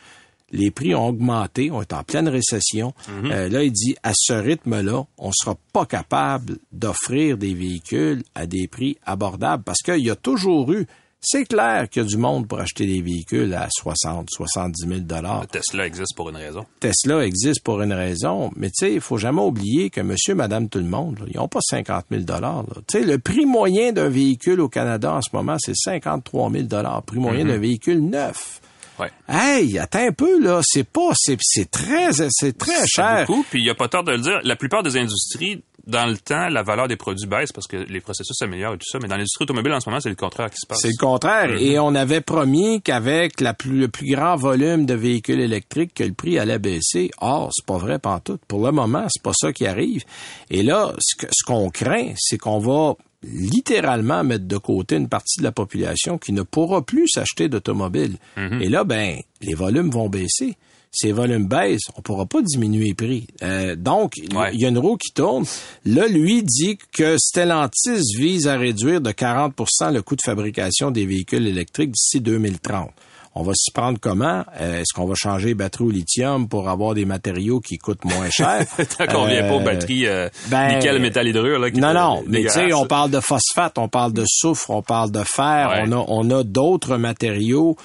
les 0.53 0.69
prix 0.69 0.93
ont 0.95 1.07
augmenté, 1.07 1.71
on 1.71 1.81
est 1.81 1.93
en 1.93 2.03
pleine 2.03 2.29
récession. 2.29 2.93
Mhm. 3.09 3.31
Euh, 3.31 3.49
là, 3.49 3.63
il 3.63 3.71
dit, 3.71 3.95
à 4.03 4.11
ce 4.15 4.33
rythme-là, 4.33 5.05
on 5.17 5.31
sera 5.33 5.57
pas 5.73 5.85
capable 5.85 6.57
d'offrir 6.71 7.37
des 7.37 7.55
véhicules 7.55 8.23
à 8.35 8.45
des 8.45 8.67
prix 8.67 8.97
abordables 9.05 9.63
parce 9.63 9.81
qu'il 9.81 10.05
y 10.05 10.11
a 10.11 10.15
toujours 10.15 10.71
eu 10.71 10.87
c'est 11.23 11.45
clair 11.45 11.89
qu'il 11.89 12.03
y 12.03 12.05
a 12.05 12.07
du 12.07 12.17
monde 12.17 12.47
pour 12.47 12.59
acheter 12.59 12.85
des 12.85 13.01
véhicules 13.01 13.53
à 13.53 13.67
60, 13.71 14.27
70 14.29 14.87
000 14.87 14.99
dollars. 14.99 15.47
Tesla 15.47 15.87
existe 15.87 16.15
pour 16.15 16.29
une 16.29 16.35
raison. 16.35 16.65
Tesla 16.79 17.25
existe 17.25 17.63
pour 17.63 17.81
une 17.81 17.93
raison, 17.93 18.51
mais 18.57 18.67
tu 18.67 18.85
sais, 18.85 18.93
il 18.93 19.01
faut 19.01 19.17
jamais 19.17 19.41
oublier 19.41 19.89
que 19.89 20.01
monsieur, 20.01 20.35
madame, 20.35 20.67
tout 20.67 20.79
le 20.79 20.85
monde, 20.85 21.25
ils 21.27 21.37
n'ont 21.37 21.47
pas 21.47 21.61
50 21.61 22.05
000 22.11 22.23
dollars. 22.23 22.65
Tu 22.87 22.99
sais, 22.99 23.05
le 23.05 23.19
prix 23.19 23.45
moyen 23.45 23.93
d'un 23.93 24.09
véhicule 24.09 24.59
au 24.59 24.67
Canada 24.67 25.13
en 25.13 25.21
ce 25.21 25.29
moment, 25.33 25.55
c'est 25.59 25.75
53 25.75 26.51
000 26.51 26.63
dollars. 26.63 27.03
Prix 27.03 27.19
moyen 27.19 27.45
d'un 27.45 27.55
mhm. 27.55 27.61
véhicule 27.61 28.01
neuf. 28.01 28.59
Ouais. 28.99 29.09
Hey, 29.27 29.79
attends 29.79 30.07
un 30.07 30.11
peu 30.11 30.43
là, 30.43 30.61
c'est 30.63 30.87
pas, 30.87 31.13
c'est, 31.15 31.37
c'est 31.41 31.71
très, 31.71 32.11
c'est 32.29 32.57
très 32.57 32.85
cher. 32.85 33.25
Beaucoup, 33.25 33.43
puis 33.49 33.61
il 33.61 33.65
y 33.65 33.69
a 33.69 33.75
pas 33.75 33.87
tort 33.87 34.03
de 34.03 34.11
le 34.11 34.19
dire. 34.19 34.39
La 34.43 34.55
plupart 34.55 34.83
des 34.83 34.97
industries 34.97 35.63
dans 35.85 36.05
le 36.05 36.17
temps, 36.17 36.47
la 36.47 36.63
valeur 36.63 36.87
des 36.87 36.95
produits 36.95 37.27
baisse 37.27 37.51
parce 37.51 37.67
que 37.67 37.75
les 37.75 37.99
processus 37.99 38.35
s'améliorent 38.37 38.75
et 38.75 38.77
tout 38.77 38.89
ça, 38.89 38.99
mais 39.01 39.09
dans 39.09 39.17
l'industrie 39.17 39.43
automobile 39.43 39.73
en 39.73 39.81
ce 39.81 39.89
moment, 39.89 39.99
c'est 39.99 40.09
le 40.09 40.15
contraire 40.15 40.49
qui 40.49 40.57
se 40.57 40.65
passe. 40.65 40.79
C'est 40.81 40.87
le 40.87 40.99
contraire. 40.99 41.49
Mm-hmm. 41.49 41.61
Et 41.61 41.79
on 41.79 41.93
avait 41.93 42.21
promis 42.21 42.81
qu'avec 42.81 43.41
la 43.41 43.53
plus, 43.53 43.77
le 43.77 43.89
plus 43.89 44.11
grand 44.11 44.37
volume 44.37 44.85
de 44.85 44.93
véhicules 44.93 45.41
électriques, 45.41 45.93
que 45.93 46.03
le 46.03 46.13
prix 46.13 46.39
allait 46.39 46.59
baisser. 46.59 47.11
Or, 47.19 47.49
c'est 47.53 47.65
pas 47.65 47.77
vrai 47.77 47.99
tout. 48.23 48.39
Pour 48.47 48.65
le 48.65 48.71
moment, 48.71 49.05
c'est 49.09 49.23
pas 49.23 49.33
ça 49.33 49.51
qui 49.51 49.67
arrive. 49.67 50.03
Et 50.49 50.63
là, 50.63 50.93
ce 50.99 51.43
qu'on 51.45 51.69
craint, 51.69 52.13
c'est 52.15 52.37
qu'on 52.37 52.59
va 52.59 52.95
littéralement 53.23 54.23
mettre 54.23 54.45
de 54.45 54.57
côté 54.57 54.95
une 54.95 55.09
partie 55.09 55.39
de 55.39 55.43
la 55.43 55.51
population 55.51 56.17
qui 56.17 56.31
ne 56.33 56.43
pourra 56.43 56.81
plus 56.81 57.07
s'acheter 57.07 57.49
d'automobile. 57.49 58.17
Mm-hmm. 58.37 58.61
Et 58.61 58.69
là, 58.69 58.83
ben, 58.85 59.17
les 59.41 59.53
volumes 59.53 59.89
vont 59.89 60.09
baisser 60.09 60.55
ces 60.93 61.11
volumes 61.11 61.47
baissent, 61.47 61.89
on 61.97 62.01
pourra 62.01 62.25
pas 62.25 62.41
diminuer 62.41 62.85
les 62.85 62.93
prix. 62.93 63.27
Euh, 63.41 63.75
donc, 63.75 64.17
il 64.17 64.59
y 64.59 64.65
a 64.65 64.69
une 64.69 64.77
roue 64.77 64.97
qui 64.97 65.11
tourne. 65.11 65.45
Là, 65.85 66.07
lui 66.07 66.43
dit 66.43 66.77
que 66.91 67.17
Stellantis 67.17 68.15
vise 68.17 68.47
à 68.47 68.57
réduire 68.57 69.01
de 69.01 69.11
40% 69.11 69.91
le 69.91 70.01
coût 70.01 70.15
de 70.15 70.21
fabrication 70.23 70.91
des 70.91 71.05
véhicules 71.05 71.47
électriques 71.47 71.91
d'ici 71.91 72.21
2030. 72.21 72.91
On 73.35 73.41
va 73.41 73.53
s'y 73.55 73.71
prendre 73.71 73.97
comment? 73.99 74.43
Euh, 74.61 74.81
est-ce 74.81 74.93
qu'on 74.93 75.07
va 75.07 75.15
changer 75.15 75.47
les 75.47 75.53
batteries 75.55 75.85
au 75.85 75.89
lithium 75.89 76.47
pour 76.47 76.69
avoir 76.69 76.93
des 76.93 77.05
matériaux 77.05 77.59
qui 77.61 77.79
coûtent 77.79 78.05
moins 78.05 78.29
cher? 78.29 78.63
Tant 78.97 79.07
qu'on 79.07 79.25
vient 79.25 79.47
pas 79.47 79.55
aux 79.55 79.59
batteries 79.59 80.05
euh, 80.05 80.29
ben, 80.49 80.75
nickel, 80.75 80.99
métal 80.99 81.27
hydrure. 81.27 81.57
Là, 81.57 81.71
non, 81.71 81.93
non, 81.93 82.23
mais 82.27 82.43
tu 82.43 82.49
sais, 82.49 82.73
on 82.73 82.85
parle 82.85 83.09
de 83.09 83.19
phosphate, 83.19 83.79
on 83.79 83.87
parle 83.87 84.13
de 84.13 84.23
soufre, 84.27 84.69
on 84.69 84.83
parle 84.83 85.09
de 85.09 85.23
fer, 85.23 85.81
on 85.83 85.91
a, 85.91 86.05
on 86.07 86.29
a 86.29 86.43
d'autres 86.43 86.97
matériaux 86.97 87.75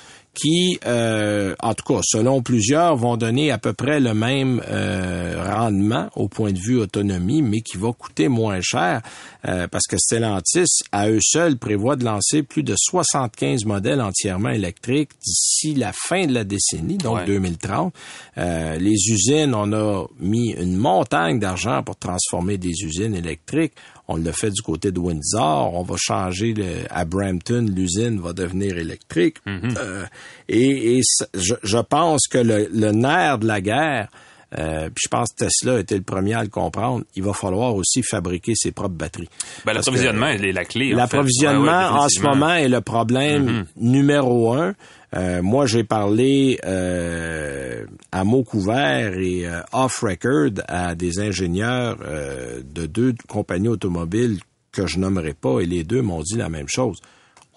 qui, 0.40 0.78
euh, 0.86 1.54
en 1.60 1.74
tout 1.74 1.94
cas, 1.94 2.00
selon 2.02 2.42
plusieurs, 2.42 2.96
vont 2.96 3.16
donner 3.16 3.50
à 3.50 3.58
peu 3.58 3.72
près 3.72 3.98
le 3.98 4.14
même 4.14 4.62
euh, 4.68 5.42
rendement 5.44 6.08
au 6.14 6.28
point 6.28 6.52
de 6.52 6.58
vue 6.58 6.78
autonomie, 6.78 7.42
mais 7.42 7.60
qui 7.60 7.76
va 7.76 7.92
coûter 7.92 8.28
moins 8.28 8.60
cher 8.60 9.02
euh, 9.46 9.66
parce 9.68 9.86
que 9.88 9.96
Stellantis, 9.98 10.82
à 10.92 11.08
eux 11.10 11.18
seuls, 11.20 11.56
prévoit 11.56 11.96
de 11.96 12.04
lancer 12.04 12.42
plus 12.42 12.62
de 12.62 12.74
75 12.76 13.64
modèles 13.64 14.00
entièrement 14.00 14.50
électriques 14.50 15.10
d'ici 15.24 15.74
la 15.74 15.92
fin 15.92 16.26
de 16.26 16.32
la 16.32 16.44
décennie, 16.44 16.98
donc 16.98 17.24
2030. 17.24 17.92
les 18.36 19.10
usines, 19.10 19.54
on 19.54 19.72
a 19.72 20.06
mis 20.20 20.52
une 20.52 20.76
montagne 20.76 21.38
d'argent 21.38 21.82
pour 21.82 21.96
transformer 21.96 22.58
des 22.58 22.84
usines 22.84 23.14
électriques. 23.14 23.72
On 24.08 24.16
l'a 24.16 24.32
fait 24.32 24.50
du 24.50 24.62
côté 24.62 24.90
de 24.90 24.98
Windsor. 24.98 25.74
On 25.74 25.82
va 25.82 25.96
changer 25.98 26.54
à 26.90 27.04
Brampton. 27.04 27.66
L'usine 27.74 28.20
va 28.20 28.32
devenir 28.32 28.78
électrique. 28.78 29.36
Mhm. 29.44 29.74
euh, 29.78 30.06
et, 30.48 30.98
et 30.98 31.02
je, 31.34 31.54
je, 31.62 31.78
pense 31.78 32.26
que 32.26 32.38
le, 32.38 32.68
le, 32.72 32.90
nerf 32.92 33.38
de 33.38 33.46
la 33.46 33.60
guerre, 33.60 34.08
euh, 34.58 34.86
puis 34.86 35.04
je 35.04 35.08
pense 35.08 35.28
que 35.32 35.44
Tesla 35.44 35.78
était 35.80 35.96
le 35.96 36.02
premier 36.02 36.34
à 36.34 36.42
le 36.42 36.48
comprendre. 36.48 37.04
Il 37.16 37.22
va 37.22 37.34
falloir 37.34 37.74
aussi 37.74 38.02
fabriquer 38.02 38.54
ses 38.54 38.72
propres 38.72 38.94
batteries. 38.94 39.28
Ben, 39.66 39.74
l'approvisionnement 39.74 40.28
est 40.28 40.52
la 40.52 40.64
clé. 40.64 40.92
L'approvisionnement 40.92 41.90
en, 41.90 42.08
ce 42.08 42.22
moment 42.22 42.54
est 42.54 42.68
le 42.68 42.80
problème 42.80 43.44
mhm. 43.44 43.66
numéro 43.76 44.54
un. 44.54 44.74
Euh, 45.16 45.42
moi, 45.42 45.66
j'ai 45.66 45.84
parlé 45.84 46.58
euh, 46.64 47.86
à 48.12 48.24
mots 48.24 48.44
couverts 48.44 49.14
et 49.14 49.46
euh, 49.46 49.62
off-record 49.72 50.62
à 50.68 50.94
des 50.94 51.20
ingénieurs 51.20 51.96
de 51.98 52.86
deux 52.86 53.14
compagnies 53.28 53.68
automobiles 53.68 54.38
que 54.72 54.86
je 54.86 54.98
nommerai 54.98 55.34
pas, 55.34 55.60
et 55.60 55.66
les 55.66 55.82
deux 55.82 56.02
m'ont 56.02 56.22
dit 56.22 56.36
la 56.36 56.48
même 56.48 56.68
chose 56.68 57.00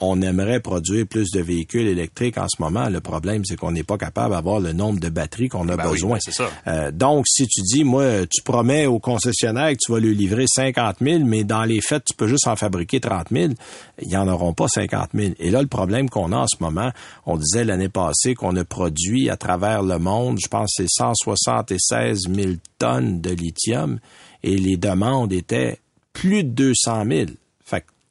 on 0.02 0.22
aimerait 0.22 0.60
produire 0.60 1.06
plus 1.06 1.30
de 1.32 1.42
véhicules 1.42 1.88
électriques 1.88 2.38
en 2.38 2.48
ce 2.50 2.62
moment. 2.62 2.90
Le 2.90 3.00
problème, 3.00 3.46
c'est 3.46 3.56
qu'on 3.56 3.72
n'est 3.72 3.84
pas 3.84 3.98
capable 3.98 4.34
d'avoir 4.34 4.60
le 4.60 4.74
nombre 4.74 5.00
de 5.00 5.10
batteries 5.10 5.48
qu'on 5.48 5.70
a 5.70 5.78
ben 5.78 5.90
besoin. 5.90 6.18
Oui, 6.26 6.34
ça. 6.34 6.50
Euh, 6.68 6.92
donc, 6.92 7.26
si 7.28 7.48
tu 7.48 7.62
dis, 7.62 7.84
moi, 7.84 8.26
tu 8.28 8.42
promets 8.42 8.88
au 8.88 9.00
concessionnaire 9.00 9.72
que 9.72 9.78
tu 9.80 9.92
vas 9.92 10.00
lui 10.00 10.16
livrer 10.16 10.46
50 10.48 10.98
000, 11.00 11.24
mais 11.24 11.44
dans 11.44 11.64
les 11.64 11.82
faits, 11.82 12.04
tu 12.06 12.16
peux 12.16 12.28
juste 12.28 12.48
en 12.48 12.56
fabriquer 12.56 13.00
30 13.00 13.28
000, 13.32 13.54
ils 14.02 14.08
n'y 14.08 14.18
en 14.18 14.28
auront 14.28 14.54
pas 14.54 14.68
50 14.68 15.10
000. 15.14 15.34
Et 15.40 15.52
là, 15.52 15.62
le 15.62 15.68
problème 15.68 16.10
qu'on 16.10 16.32
a 16.32 16.38
en 16.38 16.48
ce 16.48 16.58
moment, 16.60 16.92
on 17.28 17.38
disait 17.38 17.64
l'année 17.64 17.90
passée 17.90 18.34
qu'on 18.34 18.56
a 18.56 18.66
produit 18.66 19.30
à 19.30 19.38
travers 19.38 19.84
le 19.84 20.00
monde, 20.00 20.40
je 20.42 20.48
pense 20.48 20.74
c'est 20.76 20.90
176 20.90 22.22
000 22.34 22.54
tonnes 22.80 23.22
de 23.22 23.30
lithium, 23.30 24.00
et 24.44 24.58
les 24.58 24.78
demandes 24.78 25.32
étaient 25.32 25.80
plus 26.14 26.44
de 26.44 26.50
200 26.50 27.04
000 27.08 27.26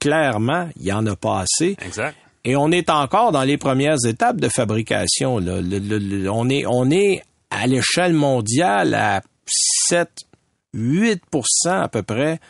clairement, 0.01 0.69
il 0.77 0.87
y 0.87 0.93
en 0.93 1.07
a 1.07 1.15
pas 1.15 1.41
assez. 1.41 1.77
Exact. 1.85 2.17
Et 2.45 2.57
on 2.57 2.71
est 2.71 2.89
encore 2.91 3.33
dans 3.33 3.43
les 3.43 3.59
premières 3.59 4.05
étapes 4.07 4.39
de 4.39 4.49
fabrication. 4.49 5.39
Là. 5.39 5.61
on, 6.33 6.49
est, 6.49 6.65
on 6.67 6.91
est 6.91 7.23
à 7.51 7.67
l'échelle 7.67 8.15
mondiale 8.15 8.95
à 8.95 9.21
7, 9.47 10.09
8% 10.75 11.21
à 11.67 11.89
peu 11.89 12.03
près 12.03 12.41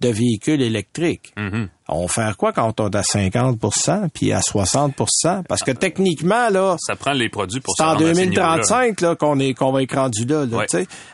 de 0.00 0.08
véhicules 0.08 0.62
électriques. 0.62 1.32
Mm-hmm. 1.36 1.68
On 1.88 2.02
va 2.02 2.08
faire 2.08 2.36
quoi 2.36 2.52
quand 2.52 2.80
on 2.80 2.90
est 2.90 2.96
à 2.96 3.00
50% 3.00 4.08
puis 4.12 4.32
à 4.32 4.40
60% 4.40 5.42
Parce 5.48 5.62
que 5.62 5.70
techniquement, 5.70 6.50
là... 6.50 6.76
Ça 6.80 6.96
prend 6.96 7.12
les 7.12 7.28
produits 7.28 7.60
pour 7.60 7.74
C'est 7.76 7.82
en 7.82 7.96
2035 7.96 9.00
là, 9.00 9.16
qu'on 9.16 9.40
est 9.40 9.54
qu'on 9.54 9.72
va 9.72 9.82
être 9.82 9.96
rendu 9.96 10.24
là. 10.24 10.44
là 10.44 10.66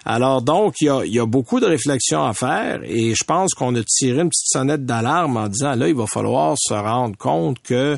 Alors 0.05 0.43
donc, 0.43 0.75
il 0.81 0.87
y 0.87 0.91
a, 0.91 1.05
y 1.05 1.19
a 1.19 1.27
beaucoup 1.27 1.61
de 1.61 1.67
réflexions 1.67 2.25
à 2.25 2.35
faire 2.35 2.81
et 2.85 3.15
je 3.15 3.25
pense 3.25 3.55
qu'on 3.55 3.75
a 3.77 3.83
tiré 3.85 4.21
une 4.21 4.29
petite 4.29 4.49
sonnette 4.49 4.85
d'alarme 4.85 5.37
en 5.37 5.49
disant, 5.49 5.75
là, 5.75 5.89
il 5.89 5.95
va 5.95 6.07
falloir 6.07 6.55
se 6.59 6.75
rendre 6.75 7.17
compte 7.17 7.63
que 7.63 7.97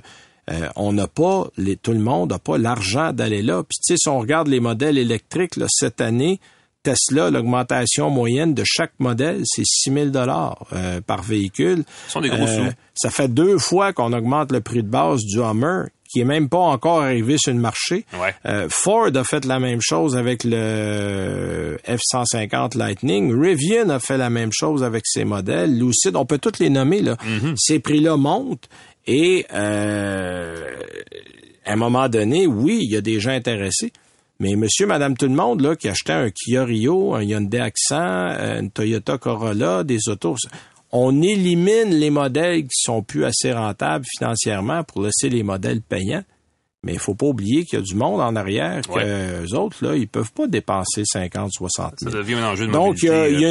euh, 0.49 0.69
on 0.77 0.93
n'a 0.93 1.09
pas, 1.09 1.49
les, 1.57 1.77
tout 1.77 1.93
le 1.93 1.99
monde 1.99 2.31
n'a 2.31 2.39
pas 2.39 2.59
l'argent 2.59 3.13
d'aller 3.13 3.43
là. 3.43 3.63
Puis 3.65 3.79
tu 3.85 3.95
sais, 3.95 3.97
si 3.97 4.09
on 4.09 4.21
regarde 4.21 4.47
les 4.49 4.61
modèles 4.61 4.99
électriques, 4.99 5.57
là, 5.57 5.67
cette 5.69 6.01
année, 6.01 6.41
Tesla, 6.87 7.31
l'augmentation 7.31 8.11
moyenne 8.11 8.55
de 8.55 8.63
chaque 8.65 8.93
modèle, 9.01 9.41
c'est 9.45 9.65
6 9.67 9.93
000 9.93 10.07
dollars 10.07 10.67
euh, 10.73 11.01
par 11.01 11.23
véhicule. 11.23 11.83
Ce 12.07 12.13
sont 12.13 12.21
des 12.21 12.29
gros 12.29 12.45
Euh, 12.47 12.69
sous. 12.69 12.73
Ça 12.95 13.11
fait 13.11 13.29
deux 13.29 13.59
fois 13.59 13.93
qu'on 13.93 14.13
augmente 14.13 14.53
le 14.53 14.61
prix 14.61 14.83
de 14.83 14.89
base 14.89 15.21
du 15.25 15.41
Hummer, 15.41 15.89
qui 16.09 16.21
est 16.21 16.25
même 16.25 16.49
pas 16.49 16.59
encore 16.59 17.03
arrivé 17.03 17.37
sur 17.39 17.53
le 17.53 17.59
marché. 17.59 18.05
Ouais. 18.21 18.33
Euh, 18.47 18.69
Ford 18.71 19.09
a 19.15 19.25
fait 19.25 19.45
la 19.45 19.59
même 19.59 19.81
chose 19.83 20.17
avec 20.17 20.45
le 20.45 21.77
F-150 21.89 22.79
Lightning. 22.79 23.35
Rivian 23.39 23.89
a 23.91 23.99
fait 23.99 24.17
la 24.17 24.31
même 24.31 24.51
chose 24.53 24.85
avec 24.85 25.03
ses 25.07 25.25
modèles. 25.25 25.77
Lucid, 25.79 26.15
on 26.15 26.25
peut 26.25 26.39
tous 26.39 26.59
les 26.61 26.71
nommer. 26.71 27.03
Là. 27.03 27.17
Ces 27.57 27.81
prix-là 27.81 28.17
montent 28.17 28.69
et 29.09 29.45
euh, 29.53 30.77
à 31.65 31.73
un 31.73 31.77
moment 31.77 32.09
donné, 32.09 32.47
oui, 32.47 32.79
il 32.83 32.91
y 32.93 32.97
a 32.97 33.01
des 33.01 33.19
gens 33.21 33.31
intéressés. 33.33 33.93
Mais 34.39 34.55
monsieur, 34.55 34.87
madame, 34.87 35.17
tout 35.17 35.27
le 35.27 35.35
monde 35.35 35.63
là, 35.63 35.77
qui 35.77 35.89
achetait 35.89 36.13
un 36.13 36.31
Kia 36.31 36.65
Rio, 36.65 37.15
un 37.15 37.23
Hyundai 37.23 37.61
Accent, 37.61 37.97
euh, 37.99 38.61
une 38.61 38.71
Toyota 38.71 39.17
Corolla, 39.17 39.83
des 39.83 40.09
autos, 40.09 40.37
on 40.93 41.23
élimine 41.23 41.91
les 41.91 42.11
modèles 42.11 42.63
qui 42.65 42.81
sont 42.83 43.03
plus 43.03 43.25
assez 43.25 43.53
rentables 43.53 44.05
financièrement 44.19 44.85
pour 44.85 45.03
laisser 45.03 45.29
les 45.29 45.43
modèles 45.43 45.81
payants. 45.81 46.25
Mais 46.85 46.93
il 46.93 46.99
faut 47.01 47.15
pas 47.17 47.27
oublier 47.27 47.65
qu'il 47.65 47.79
y 47.81 47.83
a 47.83 47.85
du 47.85 47.97
monde 47.97 48.21
en 48.21 48.37
arrière 48.37 48.81
que 48.83 48.93
Ouais. 48.93 49.45
eux 49.45 49.55
autres, 49.57 49.79
là, 49.85 49.97
ils 49.97 50.07
peuvent 50.07 50.31
pas 50.33 50.47
dépenser 50.47 51.03
50, 51.05 51.51
60 51.53 51.95
Ça 51.99 52.11
000. 52.11 52.23
devient 52.23 52.35
un 52.35 52.47
enjeu 52.51 52.69
de 52.69 52.73
Donc, 52.73 52.99
il 53.03 53.07
y, 53.07 53.11
a, 53.11 53.13
mobilité 53.23 53.35
il 53.35 53.41
y 53.41 53.45
a 53.45 53.51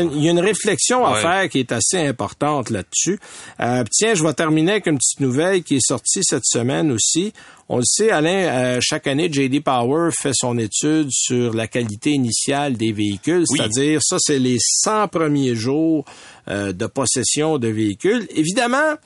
une- 0.00 0.12
il 0.12 0.24
y 0.24 0.28
a 0.28 0.42
réflexion 0.42 1.06
à 1.06 1.14
faire 1.20 1.48
qui 1.48 1.60
est 1.60 1.70
assez 1.70 1.98
importante 1.98 2.70
là-dessus. 2.70 3.20
Euh, 3.60 3.84
tiens, 3.92 4.14
je 4.14 4.24
vais 4.24 4.32
terminer 4.32 4.72
avec 4.72 4.86
une 4.86 4.96
petite 4.98 5.20
nouvelle 5.20 5.62
qui 5.62 5.76
est 5.76 5.86
sortie 5.86 6.20
cette 6.22 6.46
semaine 6.46 6.90
aussi. 6.90 7.32
On 7.68 7.76
le 7.76 7.84
sait, 7.84 8.10
Alain, 8.10 8.30
euh, 8.76 8.78
chaque 8.82 9.06
année, 9.06 9.28
J.D. 9.32 9.60
Power 9.60 10.10
fait 10.12 10.32
son 10.34 10.58
étude 10.58 11.08
sur 11.10 11.54
la 11.54 11.68
qualité 11.68 12.10
initiale 12.10 12.76
des 12.76 12.92
véhicules, 12.92 13.44
Oui. 13.50 13.56
c'est-à-dire, 13.58 14.00
ça, 14.02 14.16
c'est 14.18 14.38
les 14.40 14.56
100 14.58 15.06
premiers 15.08 15.54
jours 15.54 16.04
euh, 16.48 16.72
de 16.72 16.86
possession 16.86 17.58
de 17.58 17.68
véhicules. 17.68 18.26
Évidemment, 18.34 18.96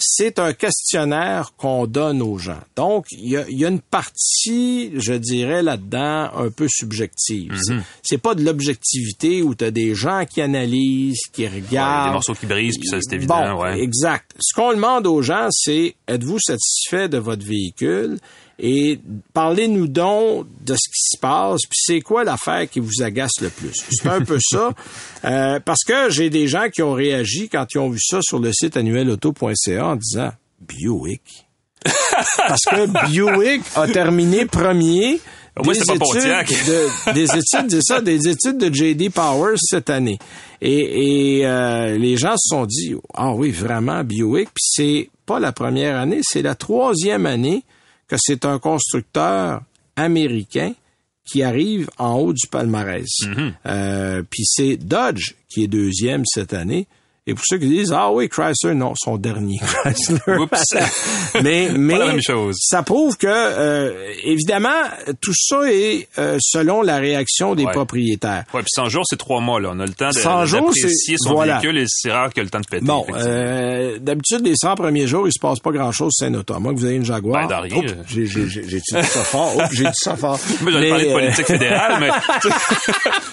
c'est 0.00 0.38
un 0.38 0.52
questionnaire 0.52 1.52
qu'on 1.56 1.86
donne 1.86 2.22
aux 2.22 2.38
gens. 2.38 2.60
Donc, 2.76 3.06
il 3.12 3.28
y 3.30 3.36
a, 3.36 3.44
y 3.48 3.64
a 3.64 3.68
une 3.68 3.80
partie, 3.80 4.92
je 4.96 5.12
dirais, 5.14 5.62
là-dedans, 5.62 6.30
un 6.36 6.50
peu 6.50 6.66
subjective. 6.68 7.56
C'est- 7.62 7.74
C'est 8.02 8.18
pas 8.18 8.34
de 8.34 8.42
l'objectivité 8.42 9.42
où 9.42 9.54
tu 9.54 9.64
as 9.64 9.70
des 9.70 9.94
gens 9.94 10.24
qui 10.28 10.40
analysent, 10.40 11.22
qui 11.32 11.42
Ouais, 11.42 11.48
regardent. 11.48 12.08
des 12.08 12.12
morceaux 12.14 12.34
qui 12.34 12.46
brisent, 12.46 12.78
puis 12.78 12.88
ça, 12.88 12.98
c'est 13.00 13.14
évident. 13.16 13.54
Bon, 13.56 13.62
ouais. 13.62 13.80
exact. 13.80 14.32
Ce 14.40 14.54
qu'on 14.54 14.72
demande 14.72 15.06
aux 15.06 15.22
gens, 15.22 15.48
c'est 15.50 15.94
êtes-vous 16.08 16.38
satisfait 16.40 17.08
de 17.08 17.18
votre 17.18 17.44
véhicule? 17.44 18.18
Et 18.62 19.00
parlez-nous 19.32 19.86
donc 19.88 20.46
de 20.64 20.74
ce 20.74 20.88
qui 20.90 21.16
se 21.16 21.18
passe, 21.18 21.60
puis 21.62 21.78
c'est 21.80 22.00
quoi 22.02 22.24
l'affaire 22.24 22.68
qui 22.68 22.78
vous 22.80 23.02
agace 23.02 23.40
le 23.40 23.48
plus? 23.48 23.72
C'est 23.90 24.08
un 24.08 24.20
peu 24.22 24.38
ça. 24.40 24.70
Euh, 25.24 25.60
parce 25.60 25.82
que 25.84 26.10
j'ai 26.10 26.28
des 26.30 26.46
gens 26.46 26.68
qui 26.68 26.82
ont 26.82 26.92
réagi 26.92 27.48
quand 27.48 27.64
ils 27.74 27.78
ont 27.78 27.88
vu 27.90 27.98
ça 28.00 28.18
sur 28.22 28.38
le 28.38 28.52
site 28.52 28.76
annuelauto.ca 28.76 29.86
en 29.86 29.96
disant 29.96 30.30
Buick. 30.60 31.22
parce 32.46 32.60
que 32.70 32.86
Buick 33.08 33.62
a 33.74 33.88
terminé 33.88 34.44
premier 34.44 35.20
des 35.62 35.62
pas 35.62 35.72
études 35.72 36.66
de- 36.66 37.12
des 37.14 37.24
études, 37.24 37.70
c'est 37.70 37.82
ça, 37.82 38.00
des 38.00 38.28
études 38.28 38.58
de 38.58 38.72
J.D. 38.72 39.10
Powers 39.10 39.56
cette 39.58 39.90
année. 39.90 40.18
Et, 40.60 41.38
et, 41.38 41.46
euh, 41.46 41.96
les 41.98 42.16
gens 42.16 42.34
se 42.36 42.48
sont 42.54 42.66
dit, 42.66 42.94
ah 43.14 43.32
oui, 43.34 43.50
vraiment, 43.50 44.04
Buick. 44.04 44.48
Puis 44.54 44.64
c'est 44.64 45.10
pas 45.26 45.40
la 45.40 45.52
première 45.52 45.96
année, 45.98 46.20
c'est 46.22 46.42
la 46.42 46.54
troisième 46.54 47.24
année 47.26 47.64
que 48.10 48.16
c'est 48.18 48.44
un 48.44 48.58
constructeur 48.58 49.62
américain 49.94 50.74
qui 51.24 51.44
arrive 51.44 51.88
en 51.96 52.14
haut 52.14 52.32
du 52.32 52.48
palmarès. 52.48 53.06
Mm-hmm. 53.22 53.52
Euh, 53.66 54.22
puis 54.28 54.42
c'est 54.44 54.76
Dodge 54.76 55.34
qui 55.48 55.62
est 55.62 55.68
deuxième 55.68 56.24
cette 56.26 56.52
année. 56.52 56.88
Et 57.26 57.34
pour 57.34 57.44
ceux 57.46 57.58
qui 57.58 57.68
disent 57.68 57.92
ah 57.96 58.10
oui 58.10 58.28
Chrysler 58.28 58.74
non 58.74 58.94
son 58.96 59.16
dernier 59.16 59.58
Chrysler 59.84 60.18
Oups. 60.38 60.64
mais 61.42 61.68
mais 61.76 61.96
la 61.98 62.06
même 62.06 62.22
chose. 62.22 62.56
ça 62.60 62.82
prouve 62.82 63.16
que 63.16 63.26
euh, 63.28 63.92
évidemment 64.24 64.68
tout 65.20 65.34
ça 65.34 65.60
est 65.70 66.08
euh, 66.18 66.38
selon 66.40 66.82
la 66.82 66.96
réaction 66.96 67.54
des 67.54 67.64
Ouais. 67.64 67.72
propriétaires 67.72 68.44
Ouais, 68.54 68.62
puis 68.62 68.70
100 68.74 68.88
jours, 68.88 69.04
c'est 69.08 69.18
trois 69.18 69.40
mois, 69.40 69.60
là. 69.60 69.70
On 69.74 69.80
a 69.80 69.86
le 69.86 69.92
temps 69.92 70.08
de- 70.08 70.14
100 70.14 70.46
jours, 70.46 70.60
d'apprécier 70.70 71.16
son 71.18 71.34
voilà. 71.34 71.58
véhicule 71.58 71.78
et 71.78 71.84
c'est 71.88 72.10
rare 72.10 72.30
ait 72.34 72.42
le 72.42 72.48
temps 72.48 72.60
de 72.60 72.66
péter. 72.66 72.84
Bon, 72.84 73.04
euh, 73.14 73.98
d'habitude, 74.00 74.40
les 74.44 74.54
100 74.56 74.74
premiers 74.76 75.06
jours, 75.06 75.28
il 75.28 75.32
se 75.32 75.38
passe 75.38 75.60
pas 75.60 75.70
grand-chose 75.70 76.12
c'est 76.16 76.26
un 76.26 76.34
auto. 76.34 76.58
Moins 76.58 76.74
que 76.74 76.78
vous 76.80 76.86
ayez 76.86 76.96
une 76.96 77.04
Jaguar. 77.04 77.46
Ben, 77.46 77.62
j'ai, 78.08 78.26
j'ai, 78.26 78.48
j'ai, 78.48 78.62
dit 78.62 78.80
ça 78.90 79.02
fort. 79.02 79.52
J'ai 79.72 79.84
dit 79.84 79.90
ça 79.94 80.16
fort. 80.16 80.38
Moi, 80.62 80.72
j'allais 80.72 80.88
parler 80.88 81.04
de 81.04 81.10
euh, 81.10 81.14
politique 81.20 81.46
fédérale, 81.46 81.96
mais 82.00 82.10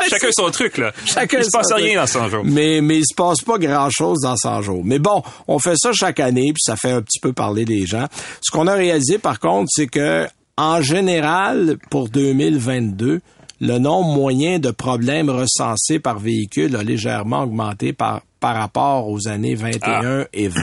chacun 0.09 0.27
son 0.31 0.51
truc, 0.51 0.77
là. 0.77 0.91
Chacun 1.05 1.39
Il 1.39 1.45
se 1.45 1.49
passe 1.51 1.71
rien 1.73 1.99
dans 2.01 2.07
100 2.07 2.29
jours. 2.29 2.41
Mais, 2.45 2.81
mais 2.81 2.97
il 2.99 3.05
se 3.05 3.15
passe 3.15 3.41
pas 3.41 3.57
grand 3.57 3.76
chose 3.89 4.19
dans 4.21 4.35
100 4.35 4.61
jours. 4.61 4.81
Mais 4.83 4.99
bon, 4.99 5.21
on 5.47 5.59
fait 5.59 5.75
ça 5.77 5.91
chaque 5.93 6.19
année, 6.19 6.53
puis 6.53 6.61
ça 6.61 6.75
fait 6.75 6.91
un 6.91 7.01
petit 7.01 7.19
peu 7.19 7.33
parler 7.33 7.65
des 7.65 7.85
gens. 7.85 8.05
Ce 8.41 8.51
qu'on 8.51 8.67
a 8.67 8.73
réalisé, 8.73 9.17
par 9.17 9.39
contre, 9.39 9.69
c'est 9.71 9.87
que, 9.87 10.27
en 10.57 10.81
général, 10.81 11.77
pour 11.89 12.09
2022, 12.09 13.21
le 13.59 13.77
nombre 13.79 14.13
moyen 14.13 14.59
de 14.59 14.71
problèmes 14.71 15.29
recensés 15.29 15.99
par 15.99 16.19
véhicule 16.19 16.75
a 16.75 16.83
légèrement 16.83 17.43
augmenté 17.43 17.93
par, 17.93 18.21
par 18.39 18.55
rapport 18.55 19.09
aux 19.09 19.27
années 19.27 19.55
21 19.55 20.25
et 20.33 20.47
20. 20.47 20.61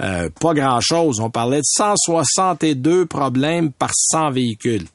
Euh, 0.00 0.30
pas 0.40 0.54
grand-chose. 0.54 1.20
On 1.20 1.30
parlait 1.30 1.58
de 1.58 1.64
162 1.64 3.06
problèmes 3.06 3.70
par 3.72 3.90
100 3.92 4.30
véhicules. 4.30 4.86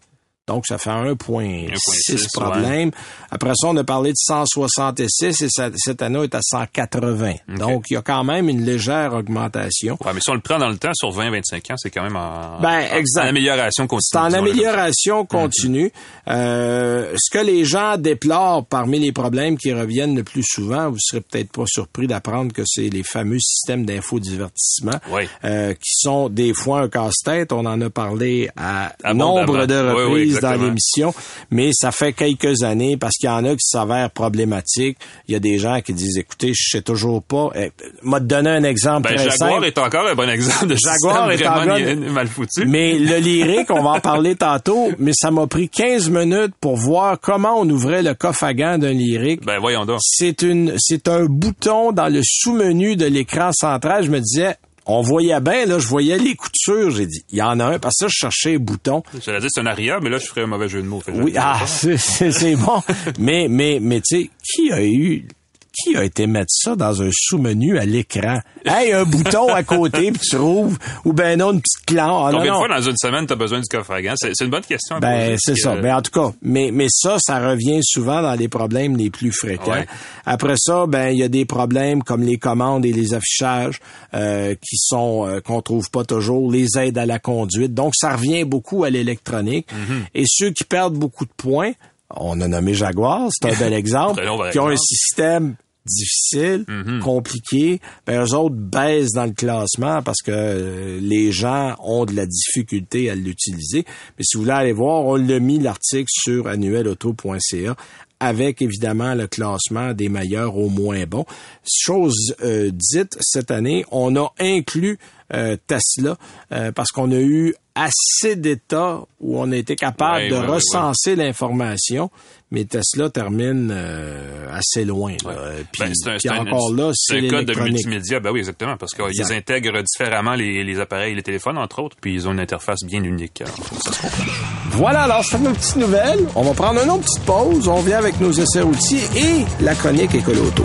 Donc, 0.47 0.65
ça 0.67 0.77
fait 0.77 0.91
1,6 0.91 1.71
1,6, 1.71 2.27
problèmes. 2.33 2.91
Après 3.31 3.53
ça, 3.55 3.67
on 3.69 3.77
a 3.77 3.83
parlé 3.83 4.11
de 4.11 4.15
166 4.17 5.41
et 5.41 5.47
ça- 5.49 5.71
cette 5.75 6.03
année, 6.03 6.19
on 6.19 6.23
est 6.23 6.35
à 6.35 6.41
180. 6.43 7.33
Donc, 7.57 7.85
il 7.89 7.95
y 7.95 7.97
a 7.97 8.03
quand 8.03 8.23
même 8.23 8.47
une 8.47 8.63
légère 8.63 9.15
augmentation. 9.15 9.97
Ouais, 10.05 10.11
mais 10.13 10.19
si 10.19 10.29
on 10.29 10.35
le 10.35 10.41
prend 10.41 10.59
dans 10.59 10.69
le 10.69 10.77
temps, 10.77 10.91
sur 10.93 11.09
20-25 11.09 11.71
ans, 11.71 11.75
c'est 11.77 11.89
quand 11.89 12.03
même 12.03 12.15
en, 12.15 12.59
Ben, 12.61 12.69
en- 12.93 12.95
exact. 12.95 13.23
en 13.25 13.29
amélioration 13.29 13.87
continue. 13.87 14.01
C'est 14.11 14.17
en 14.19 14.33
amélioration 14.33 15.25
continue. 15.25 15.91
Euh, 16.27 17.13
ce 17.17 17.31
que 17.35 17.43
les 17.43 17.65
gens 17.65 17.97
déplorent 17.97 18.65
parmi 18.67 18.99
les 18.99 19.11
problèmes 19.11 19.57
qui 19.57 19.73
reviennent 19.73 20.15
le 20.15 20.23
plus 20.23 20.43
souvent, 20.43 20.91
vous 20.91 20.97
serez 20.99 21.21
peut-être 21.21 21.51
pas 21.51 21.63
surpris 21.65 22.05
d'apprendre 22.05 22.53
que 22.53 22.61
c'est 22.67 22.89
les 22.89 23.01
fameux 23.03 23.39
systèmes 23.39 23.83
d'infodivertissement 23.85 24.99
Oui. 25.11 25.23
euh, 25.43 25.73
qui 25.73 25.91
sont 25.95 26.29
des 26.29 26.53
fois 26.53 26.81
un 26.81 26.89
casse-tête. 26.89 27.51
On 27.51 27.65
en 27.65 27.81
a 27.81 27.89
parlé 27.89 28.49
à 28.55 28.93
nombre 29.13 29.65
de 29.65 29.93
Oui, 29.95 30.13
oui, 30.13 30.34
dans 30.39 30.53
l'émission, 30.61 31.13
mais 31.51 31.71
ça 31.73 31.91
fait 31.91 32.13
quelques 32.13 32.63
années 32.63 32.97
parce 32.97 33.13
qu'il 33.17 33.27
y 33.27 33.31
en 33.31 33.43
a 33.45 33.51
qui 33.53 33.61
s'avèrent 33.65 34.11
problématiques. 34.11 34.97
Il 35.27 35.33
y 35.33 35.35
a 35.35 35.39
des 35.39 35.57
gens 35.59 35.81
qui 35.81 35.93
disent, 35.93 36.17
écoutez, 36.17 36.53
je 36.55 36.69
sais 36.69 36.81
toujours 36.81 37.21
pas. 37.23 37.49
Eh, 37.55 37.71
m'a 38.03 38.19
te 38.19 38.25
donner 38.25 38.49
un 38.51 38.63
exemple 38.63 39.09
Ben, 39.09 39.15
très 39.15 39.29
Jaguar 39.29 39.49
simple. 39.51 39.65
est 39.65 39.77
encore 39.77 40.07
un 40.07 40.15
bon 40.15 40.29
exemple 40.29 40.67
de 40.67 40.75
Jaguar 40.75 41.31
est 41.31 41.37
vraiment 41.37 42.11
mal 42.11 42.27
foutu. 42.27 42.65
Mais 42.65 42.97
le 42.97 43.17
lyrique, 43.17 43.69
on 43.71 43.81
va 43.83 43.91
en 43.91 43.99
parler 43.99 44.35
tantôt, 44.35 44.89
mais 44.99 45.11
ça 45.13 45.31
m'a 45.31 45.47
pris 45.47 45.69
15 45.69 46.09
minutes 46.09 46.53
pour 46.59 46.75
voir 46.77 47.19
comment 47.19 47.59
on 47.59 47.69
ouvrait 47.69 48.03
le 48.03 48.13
coffre 48.13 48.43
à 48.43 48.53
gants 48.53 48.77
d'un 48.77 48.93
lyrique. 48.93 49.45
Ben, 49.45 49.59
voyons 49.59 49.85
donc. 49.85 49.99
C'est 50.01 50.41
une, 50.41 50.73
c'est 50.77 51.07
un 51.07 51.25
bouton 51.25 51.91
dans 51.91 52.07
le 52.11 52.21
sous-menu 52.23 52.95
de 52.95 53.05
l'écran 53.05 53.51
central. 53.53 54.03
Je 54.03 54.09
me 54.11 54.19
disais, 54.19 54.55
on 54.85 55.01
voyait 55.01 55.39
bien, 55.41 55.65
là, 55.65 55.79
je 55.79 55.87
voyais 55.87 56.17
les 56.17 56.35
coutures. 56.35 56.91
J'ai 56.91 57.07
dit, 57.07 57.23
il 57.31 57.37
y 57.37 57.41
en 57.41 57.59
a 57.59 57.65
un. 57.65 57.79
Parce 57.79 57.95
que 57.95 58.05
ça, 58.05 58.07
je 58.07 58.17
cherchais 58.17 58.55
un 58.55 58.59
bouton. 58.59 59.03
J'allais 59.23 59.39
dire 59.39 59.49
c'est 59.51 59.61
un 59.61 59.65
aria, 59.65 59.99
mais 59.99 60.09
là, 60.09 60.17
je 60.17 60.25
ferais 60.25 60.41
un 60.41 60.47
mauvais 60.47 60.69
jeu 60.69 60.81
de 60.81 60.87
mots. 60.87 61.01
Oui, 61.13 61.33
ah, 61.37 61.65
c'est 61.65 62.55
bon. 62.55 62.81
mais, 63.19 63.47
mais, 63.49 63.79
mais, 63.81 64.01
tu 64.01 64.23
sais, 64.23 64.29
qui 64.43 64.71
a 64.71 64.83
eu, 64.83 65.27
qui 65.75 65.95
a 65.95 66.03
été 66.03 66.27
mettre 66.27 66.51
ça 66.51 66.75
dans 66.75 67.01
un 67.01 67.09
sous-menu 67.11 67.77
à 67.77 67.85
l'écran? 67.85 68.39
Hey, 68.65 68.93
un 68.93 69.03
bouton 69.03 69.53
à 69.53 69.63
côté, 69.63 70.11
puis 70.11 70.21
tu 70.21 70.37
rouvres, 70.37 70.77
ou 71.03 71.13
ben 71.13 71.37
non, 71.37 71.51
une 71.51 71.61
petite 71.61 71.85
clan. 71.85 72.25
Ah, 72.25 72.31
Combien 72.31 72.53
de 72.53 72.57
fois 72.57 72.67
dans 72.67 72.81
une 72.81 72.97
semaine 72.97 73.25
t'as 73.27 73.35
besoin 73.35 73.59
du 73.59 73.67
coffre 73.69 73.91
à 73.91 74.01
gants? 74.01 74.13
C'est 74.17 74.39
une 74.41 74.49
bonne 74.49 74.63
question. 74.63 74.95
à 74.95 74.99
Ben, 74.99 75.37
c'est 75.39 75.55
ça. 75.55 75.75
que, 75.75 75.81
Mais 75.81 75.91
en 75.91 76.01
tout 76.01 76.11
cas, 76.11 76.33
mais, 76.41 76.71
mais 76.71 76.87
ça, 76.89 77.17
ça 77.19 77.39
revient 77.39 77.81
souvent 77.83 78.21
dans 78.21 78.33
les 78.33 78.47
problèmes 78.47 78.97
les 78.97 79.09
plus 79.09 79.31
fréquents. 79.31 79.71
Ouais. 79.71 79.87
Après 80.25 80.55
ça, 80.57 80.85
ben, 80.87 81.09
il 81.09 81.19
y 81.19 81.23
a 81.23 81.27
des 81.27 81.45
problèmes 81.45 82.03
comme 82.03 82.23
les 82.23 82.37
commandes 82.37 82.85
et 82.85 82.93
les 82.93 83.13
affichages 83.13 83.79
euh, 84.13 84.55
qui 84.55 84.77
sont 84.77 85.27
euh, 85.27 85.41
qu'on 85.41 85.61
trouve 85.61 85.89
pas 85.91 86.03
toujours, 86.03 86.51
les 86.51 86.77
aides 86.77 86.97
à 86.97 87.05
la 87.05 87.19
conduite. 87.19 87.73
Donc, 87.73 87.93
ça 87.95 88.15
revient 88.15 88.43
beaucoup 88.43 88.83
à 88.83 88.89
l'électronique. 88.89 89.67
Mm-hmm. 89.71 90.01
Et 90.15 90.23
ceux 90.27 90.51
qui 90.51 90.63
perdent 90.63 90.95
beaucoup 90.95 91.25
de 91.25 91.33
points, 91.35 91.73
on 92.09 92.39
a 92.41 92.47
nommé 92.47 92.73
Jaguar, 92.73 93.27
c'est 93.31 93.51
un 93.51 93.59
bel 93.59 93.73
exemple, 93.85 94.21
qui 94.51 94.59
ont 94.59 94.67
un 94.67 94.77
système 94.77 95.55
difficile, 95.85 96.65
Mm-hmm. 96.67 96.99
compliqué, 96.99 97.79
ben 98.05 98.23
eux 98.23 98.33
autres 98.33 98.55
baissent 98.55 99.11
dans 99.13 99.25
le 99.25 99.33
classement 99.33 100.01
parce 100.01 100.21
que 100.23 100.31
euh, 100.31 100.99
les 101.01 101.31
gens 101.31 101.75
ont 101.79 102.05
de 102.05 102.15
la 102.15 102.25
difficulté 102.25 103.09
à 103.09 103.15
l'utiliser. 103.15 103.85
Mais 104.17 104.23
si 104.23 104.37
vous 104.37 104.43
voulez 104.43 104.53
aller 104.53 104.73
voir, 104.73 105.05
on 105.05 105.15
l'a 105.15 105.39
mis 105.39 105.59
l'article 105.59 106.07
sur 106.09 106.47
annuelauto.ca 106.47 107.75
avec 108.19 108.61
évidemment 108.61 109.13
le 109.13 109.27
classement 109.27 109.93
des 109.93 110.09
meilleurs 110.09 110.57
au 110.57 110.69
moins 110.69 111.05
bons. 111.05 111.25
Chose 111.67 112.33
euh, 112.41 112.71
dite, 112.71 113.17
cette 113.19 113.51
année, 113.51 113.85
on 113.91 114.15
a 114.15 114.33
inclus 114.39 114.97
euh, 115.33 115.57
Tesla 115.67 116.17
euh, 116.51 116.71
parce 116.71 116.91
qu'on 116.91 117.11
a 117.11 117.19
eu 117.19 117.53
assez 117.73 118.35
d'états 118.35 119.01
où 119.19 119.39
on 119.39 119.51
a 119.51 119.57
été 119.57 119.75
capable 119.75 120.23
Ouais, 120.23 120.29
de 120.29 120.35
ouais, 120.35 120.41
ouais, 120.41 120.47
recenser 120.47 121.15
l'information, 121.15 122.09
mais 122.55 122.63
Tesla 122.65 123.09
termine 123.09 123.69
euh, 123.71 124.47
assez 124.49 124.85
loin. 124.85 125.11
Là. 125.25 125.35
Puis, 125.71 125.83
Ben, 125.83 125.91
c'est 125.93 126.09
un, 126.09 126.17
puis 126.17 126.29
un- 126.29 126.37
encore 126.47 126.73
là, 126.73 126.91
c'est 126.95 127.17
un 127.17 127.27
code 127.29 127.45
de 127.45 127.59
multimédia. 127.59 128.19
Ben 128.21 128.31
oui, 128.31 128.39
exactement, 128.39 128.77
parce 128.77 128.93
qu'ils 128.93 129.05
Exact. 129.05 129.35
intègrent 129.35 129.81
différemment 129.83 130.33
les, 130.35 130.63
les 130.63 130.79
appareils 130.79 131.11
et 131.11 131.15
les 131.15 131.21
téléphones, 131.23 131.57
entre 131.57 131.79
autres, 131.83 131.97
puis 131.99 132.13
ils 132.13 132.27
ont 132.27 132.31
une 132.31 132.39
interface 132.39 132.79
bien 132.85 133.03
unique. 133.03 133.41
Alors, 133.41 133.55
ça 133.83 133.91
se 133.91 134.01
comprend. 134.01 134.23
Voilà, 134.71 135.01
alors 135.03 135.23
c'est 135.25 135.37
nos 135.39 135.51
petites 135.51 135.75
nouvelles. 135.75 136.25
On 136.35 136.43
va 136.43 136.53
prendre 136.53 136.81
une 136.81 136.89
autre 136.89 137.03
petite 137.03 137.25
pause. 137.25 137.67
On 137.67 137.81
vient 137.81 137.97
avec 137.99 138.19
nos 138.21 138.31
essais 138.31 138.61
routiers 138.61 139.03
et 139.17 139.45
la 139.63 139.75
chronique 139.75 140.15
écolo 140.15 140.45
auto. 140.47 140.63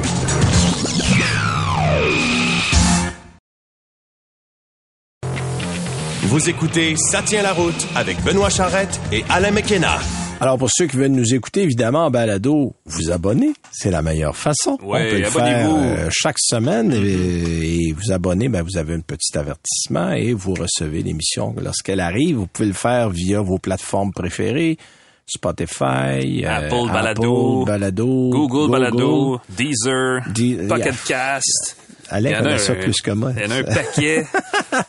Vous 6.30 6.48
écoutez 6.48 6.94
Ça 6.96 7.22
tient 7.22 7.42
la 7.42 7.52
route 7.52 7.86
avec 7.96 8.22
Benoît 8.22 8.50
Charrette 8.50 9.00
et 9.10 9.24
Alain 9.28 9.50
McKenna. 9.50 9.98
Alors, 10.40 10.58
pour 10.58 10.68
ceux 10.72 10.86
qui 10.86 10.96
veulent 10.96 11.08
nous 11.10 11.34
écouter, 11.34 11.62
évidemment, 11.64 12.06
en 12.06 12.10
balado, 12.10 12.72
vous 12.86 13.10
abonnez. 13.10 13.52
C'est 13.72 13.90
la 13.90 14.00
meilleure 14.00 14.36
façon. 14.36 14.78
Ouais, 14.82 15.06
On 15.08 15.10
peut 15.10 15.18
le 15.18 15.24
faire 15.24 15.42
abonnez-vous. 15.42 15.76
euh, 15.76 16.08
chaque 16.12 16.38
semaine 16.38 16.92
et, 16.92 17.88
et 17.88 17.92
vous 17.92 18.12
abonner, 18.12 18.48
ben, 18.48 18.62
vous 18.62 18.78
avez 18.78 18.94
un 18.94 19.00
petit 19.00 19.36
avertissement 19.36 20.12
et 20.12 20.32
vous 20.32 20.54
recevez 20.54 21.02
l'émission 21.02 21.52
lorsqu'elle 21.60 21.98
arrive. 22.00 22.36
Vous 22.36 22.46
pouvez 22.46 22.68
le 22.68 22.74
faire 22.74 23.10
via 23.10 23.40
vos 23.40 23.58
plateformes 23.58 24.12
préférées. 24.12 24.78
Spotify, 25.26 26.44
euh, 26.44 26.48
Apple 26.48 26.92
Balado, 26.92 27.64
Balado, 27.64 28.30
Google, 28.30 28.70
Balado, 28.70 29.40
Deezer, 29.48 30.20
Pocket 30.68 30.86
yeah. 30.86 30.94
Cast. 31.06 31.76
Alain 32.10 32.32
connaît 32.38 32.52
un- 32.54 32.58
ça 32.58 32.74
plus 32.74 33.00
que 33.00 33.10
moi. 33.12 33.32
Il 33.36 33.42
y 33.42 33.46
en 33.46 33.50
a 33.50 33.54
un 33.56 33.62
paquet. 33.62 34.26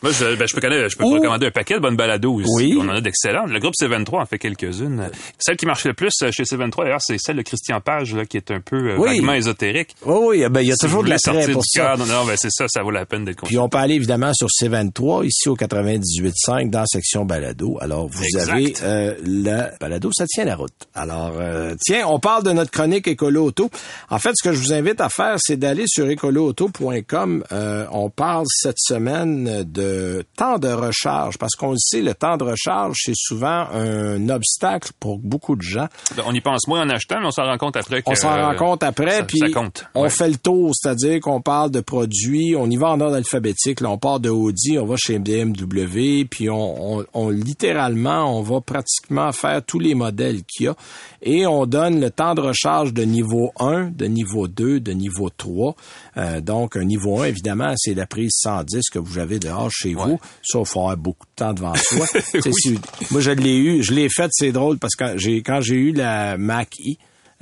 moi, 0.02 0.12
je, 0.12 0.34
ben, 0.36 0.46
je 0.46 0.54
peux, 0.54 0.60
connaître- 0.60 0.88
je 0.90 0.96
peux 0.96 1.04
recommander 1.04 1.46
un 1.46 1.50
paquet 1.50 1.74
de 1.74 1.78
bonnes 1.80 1.96
balados 1.96 2.34
aussi. 2.34 2.46
Oui. 2.56 2.74
On 2.78 2.88
en 2.88 2.94
a 2.94 3.00
d'excellentes. 3.00 3.50
Le 3.50 3.58
groupe 3.60 3.74
C23 3.80 4.20
en 4.22 4.26
fait 4.26 4.38
quelques-unes. 4.38 5.10
Celle 5.38 5.56
qui 5.56 5.66
marche 5.66 5.84
le 5.84 5.94
plus 5.94 6.12
euh, 6.22 6.30
chez 6.32 6.42
C23, 6.44 6.84
d'ailleurs, 6.84 7.00
c'est 7.00 7.16
celle 7.18 7.36
de 7.36 7.42
Christian 7.42 7.80
Page, 7.80 8.14
là, 8.14 8.24
qui 8.24 8.36
est 8.36 8.50
un 8.50 8.60
peu 8.60 8.76
euh, 8.76 8.96
Oui. 8.98 9.10
vaguement 9.16 9.34
ésotérique. 9.34 9.94
Oui, 10.04 10.38
oui, 10.42 10.48
ben, 10.50 10.60
il 10.60 10.68
y 10.68 10.72
a 10.72 10.74
Si 10.74 10.86
toujours 10.86 11.04
de 11.04 11.08
l'attrait 11.10 11.48
pour 11.52 11.62
du 11.62 11.68
ça. 11.68 11.82
cadre, 11.82 12.06
non, 12.06 12.24
ben, 12.24 12.34
c'est 12.36 12.50
ça, 12.50 12.66
ça 12.68 12.82
vaut 12.82 12.90
la 12.90 13.06
peine 13.06 13.24
d'être 13.24 13.42
Puis 13.44 13.58
on 13.58 13.68
peut 13.68 13.78
aller 13.78 13.94
évidemment 13.94 14.32
sur 14.34 14.48
C23, 14.48 15.24
ici 15.26 15.48
au 15.48 15.56
98.5, 15.56 16.70
dans 16.70 16.80
la 16.80 16.86
section 16.86 17.24
balado. 17.24 17.78
Alors, 17.80 18.08
vous 18.08 18.22
Exact. 18.24 18.50
avez 18.52 18.74
euh, 18.82 19.14
le 19.24 19.62
balado, 19.80 20.10
ça 20.12 20.26
tient 20.26 20.44
la 20.44 20.56
route. 20.56 20.72
Alors, 20.94 21.32
euh, 21.38 21.74
tiens, 21.80 22.06
on 22.08 22.18
parle 22.18 22.42
de 22.44 22.52
notre 22.52 22.70
chronique 22.70 23.06
Écolo 23.06 23.44
Auto. 23.46 23.70
En 24.10 24.18
fait, 24.18 24.30
ce 24.34 24.42
que 24.48 24.52
je 24.54 24.58
vous 24.58 24.72
invite 24.72 25.00
à 25.00 25.08
faire, 25.08 25.36
c'est 25.38 25.56
d'aller 25.56 25.84
sur 25.86 26.08
écoloauto.com. 26.08 27.11
Euh, 27.16 27.86
on 27.92 28.10
parle 28.10 28.44
cette 28.48 28.78
semaine 28.78 29.64
de 29.64 30.24
temps 30.36 30.58
de 30.58 30.68
recharge, 30.68 31.36
parce 31.38 31.54
qu'on 31.54 31.72
le 31.72 31.78
sait, 31.78 32.00
le 32.00 32.14
temps 32.14 32.36
de 32.36 32.44
recharge, 32.44 32.96
c'est 33.04 33.14
souvent 33.16 33.66
un 33.72 34.28
obstacle 34.28 34.90
pour 34.98 35.18
beaucoup 35.18 35.56
de 35.56 35.62
gens. 35.62 35.88
Ben, 36.16 36.22
On 36.26 36.32
y 36.34 36.40
pense 36.40 36.66
moins 36.68 36.82
en 36.82 36.88
achetant, 36.90 37.20
mais 37.20 37.26
on 37.26 37.30
s'en 37.30 37.44
rend 37.44 37.58
compte 37.58 37.76
après 37.76 38.02
que 38.02 38.10
On 38.10 38.14
s'en 38.14 38.30
rend 38.30 38.54
compte 38.56 38.82
après, 38.82 39.18
ça- 39.18 39.24
puis 39.24 39.38
ça 39.38 39.50
compte. 39.50 39.84
on 39.94 40.02
Ouais. 40.04 40.10
fait 40.10 40.28
le 40.28 40.36
tour, 40.36 40.70
c'est-à-dire 40.74 41.20
qu'on 41.20 41.40
parle 41.40 41.70
de 41.70 41.80
produits, 41.80 42.54
on 42.56 42.68
y 42.70 42.76
va 42.76 42.88
en 42.90 43.00
ordre 43.00 43.16
alphabétique, 43.16 43.80
là, 43.80 43.90
on 43.90 43.98
part 43.98 44.20
de 44.20 44.30
Audi, 44.30 44.78
on 44.78 44.86
va 44.86 44.96
chez 44.96 45.18
BMW, 45.18 46.24
puis 46.24 46.48
on, 46.50 46.98
on, 46.98 47.04
on- 47.14 47.30
littéralement, 47.30 48.38
on 48.38 48.42
va 48.42 48.60
pratiquement 48.60 49.30
faire 49.32 49.62
tous 49.64 49.78
les 49.78 49.94
modèles 49.94 50.42
qu'il 50.44 50.66
y 50.66 50.68
a, 50.68 50.74
et 51.22 51.46
on 51.46 51.66
donne 51.66 52.00
le 52.00 52.10
temps 52.10 52.34
de 52.34 52.40
recharge 52.40 52.92
de 52.92 53.02
niveau 53.02 53.52
1, 53.58 53.90
de 53.90 54.06
niveau 54.06 54.48
2, 54.48 54.80
de 54.80 54.92
niveau 54.92 55.28
3. 55.30 55.74
Euh, 56.16 56.40
donc, 56.40 56.76
un 56.76 56.84
niveau 56.84 57.01
1, 57.06 57.24
évidemment, 57.24 57.74
c'est 57.76 57.94
la 57.94 58.06
prise 58.06 58.30
110 58.34 58.90
que 58.90 58.98
vous 58.98 59.18
avez 59.18 59.38
dehors 59.38 59.70
chez 59.70 59.94
vous. 59.94 60.18
Ça, 60.42 60.58
il 60.60 60.66
faut 60.66 60.80
avoir 60.80 60.96
beaucoup 60.96 61.26
de 61.26 61.32
temps 61.36 61.52
devant 61.54 61.74
soi. 61.74 62.06
Si- 62.52 62.78
moi, 63.10 63.20
je 63.20 63.30
l'ai 63.30 63.56
eu, 63.56 63.82
je 63.82 63.92
l'ai 63.92 64.08
fait, 64.08 64.28
c'est 64.32 64.52
drôle, 64.52 64.78
parce 64.78 64.94
que 64.94 65.16
j'ai 65.18 65.42
quand 65.42 65.60
j'ai 65.60 65.76
eu 65.76 65.92
la 65.92 66.36
Mac 66.38 66.68
E, 66.86 66.92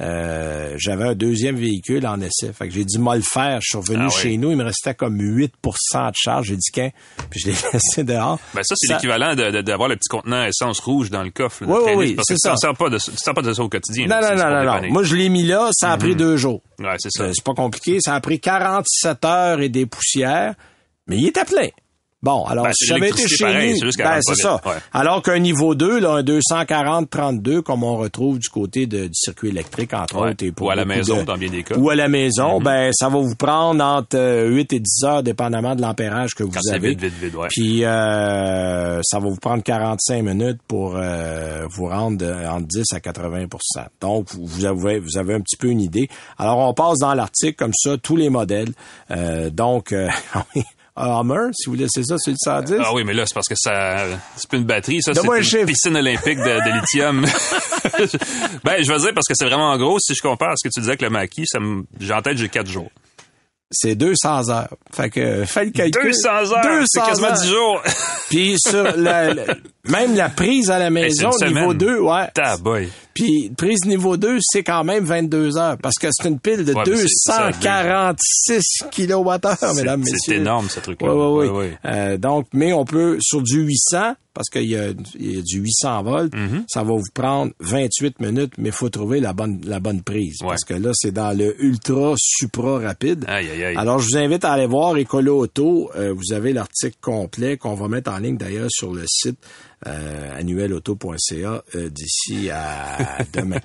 euh, 0.00 0.74
j'avais 0.78 1.04
un 1.04 1.14
deuxième 1.14 1.56
véhicule 1.56 2.06
en 2.06 2.20
essai. 2.20 2.52
Fait 2.52 2.68
que 2.68 2.74
j'ai 2.74 2.84
dit, 2.84 2.98
moi 2.98 3.16
le 3.16 3.22
faire. 3.22 3.60
Je 3.60 3.66
suis 3.68 3.76
revenu 3.78 4.04
Ah 4.04 4.06
oui. 4.06 4.20
chez 4.22 4.36
nous. 4.38 4.50
Il 4.50 4.56
me 4.56 4.64
restait 4.64 4.94
comme 4.94 5.18
8% 5.18 5.48
de 6.10 6.14
charge. 6.14 6.46
J'ai 6.46 6.56
dit, 6.56 6.70
qu'un. 6.72 6.90
Puis 7.30 7.40
je 7.40 7.48
l'ai 7.48 7.54
laissé 7.72 8.02
dehors. 8.04 8.38
Ben 8.54 8.62
ça, 8.62 8.74
c'est 8.78 8.92
l'équivalent 8.94 9.34
d'avoir 9.34 9.88
le 9.88 9.96
petit 9.96 10.08
contenant 10.08 10.42
essence 10.44 10.80
rouge 10.80 11.10
dans 11.10 11.22
le 11.22 11.30
coffre. 11.30 11.64
là, 11.64 11.70
Oui, 11.72 11.80
oui, 11.84 11.92
oui, 11.96 12.14
parce 12.14 12.28
que 12.28 12.34
tu 12.34 12.38
ça. 12.58 12.72
pas 12.74 12.88
de, 12.88 12.98
tu 12.98 13.10
te 13.10 13.16
sers 13.18 13.34
pas 13.34 13.42
de 13.42 13.52
ça 13.52 13.62
au 13.62 13.68
quotidien. 13.68 14.06
Non, 14.06 14.20
là, 14.20 14.34
non, 14.34 14.64
non, 14.64 14.80
non. 14.82 14.88
Moi, 14.92 15.02
je 15.04 15.14
l'ai 15.16 15.28
mis 15.28 15.42
là. 15.42 15.68
Ça 15.72 15.92
a 15.92 15.98
pris 15.98 16.16
deux 16.16 16.36
jours. 16.36 16.62
Ouais, 16.78 16.96
c'est 16.98 17.10
ça. 17.12 17.24
Euh, 17.24 17.32
C'est 17.34 17.44
pas 17.44 17.54
compliqué. 17.54 17.98
Ça 18.00 18.14
a 18.14 18.20
pris 18.20 18.40
47 18.40 19.24
heures 19.24 19.60
et 19.60 19.68
des 19.68 19.86
poussières. 19.86 20.54
Mais 21.06 21.16
il 21.18 21.26
était 21.26 21.44
plein. 21.44 21.68
Bon, 22.22 22.44
alors, 22.44 22.64
Ben, 22.66 22.72
si 22.74 22.84
j'avais 22.84 23.08
été 23.08 23.26
chez 23.26 23.42
pareil, 23.46 23.78
nous, 23.80 23.90
c'est 23.92 24.02
ben, 24.02 24.20
ça. 24.20 24.60
ouais. 24.66 24.72
Alors 24.92 25.22
qu'un 25.22 25.38
niveau 25.38 25.74
2, 25.74 26.00
là, 26.00 26.16
un 26.16 26.22
240-32, 26.22 27.62
comme 27.62 27.82
on 27.82 27.96
retrouve 27.96 28.38
du 28.38 28.50
côté 28.50 28.86
de- 28.86 29.06
du 29.06 29.14
circuit 29.14 29.48
électrique, 29.48 29.94
entre 29.94 30.20
Ouais. 30.20 30.30
autres. 30.32 30.44
Et 30.44 30.52
pour 30.52 30.66
Ou 30.66 30.70
à 30.70 30.74
la 30.74 30.84
maison, 30.84 31.16
de- 31.20 31.22
dans 31.22 31.38
bien 31.38 31.48
des 31.48 31.62
cas. 31.62 31.76
Ou 31.78 31.88
à 31.88 31.94
la 31.94 32.08
maison, 32.08 32.58
Mhm. 32.58 32.64
ben, 32.64 32.92
ça 32.92 33.08
va 33.08 33.18
vous 33.18 33.34
prendre 33.36 33.82
entre 33.82 34.18
euh, 34.18 34.48
8 34.50 34.70
et 34.74 34.80
10 34.80 35.02
heures, 35.04 35.22
dépendamment 35.22 35.74
de 35.74 35.80
l'ampérage 35.80 36.34
que 36.34 36.42
vous 36.42 36.50
Quand 36.50 36.74
avez. 36.74 36.90
vite, 36.90 37.00
vite, 37.00 37.14
vite, 37.22 37.34
ouais. 37.34 37.48
Puis, 37.48 37.84
euh, 37.86 39.00
ça 39.02 39.18
va 39.18 39.26
vous 39.28 39.36
prendre 39.40 39.62
45 39.62 40.22
minutes 40.22 40.58
pour 40.68 40.96
euh, 40.96 41.64
vous 41.70 41.86
rendre 41.86 42.18
de- 42.18 42.46
entre 42.48 42.66
10 42.66 42.92
à 42.92 43.00
80% 43.00 43.86
Donc, 44.02 44.26
vous- 44.34 44.66
avez, 44.66 44.98
vous 44.98 45.16
avez 45.16 45.32
un 45.32 45.40
petit 45.40 45.56
peu 45.56 45.68
une 45.68 45.80
idée. 45.80 46.08
Alors, 46.38 46.58
on 46.58 46.74
passe 46.74 46.98
dans 46.98 47.14
l'article 47.14 47.54
comme 47.56 47.72
ça, 47.74 47.96
tous 47.96 48.16
les 48.16 48.28
modèles. 48.28 48.72
Euh, 49.10 49.48
donc, 49.48 49.92
euh, 49.92 50.08
Hummer, 50.96 51.48
si 51.52 51.68
vous 51.70 51.76
laissez 51.76 52.02
ça 52.04 52.16
sur 52.18 52.32
le 52.32 52.36
110. 52.38 52.76
Ah 52.84 52.92
oui, 52.94 53.04
mais 53.04 53.14
là, 53.14 53.24
c'est 53.26 53.34
parce 53.34 53.48
que 53.48 53.54
ça, 53.56 54.04
c'est 54.36 54.48
plus 54.48 54.58
une 54.58 54.64
batterie, 54.64 55.00
ça, 55.02 55.12
c'est 55.14 55.24
une 55.26 55.42
chiffre. 55.42 55.64
piscine 55.66 55.96
olympique 55.96 56.38
de, 56.38 56.42
de 56.42 56.80
lithium. 56.80 57.22
ben, 58.64 58.82
je 58.82 58.92
vais 58.92 58.98
dire 58.98 59.10
parce 59.14 59.26
que 59.26 59.34
c'est 59.34 59.46
vraiment 59.46 59.76
gros. 59.78 59.98
Si 60.00 60.14
je 60.14 60.22
compare 60.22 60.50
à 60.50 60.54
ce 60.56 60.68
que 60.68 60.72
tu 60.72 60.80
disais 60.80 60.90
avec 60.92 61.02
le 61.02 61.10
maquis, 61.10 61.44
ça 61.46 61.60
me, 61.60 61.84
j'ai 61.98 62.12
en 62.12 62.22
tête, 62.22 62.36
j'ai 62.36 62.48
quatre 62.48 62.68
jours. 62.70 62.90
C'est 63.72 63.94
200 63.94 64.48
heures. 64.50 64.68
Fait 64.92 65.10
que, 65.10 65.44
fais 65.44 65.66
le 65.66 65.70
calcul. 65.70 66.02
200 66.02 66.28
heures! 66.28 66.62
200 66.64 66.84
c'est 66.88 67.00
quasiment 67.02 67.28
heures. 67.28 67.40
10 67.40 67.48
jours! 67.48 67.82
Puis, 68.28 68.56
sur 68.58 68.82
la, 68.96 69.32
la- 69.32 69.44
même 69.84 70.16
la 70.16 70.28
prise 70.28 70.72
à 70.72 70.80
la 70.80 70.90
maison, 70.90 71.30
niveau 71.40 71.70
semaine. 71.70 71.72
2, 71.74 72.00
ouais. 72.00 72.28
Taboy. 72.34 72.88
Puis 73.24 73.50
prise 73.56 73.84
niveau 73.86 74.16
2, 74.16 74.38
c'est 74.40 74.62
quand 74.62 74.84
même 74.84 75.04
22 75.04 75.56
heures 75.58 75.76
parce 75.78 75.96
que 75.96 76.08
c'est 76.10 76.28
une 76.28 76.38
pile 76.38 76.64
de 76.64 76.72
Ouais, 76.72 76.82
mais 76.86 76.96
c'est 76.96 77.06
ça, 77.08 77.50
246 77.52 78.84
kilowattheures, 78.90 79.56
C'est- 79.58 79.74
mesdames, 79.74 80.02
C'est 80.04 80.12
messieurs. 80.12 80.34
énorme, 80.36 80.68
ce 80.68 80.80
truc-là. 80.80 81.14
Oui, 81.14 81.46
oui, 81.48 81.52
oui. 81.52 81.66
Euh, 81.84 82.16
donc, 82.18 82.46
mais 82.52 82.72
on 82.72 82.84
peut, 82.84 83.18
sur 83.20 83.42
du 83.42 83.60
800, 83.62 84.14
parce 84.32 84.48
qu'il 84.48 84.70
y, 84.70 84.76
a- 84.76 84.90
il 85.18 85.36
y 85.36 85.38
a 85.38 85.42
du 85.42 85.58
800 85.60 86.02
volts, 86.02 86.32
Mm-hmm. 86.32 86.62
ça 86.68 86.82
va 86.82 86.92
vous 86.92 87.02
prendre 87.12 87.52
28 87.60 88.20
minutes, 88.20 88.52
mais 88.58 88.68
il 88.68 88.74
faut 88.74 88.88
trouver 88.88 89.20
la 89.20 89.32
bonne, 89.32 89.60
la 89.64 89.80
bonne 89.80 90.02
prise. 90.02 90.36
Ouais. 90.42 90.48
Parce 90.48 90.64
que 90.64 90.74
là, 90.74 90.90
c'est 90.94 91.10
dans 91.12 91.36
le 91.36 91.60
ultra 91.62 92.14
supra 92.16 92.78
rapide. 92.78 93.24
Aïe, 93.28 93.48
aïe, 93.50 93.64
aïe. 93.64 93.76
Alors, 93.76 93.98
je 93.98 94.06
vous 94.10 94.16
invite 94.16 94.44
à 94.44 94.52
aller 94.52 94.66
voir 94.66 94.96
Écolo 94.96 95.38
Auto. 95.40 95.90
Euh, 95.96 96.14
vous 96.14 96.32
avez 96.32 96.52
l'article 96.52 96.96
complet 97.00 97.56
qu'on 97.56 97.74
va 97.74 97.88
mettre 97.88 98.10
en 98.12 98.18
ligne 98.18 98.36
d'ailleurs 98.36 98.70
sur 98.70 98.92
le 98.92 99.02
site 99.06 99.38
euh, 99.86 100.38
annuelauto.ca 100.38 101.62
euh, 101.74 101.88
d'ici 101.90 102.50
à 102.50 103.18
demain. 103.32 103.56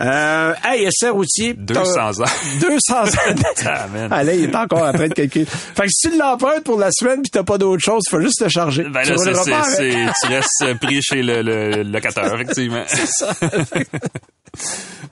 euh, 0.00 0.54
hey, 0.64 0.88
routier. 1.10 1.54
200 1.54 2.20
heures. 2.20 2.28
200 2.60 2.94
heures. 3.04 3.34
Ah, 3.64 3.86
man. 3.92 4.12
Allez, 4.12 4.38
il 4.38 4.44
est 4.50 4.56
encore 4.56 4.82
en 4.82 4.92
train 4.92 5.08
de 5.08 5.14
calculer. 5.14 5.46
Fait 5.46 5.84
que 5.84 5.88
si 5.88 6.10
tu 6.10 6.18
l'empruntes 6.18 6.64
pour 6.64 6.78
la 6.78 6.90
semaine 6.92 7.22
puis 7.22 7.30
t'as 7.30 7.42
pas 7.42 7.56
d'autre 7.58 7.82
chose, 7.82 8.04
faut 8.10 8.20
juste 8.20 8.40
te 8.44 8.48
charger. 8.48 8.84
Ben 8.84 9.02
Tu 9.02 9.12
là, 9.12 9.44
pas 9.44 9.62
c'est- 9.64 10.06
tu 10.22 10.26
restes 10.32 10.78
pris 10.80 11.00
chez 11.02 11.22
le, 11.22 11.42
le 11.42 11.82
locateur, 11.84 12.34
effectivement. 12.34 12.84
C'est 12.88 13.06
ça. 13.06 13.32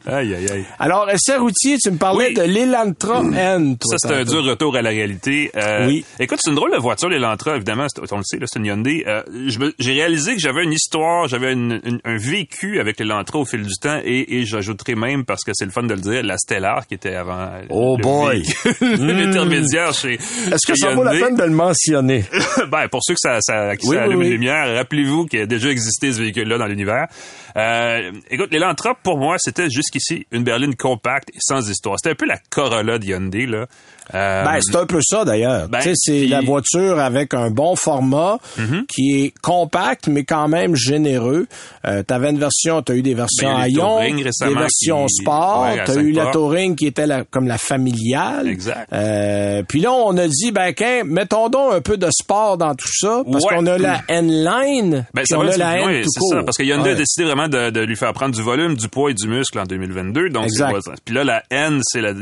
aïe, 0.07 0.35
aïe, 0.35 0.47
aïe. 0.53 0.65
Alors, 0.79 1.09
essai 1.11 1.37
routier, 1.37 1.77
tu 1.79 1.91
me 1.91 1.97
parlais 1.97 2.29
Oui. 2.29 2.35
de 2.35 2.43
l'Elantra 2.43 3.21
N. 3.21 3.77
toi, 3.79 3.97
Ça, 3.99 4.09
c'est 4.09 4.15
un 4.15 4.25
dur 4.25 4.45
retour 4.45 4.77
à 4.77 4.83
la 4.83 4.91
réalité. 4.91 5.51
Euh, 5.57 5.87
Oui. 5.87 6.05
Écoute, 6.21 6.39
c'est 6.43 6.51
une 6.51 6.57
drôle 6.57 6.73
de 6.73 6.79
voiture, 6.79 7.09
l'Elantra, 7.09 7.57
évidemment. 7.57 7.87
On 8.11 8.17
le 8.17 8.23
sait, 8.25 8.39
c'est 8.45 8.59
une 8.59 8.67
Hyundai. 8.67 9.05
Euh, 9.07 9.23
J'ai 9.79 9.93
réalisé 9.93 10.35
que 10.35 10.41
j'avais 10.41 10.65
une 10.65 10.73
histoire, 10.73 11.29
j'avais 11.29 11.53
un 11.53 12.17
vécu 12.17 12.81
avec 12.81 12.99
l'Elantra 12.99 13.39
au 13.39 13.45
fil 13.45 13.63
du 13.63 13.75
temps 13.81 14.01
et, 14.05 14.39
et 14.41 14.45
j'ajouterai 14.45 14.95
même, 14.95 15.25
parce 15.25 15.43
que 15.45 15.53
c'est 15.55 15.65
le 15.65 15.71
fun 15.71 15.83
de 15.85 15.95
le 15.95 16.01
dire, 16.01 16.23
la 16.23 16.39
Stellar 16.39 16.87
qui 16.87 16.95
était 16.95 17.15
avant 17.15 17.49
Oh 17.71 17.97
le 17.99 18.03
boy. 18.03 18.43
véhicule 18.43 19.11
intermédiaire 19.29 19.93
chez 19.95 20.15
Est-ce 20.15 20.67
que 20.71 20.77
ça 20.77 20.91
vaut 20.95 21.03
la 21.05 21.15
Hyundai. 21.15 21.27
peine 21.27 21.37
de 21.37 21.43
le 21.45 21.51
mentionner? 21.51 22.25
ben, 22.71 22.89
pour 22.89 23.01
ceux 23.03 23.15
que 23.15 23.21
ça, 23.21 23.39
ça, 23.41 23.77
qui 23.77 23.87
Oui, 23.89 23.97
ça 23.97 24.03
allume 24.03 24.19
oui. 24.21 24.27
une 24.27 24.33
lumière, 24.33 24.75
rappelez-vous 24.77 25.27
qu'il 25.27 25.41
a 25.41 25.47
déjà 25.47 25.69
existé 25.71 26.13
ce 26.13 26.19
véhicule-là 26.21 26.59
dans 26.59 26.67
l'univers. 26.67 27.07
Euh, 27.57 28.11
écoute, 28.31 28.49
l'Elantra, 28.53 28.95
pour 29.03 29.17
moi, 29.19 29.34
c'était 29.39 29.71
jusqu'ici 29.71 30.27
une 30.31 30.45
berline 30.45 30.75
compacte 30.75 31.31
et 31.31 31.39
sans 31.41 31.69
histoire. 31.69 31.97
C'était 31.99 32.13
un 32.13 32.17
peu 32.17 32.27
la 32.27 32.39
Corolla 32.51 32.99
de 32.99 33.47
là. 33.47 33.67
Euh, 34.13 34.45
ben, 34.45 34.59
c'est 34.61 34.77
un 34.77 34.87
peu 34.87 35.01
ça 35.03 35.25
d'ailleurs. 35.25 35.69
Ben, 35.69 35.81
c'est 35.95 36.27
la 36.27 36.41
voiture 36.41 36.99
avec 37.01 37.33
un 37.33 37.51
bon 37.51 37.75
format 37.75 38.39
mhm. 38.59 38.85
qui 38.87 39.23
est 39.23 39.35
compact 39.41 40.09
mais 40.09 40.25
quand 40.25 40.49
même 40.49 40.77
généreux. 40.77 41.47
Euh, 41.87 42.03
t'avais 42.03 42.31
une 42.31 42.39
version, 42.39 42.83
t'as 42.83 42.95
eu 42.95 43.03
des 43.03 43.15
versions 43.15 43.55
ben, 43.55 44.17
des 44.17 44.55
versions 44.55 45.09
sport, 45.09 45.69
t'as 45.85 45.95
eu 45.97 46.13
la 46.13 46.27
Touring 46.27 46.77
qui 46.77 46.87
était 46.87 47.07
comme 47.31 47.47
la 47.47 47.59
familiale. 47.59 48.49
Exact. 48.49 48.93
Euh, 48.93 49.63
puis 49.67 49.81
là 49.81 49.93
on 49.93 50.17
a 50.19 50.29
dit 50.29 50.53
ben 50.53 50.75
mettons 51.07 51.49
donc 51.49 51.73
un 51.73 51.81
peu 51.81 51.97
de 51.97 52.09
sport 52.11 52.59
dans 52.59 52.75
tout 52.75 52.93
ça 52.93 53.23
parce 53.31 53.45
qu'on 53.47 53.67
a 53.67 53.79
la 53.79 54.03
N-Line, 54.09 55.07
ben, 55.15 55.25
on 55.35 55.49
a 55.49 55.57
la 55.57 55.79
N 55.79 56.03
tout 56.03 56.11
court. 56.21 56.45
parce 56.45 56.59
que 56.59 56.63
Hyundai 56.63 56.91
a 56.91 56.95
décidé 56.95 57.25
vraiment 57.25 57.49
de, 57.49 57.85
lui 57.85 57.97
faire 57.97 58.13
prendre 58.13 58.35
du 58.35 58.43
volume, 58.43 58.77
du 58.77 58.89
poids 58.89 59.11
et 59.11 59.15
du 59.15 59.29
muscle 59.29 59.59
en 59.59 59.65
2022. 59.65 60.29
Donc 60.31 60.49
puis 61.05 61.15
là 61.15 61.25
la 61.25 61.43
N 61.51 61.81
c'est 61.83 62.01
la 62.01 62.13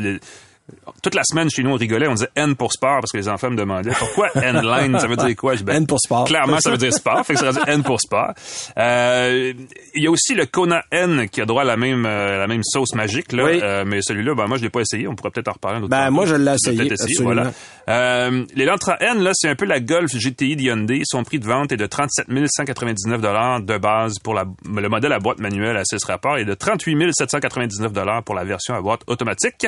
toute 1.02 1.14
la 1.14 1.22
semaine 1.24 1.50
chez 1.50 1.62
nous 1.62 1.70
on 1.70 1.76
rigolait, 1.76 2.06
on 2.08 2.14
disait 2.14 2.30
N 2.36 2.54
pour 2.54 2.72
sport 2.72 3.00
parce 3.00 3.10
que 3.10 3.18
les 3.18 3.28
enfants 3.28 3.50
me 3.50 3.56
demandaient 3.56 3.92
pourquoi 3.98 4.28
N 4.34 4.62
line, 4.62 4.98
ça 4.98 5.06
veut 5.06 5.16
dire 5.16 5.34
quoi? 5.36 5.54
Ben, 5.56 5.76
N 5.76 5.86
pour 5.86 5.98
sport. 6.00 6.24
Clairement, 6.24 6.60
ça 6.60 6.70
veut 6.70 6.78
dire 6.78 6.92
sport, 6.92 7.24
fait 7.26 7.34
que 7.34 7.40
ça 7.40 7.46
veut 7.46 7.52
dire 7.52 7.68
N 7.68 7.82
pour 7.82 8.00
sport. 8.00 8.32
Euh, 8.78 9.52
il 9.94 10.02
y 10.02 10.06
a 10.06 10.10
aussi 10.10 10.34
le 10.34 10.46
Kona 10.46 10.82
N 10.90 11.28
qui 11.28 11.40
a 11.40 11.44
droit 11.44 11.62
à 11.62 11.64
la 11.64 11.76
même 11.76 12.06
euh, 12.06 12.38
la 12.38 12.46
même 12.46 12.62
sauce 12.62 12.94
magique 12.94 13.32
là, 13.32 13.44
euh, 13.44 13.84
mais 13.86 14.02
celui-là, 14.02 14.34
ben 14.34 14.46
moi 14.46 14.56
je 14.56 14.62
l'ai 14.62 14.70
pas 14.70 14.80
essayé, 14.80 15.08
on 15.08 15.14
pourrait 15.14 15.30
peut-être 15.30 15.48
en 15.48 15.52
reparler. 15.52 15.86
Ben 15.88 16.10
moi 16.10 16.26
je 16.26 16.34
l'ai 16.34 16.52
essayé, 16.52 16.92
essayé 16.92 17.16
voilà. 17.20 17.52
Euh, 17.88 18.44
les 18.54 18.64
Lantra 18.64 18.96
N 19.00 19.22
là, 19.22 19.32
c'est 19.34 19.48
un 19.48 19.56
peu 19.56 19.64
la 19.64 19.80
Golf 19.80 20.12
GTI 20.14 20.56
de 20.56 20.62
Hyundai. 20.62 21.02
Son 21.04 21.24
prix 21.24 21.38
de 21.38 21.46
vente 21.46 21.72
est 21.72 21.76
de 21.76 21.86
37 21.86 22.26
199 22.46 23.20
dollars 23.20 23.60
de 23.60 23.78
base 23.78 24.18
pour 24.22 24.34
la, 24.34 24.44
le 24.72 24.88
modèle 24.88 25.12
à 25.12 25.18
boîte 25.18 25.40
manuelle 25.40 25.76
à 25.76 25.84
6 25.84 26.04
rapports 26.04 26.38
et 26.38 26.44
de 26.44 26.54
38 26.54 27.12
799 27.12 27.92
dollars 27.92 28.22
pour 28.22 28.34
la 28.34 28.44
version 28.44 28.74
à 28.74 28.80
boîte 28.80 29.00
automatique. 29.06 29.66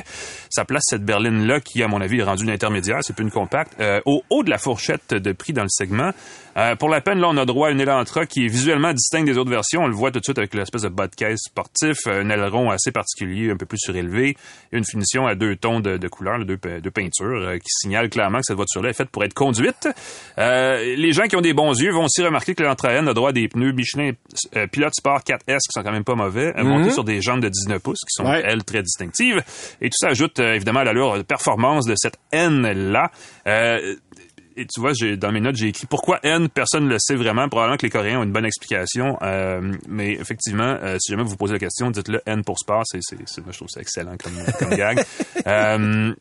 Ça 0.51 0.65
place 0.65 0.84
cette 0.85 1.05
berline-là, 1.05 1.61
qui, 1.61 1.83
à 1.83 1.89
mon 1.89 2.01
avis, 2.01 2.19
est 2.19 2.23
rendue 2.23 2.45
une 2.45 2.51
intermédiaire, 2.51 2.99
c'est 3.03 3.15
plus 3.15 3.25
une 3.25 3.31
compacte, 3.31 3.75
euh, 3.81 4.01
au 4.07 4.23
haut 4.31 4.43
de 4.43 4.51
la 4.51 4.59
fourchette 4.59 5.15
de 5.15 5.33
prix 5.33 5.53
dans 5.53 5.63
le 5.63 5.69
segment. 5.69 6.11
Euh, 6.57 6.77
pour 6.77 6.89
la 6.89 7.01
peine, 7.01 7.19
là, 7.19 7.29
on 7.29 7.37
a 7.37 7.45
droit 7.45 7.69
à 7.69 7.71
une 7.73 7.81
Elantra 7.81 8.27
qui 8.27 8.45
est 8.45 8.49
visuellement 8.49 8.93
distincte 8.93 9.27
des 9.27 9.39
autres 9.39 9.51
versions. 9.51 9.83
On 9.83 9.89
le 9.89 9.95
voit 9.95 10.13
tout 10.13 10.21
de 10.21 10.25
suite 10.25 10.39
avec 10.39 10.55
l'espèce 10.55 10.83
de 10.83 10.89
bas 10.89 11.09
de 11.09 11.15
caisse 11.15 11.41
sportif, 11.47 12.07
un 12.07 12.31
aileron 12.31 12.71
assez 12.71 12.93
particulier, 12.93 13.51
un 13.51 13.57
peu 13.57 13.67
plus 13.67 13.79
surélevé, 13.79 14.37
une 14.71 14.85
finition 14.85 15.27
à 15.27 15.35
deux 15.35 15.57
tons 15.57 15.81
de, 15.81 15.97
de 15.97 16.09
couleur, 16.09 16.39
deux, 16.45 16.57
de 16.57 16.91
peinture, 16.91 17.43
euh, 17.43 17.57
qui 17.57 17.69
signale 17.69 18.09
clairement 18.09 18.39
que 18.39 18.45
cette 18.47 18.57
voiture-là 18.57 18.91
est 18.91 18.95
faite 18.95 19.11
pour 19.11 19.25
être 19.25 19.35
conduite. 19.35 19.89
les 20.37 21.13
gens 21.13 21.25
qui 21.25 21.37
ont 21.37 21.41
des 21.41 21.55
bons 21.55 21.79
yeux 21.81 21.93
vont 21.93 22.05
aussi 22.05 22.23
remarquer 22.23 22.55
que 22.55 22.63
l'Elantra 22.63 22.93
N 22.93 23.09
a 23.09 23.15
droit 23.15 23.31
à 23.31 23.33
des 23.33 23.49
pneus 23.49 23.73
Michelin 23.73 24.13
Pilot 24.71 24.91
Sport 24.93 25.21
4S 25.21 25.59
qui 25.59 25.73
sont 25.73 25.83
quand 25.83 25.93
même 25.93 26.05
pas 26.05 26.15
mauvais, 26.15 26.53
montés 26.63 26.87
mhm. 26.87 26.93
sur 26.93 27.05
des 27.05 27.21
jambes 27.21 27.41
de 27.41 27.49
19 27.49 27.83
pouces 27.83 28.01
qui 28.01 28.13
sont, 28.23 28.33
elles, 28.33 28.65
très 28.65 28.83
distinctives. 28.83 29.43
Et 29.81 29.89
tout 29.91 29.97
ça 29.99 30.09
ajoute 30.09 30.39
évidemment 30.39 30.74
à 30.81 30.85
l'allure 30.85 31.17
de 31.17 31.23
performance 31.23 31.87
de 31.87 31.95
cette 31.97 32.17
N-là. 32.33 33.11
Euh, 33.47 33.97
et 34.57 34.67
tu 34.67 34.81
vois, 34.81 34.93
j'ai 34.93 35.17
dans 35.17 35.33
mes 35.33 35.41
notes, 35.41 35.57
j'ai 35.57 35.69
écrit 35.69 35.87
pourquoi 35.87 36.21
N, 36.23 36.49
personne 36.49 36.85
ne 36.85 36.91
le 36.91 36.99
sait 36.99 37.17
vraiment? 37.17 37.49
Probablement 37.49 37.77
que 37.77 37.87
les 37.87 37.91
Coréens 37.91 38.21
ont 38.21 38.23
une 38.23 38.33
bonne 38.33 38.45
explication. 38.45 39.19
Euh, 39.23 39.73
mais 39.89 40.13
effectivement, 40.13 40.79
euh, 40.81 40.97
si 41.01 41.13
jamais 41.13 41.25
vous 41.25 41.37
posez 41.37 41.55
la 41.55 41.59
question, 41.59 41.91
dites-le 41.91 42.23
N 42.27 42.45
pour 42.45 42.59
sport. 42.59 42.83
C'est, 42.85 43.01
c'est, 43.03 43.41
moi, 43.43 43.51
je 43.51 43.57
trouve 43.57 43.69
ça 43.69 43.81
excellent 43.81 44.17
comme, 44.17 44.35
comme 44.59 44.77
gag. 44.77 45.05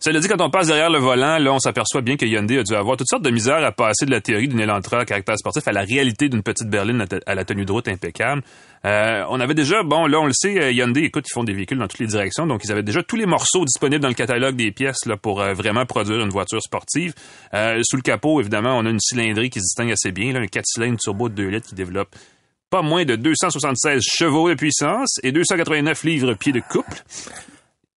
Cela 0.00 0.20
dit, 0.20 0.28
quand 0.28 0.40
on 0.40 0.50
passe 0.50 0.68
derrière 0.68 0.90
le 0.90 0.98
volant, 0.98 1.38
là, 1.38 1.52
on 1.52 1.58
s'aperçoit 1.58 2.02
bien 2.02 2.16
que 2.16 2.26
Hyundai 2.26 2.58
a 2.58 2.62
dû 2.62 2.74
avoir 2.74 2.96
toutes 2.96 3.08
sortes 3.08 3.22
de 3.22 3.30
misères 3.30 3.64
à 3.64 3.72
passer 3.72 4.06
de 4.06 4.10
la 4.10 4.20
théorie 4.20 4.48
d'une 4.48 4.60
Elantra 4.60 5.00
à 5.00 5.04
caractère 5.04 5.38
sportif 5.38 5.66
à 5.66 5.72
la 5.72 5.82
réalité 5.82 6.28
d'une 6.28 6.42
petite 6.42 6.68
berline 6.68 7.04
à 7.26 7.34
la 7.34 7.44
tenue 7.44 7.64
de 7.64 7.72
route 7.72 7.88
impeccable. 7.88 8.42
Euh, 8.84 9.24
on 9.30 9.40
avait 9.40 9.54
déjà, 9.54 9.82
bon, 9.82 10.06
là, 10.06 10.20
on 10.20 10.26
le 10.26 10.32
sait, 10.32 10.60
euh, 10.60 10.70
Hyundai, 10.70 11.02
écoute, 11.04 11.26
ils 11.28 11.32
font 11.32 11.44
des 11.44 11.54
véhicules 11.54 11.78
dans 11.78 11.88
toutes 11.88 12.00
les 12.00 12.06
directions, 12.06 12.46
donc 12.46 12.62
ils 12.64 12.70
avaient 12.70 12.82
déjà 12.82 13.02
tous 13.02 13.16
les 13.16 13.26
morceaux 13.26 13.64
disponibles 13.64 14.00
dans 14.00 14.08
le 14.08 14.14
catalogue 14.14 14.54
des 14.54 14.70
pièces 14.70 15.06
là, 15.06 15.16
pour 15.16 15.40
euh, 15.40 15.54
vraiment 15.54 15.86
produire 15.86 16.20
une 16.20 16.30
voiture 16.30 16.62
sportive. 16.62 17.12
sous 17.52 17.96
le 17.96 18.02
capot, 18.02 18.40
évidemment, 18.40 18.78
on 18.78 18.86
a 18.86 18.90
une 18.90 19.00
cylindrée 19.00 19.50
qui 19.50 19.58
se 19.58 19.64
distingue 19.64 19.92
assez 19.92 20.12
bien, 20.12 20.32
là, 20.32 20.40
un 20.40 20.46
4 20.46 20.64
cylindres 20.66 20.98
turbo 20.98 21.28
de 21.28 21.34
2 21.34 21.48
litres 21.48 21.68
qui 21.68 21.74
développe 21.74 22.14
pas 22.70 22.82
moins 22.82 23.04
de 23.04 23.16
276 23.16 24.02
chevaux 24.02 24.48
de 24.48 24.54
puissance 24.54 25.18
et 25.22 25.32
289 25.32 26.04
livres-pieds 26.04 26.52
de 26.52 26.60
couple. 26.60 27.02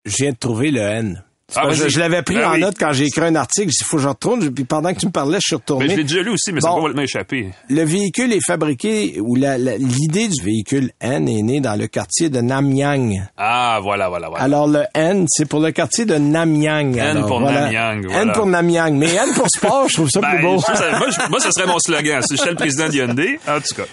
Je 0.05 0.15
viens 0.17 0.31
de 0.31 0.37
trouver 0.37 0.71
le 0.71 0.81
N. 0.81 1.23
Ah, 1.55 1.71
je, 1.71 1.97
l'avais 1.97 2.23
pris 2.23 2.35
ben 2.35 2.49
en 2.49 2.57
note 2.57 2.75
quand 2.77 2.91
j'ai 2.91 3.05
écrit 3.05 3.21
un 3.21 3.35
article. 3.35 3.71
Il 3.71 3.85
faut 3.85 3.95
que 3.95 4.03
je 4.03 4.07
retourne. 4.09 4.51
Puis 4.51 4.65
pendant 4.65 4.93
que 4.93 4.99
tu 4.99 5.05
me 5.05 5.11
parlais, 5.11 5.37
je 5.37 5.47
suis 5.47 5.55
retourné. 5.55 5.85
Mais 5.85 5.87
ben, 5.87 5.93
je 5.93 5.97
l'ai 5.99 6.03
déjà 6.03 6.21
lu 6.21 6.31
aussi, 6.31 6.51
mais 6.51 6.59
ça 6.59 6.71
a 6.71 6.73
complètement 6.73 7.03
échappé. 7.03 7.51
Le 7.69 7.83
véhicule 7.83 8.33
est 8.33 8.45
fabriqué, 8.45 9.17
ou 9.21 9.35
l'idée 9.35 10.27
du 10.27 10.43
véhicule 10.43 10.91
N 10.99 11.29
est 11.29 11.41
née 11.41 11.61
dans 11.61 11.75
le 11.75 11.87
quartier 11.87 12.29
de 12.29 12.41
Namyang. 12.41 13.29
Ah, 13.37 13.79
voilà, 13.81 14.09
voilà, 14.09 14.27
voilà. 14.27 14.43
Alors, 14.43 14.67
le 14.67 14.83
N, 14.93 15.25
c'est 15.29 15.47
pour 15.47 15.61
le 15.61 15.71
quartier 15.71 16.03
de 16.03 16.15
Namyang. 16.15 16.97
N 16.97 17.25
pour 17.25 17.39
Namyang, 17.39 18.05
voilà. 18.05 18.21
N 18.23 18.31
pour 18.33 18.45
Namyang. 18.45 18.93
Mais 18.97 19.13
N 19.13 19.33
pour 19.33 19.47
sport, 19.47 19.87
je 19.87 19.93
trouve 19.93 20.09
ça 20.09 20.19
plus 20.19 20.29
ben, 20.29 20.41
beau. 20.41 20.61
moi, 20.99 21.07
moi, 21.29 21.39
ça 21.39 21.51
serait 21.51 21.67
mon 21.67 21.79
slogan. 21.79 22.21
Si 22.23 22.35
j'étais 22.35 22.49
le 22.49 22.55
président 22.57 22.89
d'Hyundai, 22.89 23.39
en 23.47 23.61
tout 23.61 23.73
cas. 23.73 23.87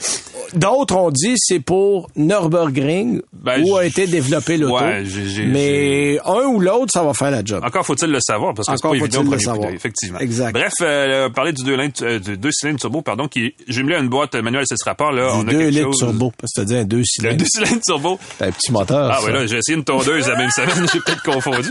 D'autres 0.54 0.96
ont 0.96 1.10
dit 1.10 1.34
c'est 1.36 1.60
pour 1.60 2.08
Nürburgring 2.16 3.20
où 3.64 3.76
a 3.76 3.84
été 3.84 4.06
développé 4.06 4.56
l'auto. 4.56 4.76
Ouais, 4.76 5.04
mais 5.46 6.18
un 6.24 6.46
ou 6.46 6.60
l'autre, 6.60 6.92
ça 6.92 7.02
va 7.02 7.12
faire 7.14 7.30
la 7.30 7.43
job. 7.44 7.64
Encore 7.64 7.84
faut-il 7.84 8.10
le 8.10 8.20
savoir 8.20 8.54
parce 8.54 8.68
que 8.68 8.74
c'est 8.76 8.88
pas 8.88 8.94
évident 8.94 9.38
savoir. 9.38 9.70
effectivement. 9.70 10.18
Exact. 10.18 10.52
Bref, 10.52 10.72
euh, 10.80 11.28
parler 11.30 11.52
du 11.52 11.62
deux, 11.64 11.76
euh, 12.02 12.18
deux 12.18 12.50
cylindres 12.52 12.80
turbo, 12.80 13.02
pardon, 13.02 13.28
qui 13.28 13.54
jumelé 13.68 13.96
à 13.96 13.98
une 13.98 14.08
boîte 14.08 14.34
manuelle 14.34 14.64
ce 14.68 14.84
rapport 14.84 15.12
là. 15.12 15.32
on 15.34 15.46
a 15.46 15.50
deux 15.50 15.68
litres 15.68 15.90
turbo, 15.90 16.32
parce 16.38 16.52
que 16.52 16.68
tu 16.68 16.76
un 16.76 16.84
deux 16.84 17.02
cylindres. 17.04 17.36
deux 17.38 17.46
cylindres 17.46 17.82
turbo. 17.86 18.18
T'as 18.38 18.46
un 18.46 18.52
petit 18.52 18.72
moteur. 18.72 19.10
Ah 19.12 19.22
ouais 19.24 19.32
là, 19.32 19.46
j'ai 19.46 19.58
essayé 19.58 19.76
une 19.76 19.84
tondeuse 19.84 20.28
la 20.28 20.36
même 20.36 20.50
semaine, 20.50 20.86
j'ai 20.92 21.00
peut-être 21.00 21.22
confondu. 21.22 21.70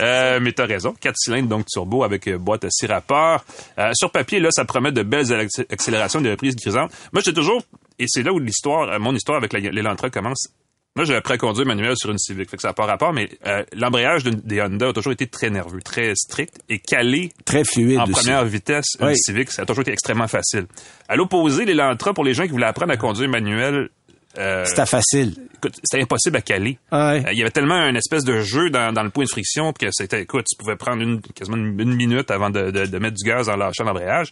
Euh, 0.00 0.40
mais 0.40 0.52
t'as 0.52 0.66
raison, 0.66 0.94
quatre 1.00 1.16
cylindres 1.16 1.48
donc 1.48 1.66
turbo 1.66 2.04
avec 2.04 2.26
euh, 2.28 2.38
boîte 2.38 2.64
à 2.64 2.68
six 2.70 2.86
rapports. 2.86 3.44
Euh, 3.78 3.90
sur 3.94 4.10
papier 4.10 4.40
là, 4.40 4.48
ça 4.52 4.64
promet 4.64 4.92
de 4.92 5.02
belles 5.02 5.32
accélérations 5.70 6.20
de 6.20 6.30
reprises 6.30 6.56
grisantes. 6.56 6.90
Moi, 7.12 7.22
j'ai 7.24 7.32
toujours 7.32 7.62
et 7.98 8.06
c'est 8.08 8.22
là 8.22 8.32
où 8.32 8.38
l'histoire, 8.38 8.98
mon 8.98 9.14
histoire 9.14 9.38
avec 9.38 9.52
l'Elantra 9.52 10.10
commence. 10.10 10.48
Moi, 10.94 11.06
j'ai 11.06 11.14
appris 11.14 11.34
à 11.34 11.38
conduire 11.38 11.66
manuel 11.66 11.94
sur 11.96 12.10
une 12.10 12.18
Civic, 12.18 12.50
fait 12.50 12.56
que 12.56 12.62
ça 12.62 12.68
n'a 12.68 12.74
pas 12.74 12.84
rapport, 12.84 13.14
mais 13.14 13.30
euh, 13.46 13.64
l'embrayage 13.72 14.24
des 14.24 14.60
Honda 14.60 14.88
a 14.88 14.92
toujours 14.92 15.12
été 15.12 15.26
très 15.26 15.48
nerveux, 15.48 15.80
très 15.80 16.14
strict 16.14 16.60
et 16.68 16.80
calé. 16.80 17.32
Très 17.46 17.64
fluide. 17.64 17.98
En 17.98 18.06
première 18.06 18.44
vitesse, 18.44 18.96
une 19.00 19.14
Civic, 19.14 19.50
ça 19.50 19.62
a 19.62 19.64
toujours 19.64 19.80
été 19.82 19.92
extrêmement 19.92 20.28
facile. 20.28 20.66
À 21.08 21.16
l'opposé, 21.16 21.64
l'Elantra, 21.64 22.12
pour 22.12 22.24
les 22.24 22.34
gens 22.34 22.42
qui 22.42 22.50
voulaient 22.50 22.66
apprendre 22.66 22.92
à 22.92 22.98
conduire 22.98 23.30
manuel, 23.30 23.88
euh, 24.36 24.66
c'était 24.66 24.84
facile. 24.84 25.34
C'était 25.82 26.02
impossible 26.02 26.36
à 26.36 26.42
caler. 26.42 26.78
Euh, 26.92 27.22
il 27.32 27.38
y 27.38 27.42
avait 27.42 27.50
tellement 27.50 27.88
une 27.88 27.96
espèce 27.96 28.24
de 28.24 28.40
jeu 28.40 28.68
dans, 28.68 29.02
le 29.02 29.10
point 29.10 29.24
de 29.24 29.30
friction 29.30 29.72
que 29.72 29.86
c'était, 29.92 30.20
écoute, 30.20 30.44
tu 30.50 30.58
pouvais 30.58 30.76
prendre 30.76 31.00
une, 31.00 31.22
quasiment 31.22 31.56
une, 31.56 31.94
minute 31.94 32.30
avant 32.30 32.50
de, 32.50 32.70
de 32.70 32.98
mettre 32.98 33.16
du 33.16 33.26
gaz 33.26 33.48
en 33.48 33.56
lâchant 33.56 33.84
l'embrayage. 33.84 34.30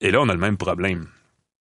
Et 0.00 0.12
là, 0.12 0.20
on 0.20 0.28
a 0.28 0.34
le 0.34 0.40
même 0.40 0.56
problème. 0.56 1.06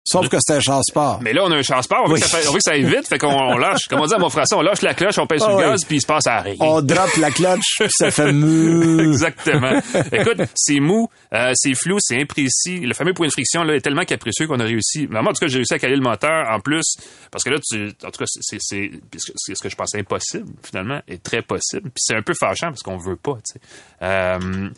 Sauf 0.03 0.29
que 0.29 0.37
c'était 0.39 0.57
un 0.57 0.61
chance-sport. 0.61 1.19
Mais 1.21 1.31
là, 1.31 1.43
on 1.45 1.51
a 1.51 1.57
un 1.57 1.61
chance-sport. 1.61 2.01
On, 2.05 2.09
veut 2.09 2.19
que 2.19 2.25
ça 2.25 2.71
aille 2.71 2.83
vite. 2.83 3.07
Fait 3.07 3.19
qu'on 3.19 3.57
lâche. 3.57 3.81
Comme 3.87 4.01
on 4.01 4.07
dit 4.07 4.13
à 4.15 4.17
mon 4.17 4.29
frère, 4.29 4.45
on 4.55 4.61
lâche 4.61 4.81
la 4.81 4.95
cloche, 4.95 5.19
on 5.19 5.27
pèse 5.27 5.41
sur 5.41 5.55
le 5.55 5.61
gaz, 5.61 5.85
puis 5.85 5.97
il 5.97 6.01
se 6.01 6.07
passe 6.07 6.25
à 6.25 6.39
rien. 6.39 6.55
On 6.59 6.81
drop 6.81 7.15
la 7.17 7.29
cloche, 7.29 7.77
puis 7.79 7.89
ça 7.91 8.09
fait 8.09 8.31
mou. 8.31 8.99
Exactement. 9.11 9.79
Écoute, 10.11 10.41
c'est 10.55 10.79
mou, 10.79 11.07
euh, 11.33 11.51
c'est 11.53 11.75
flou, 11.75 11.97
c'est 11.99 12.19
imprécis. 12.19 12.79
Le 12.79 12.93
fameux 12.95 13.13
point 13.13 13.27
de 13.27 13.31
friction 13.31 13.63
là 13.63 13.75
est 13.75 13.81
tellement 13.81 14.03
capricieux 14.03 14.47
qu'on 14.47 14.59
a 14.59 14.63
réussi. 14.63 15.07
Mais 15.09 15.21
moi, 15.21 15.31
en 15.31 15.33
tout 15.33 15.39
cas, 15.41 15.47
j'ai 15.47 15.57
réussi 15.57 15.73
à 15.75 15.79
caler 15.79 15.97
le 15.97 16.01
moteur 16.01 16.49
en 16.49 16.59
plus. 16.59 16.95
Parce 17.29 17.43
que 17.43 17.51
là, 17.51 17.57
tu, 17.63 17.91
en 18.03 18.09
tout 18.09 18.19
cas, 18.19 18.25
c'est, 18.27 18.57
c'est, 18.59 18.91
c'est 19.35 19.55
ce 19.55 19.61
que 19.61 19.69
je 19.69 19.75
pensais 19.75 19.99
impossible, 19.99 20.47
finalement, 20.63 20.99
est 21.07 21.21
très 21.21 21.43
possible. 21.43 21.83
Puis 21.83 22.01
c'est 22.01 22.15
un 22.15 22.23
peu 22.23 22.33
fâchant 22.33 22.69
parce 22.69 22.81
qu'on 22.81 22.97
veut 22.97 23.17
pas, 23.17 23.35
tu 23.35 23.53
sais. 23.53 23.59
Euh, 24.01 24.69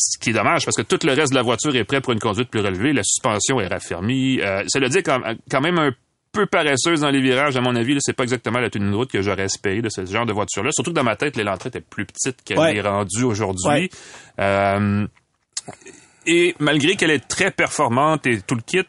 ce 0.00 0.18
qui 0.18 0.30
est 0.30 0.32
dommage 0.32 0.64
parce 0.64 0.76
que 0.76 0.82
tout 0.82 0.98
le 1.04 1.12
reste 1.12 1.30
de 1.32 1.36
la 1.36 1.42
voiture 1.42 1.74
est 1.76 1.84
prêt 1.84 2.00
pour 2.00 2.12
une 2.12 2.18
conduite 2.18 2.48
plus 2.50 2.60
relevée. 2.60 2.92
La 2.92 3.02
suspension 3.04 3.60
est 3.60 3.68
raffermie. 3.68 4.40
Euh, 4.40 4.64
cela 4.68 4.88
dit, 4.88 5.02
quand, 5.02 5.20
quand 5.50 5.60
même 5.60 5.78
un 5.78 5.92
peu 6.32 6.46
paresseuse 6.46 7.00
dans 7.00 7.10
les 7.10 7.20
virages, 7.20 7.56
à 7.56 7.60
mon 7.60 7.74
avis. 7.76 7.96
C'est 8.00 8.12
pas 8.12 8.22
exactement 8.22 8.60
la 8.60 8.70
tenue 8.70 8.90
de 8.90 8.94
route 8.94 9.10
que 9.10 9.22
j'aurais 9.22 9.44
espéré 9.44 9.82
de 9.82 9.88
ce 9.88 10.04
genre 10.04 10.26
de 10.26 10.32
voiture-là. 10.32 10.70
Surtout 10.72 10.90
que 10.90 10.96
dans 10.96 11.04
ma 11.04 11.16
tête, 11.16 11.36
l'élantrée 11.36 11.68
était 11.68 11.80
plus 11.80 12.06
petite 12.06 12.42
qu'elle 12.42 12.58
est 12.58 12.80
rendue 12.80 13.24
aujourd'hui. 13.24 13.90
Euh, 14.38 15.06
et 16.26 16.54
malgré 16.58 16.96
qu'elle 16.96 17.10
est 17.10 17.26
très 17.26 17.50
performante 17.50 18.26
et 18.26 18.40
tout 18.40 18.54
le 18.54 18.62
kit, 18.62 18.86